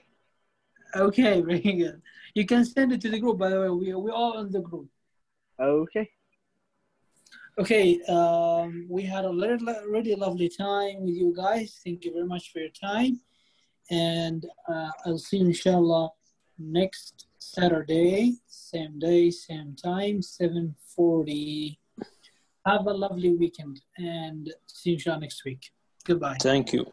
Okay, 0.97 1.41
very 1.47 1.61
good. 1.61 2.03
You 2.35 2.47
can 2.47 2.65
send 2.65 2.93
it 2.93 3.01
to 3.03 3.11
the 3.11 3.19
group, 3.19 3.39
by 3.39 3.51
the 3.51 3.61
way. 3.61 3.71
We, 3.71 3.95
we're 3.95 4.13
all 4.13 4.39
in 4.39 4.51
the 4.51 4.61
group. 4.61 4.89
Okay. 5.61 6.11
Okay, 7.57 8.01
um, 8.09 8.87
we 8.91 9.05
had 9.05 9.25
a 9.25 9.29
really, 9.29 9.59
really 9.89 10.15
lovely 10.17 10.49
time 10.49 11.05
with 11.05 11.15
you 11.15 11.33
guys. 11.37 11.79
Thank 11.85 12.05
you 12.05 12.13
very 12.13 12.27
much 12.27 12.51
for 12.53 12.59
your 12.59 12.71
time. 12.71 13.21
And 13.91 14.45
uh, 14.69 14.91
I'll 15.07 15.19
see 15.19 15.37
you, 15.37 15.47
inshallah, 15.47 16.11
next 16.59 17.27
Saturday, 17.39 18.35
same 18.49 18.99
day, 18.99 19.31
same 19.31 19.77
time, 19.77 20.21
7.40. 20.21 21.77
Have 22.67 22.87
a 22.87 22.93
lovely 22.93 23.37
weekend 23.37 23.81
and 23.99 24.53
see 24.67 24.91
you, 24.91 24.97
inshallah, 24.97 25.21
next 25.21 25.45
week. 25.45 25.71
Goodbye. 26.05 26.39
Thank 26.41 26.73
you. 26.73 26.93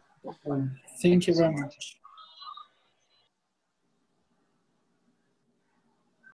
Thank 1.02 1.26
you 1.26 1.34
very 1.34 1.54
much. 1.54 1.96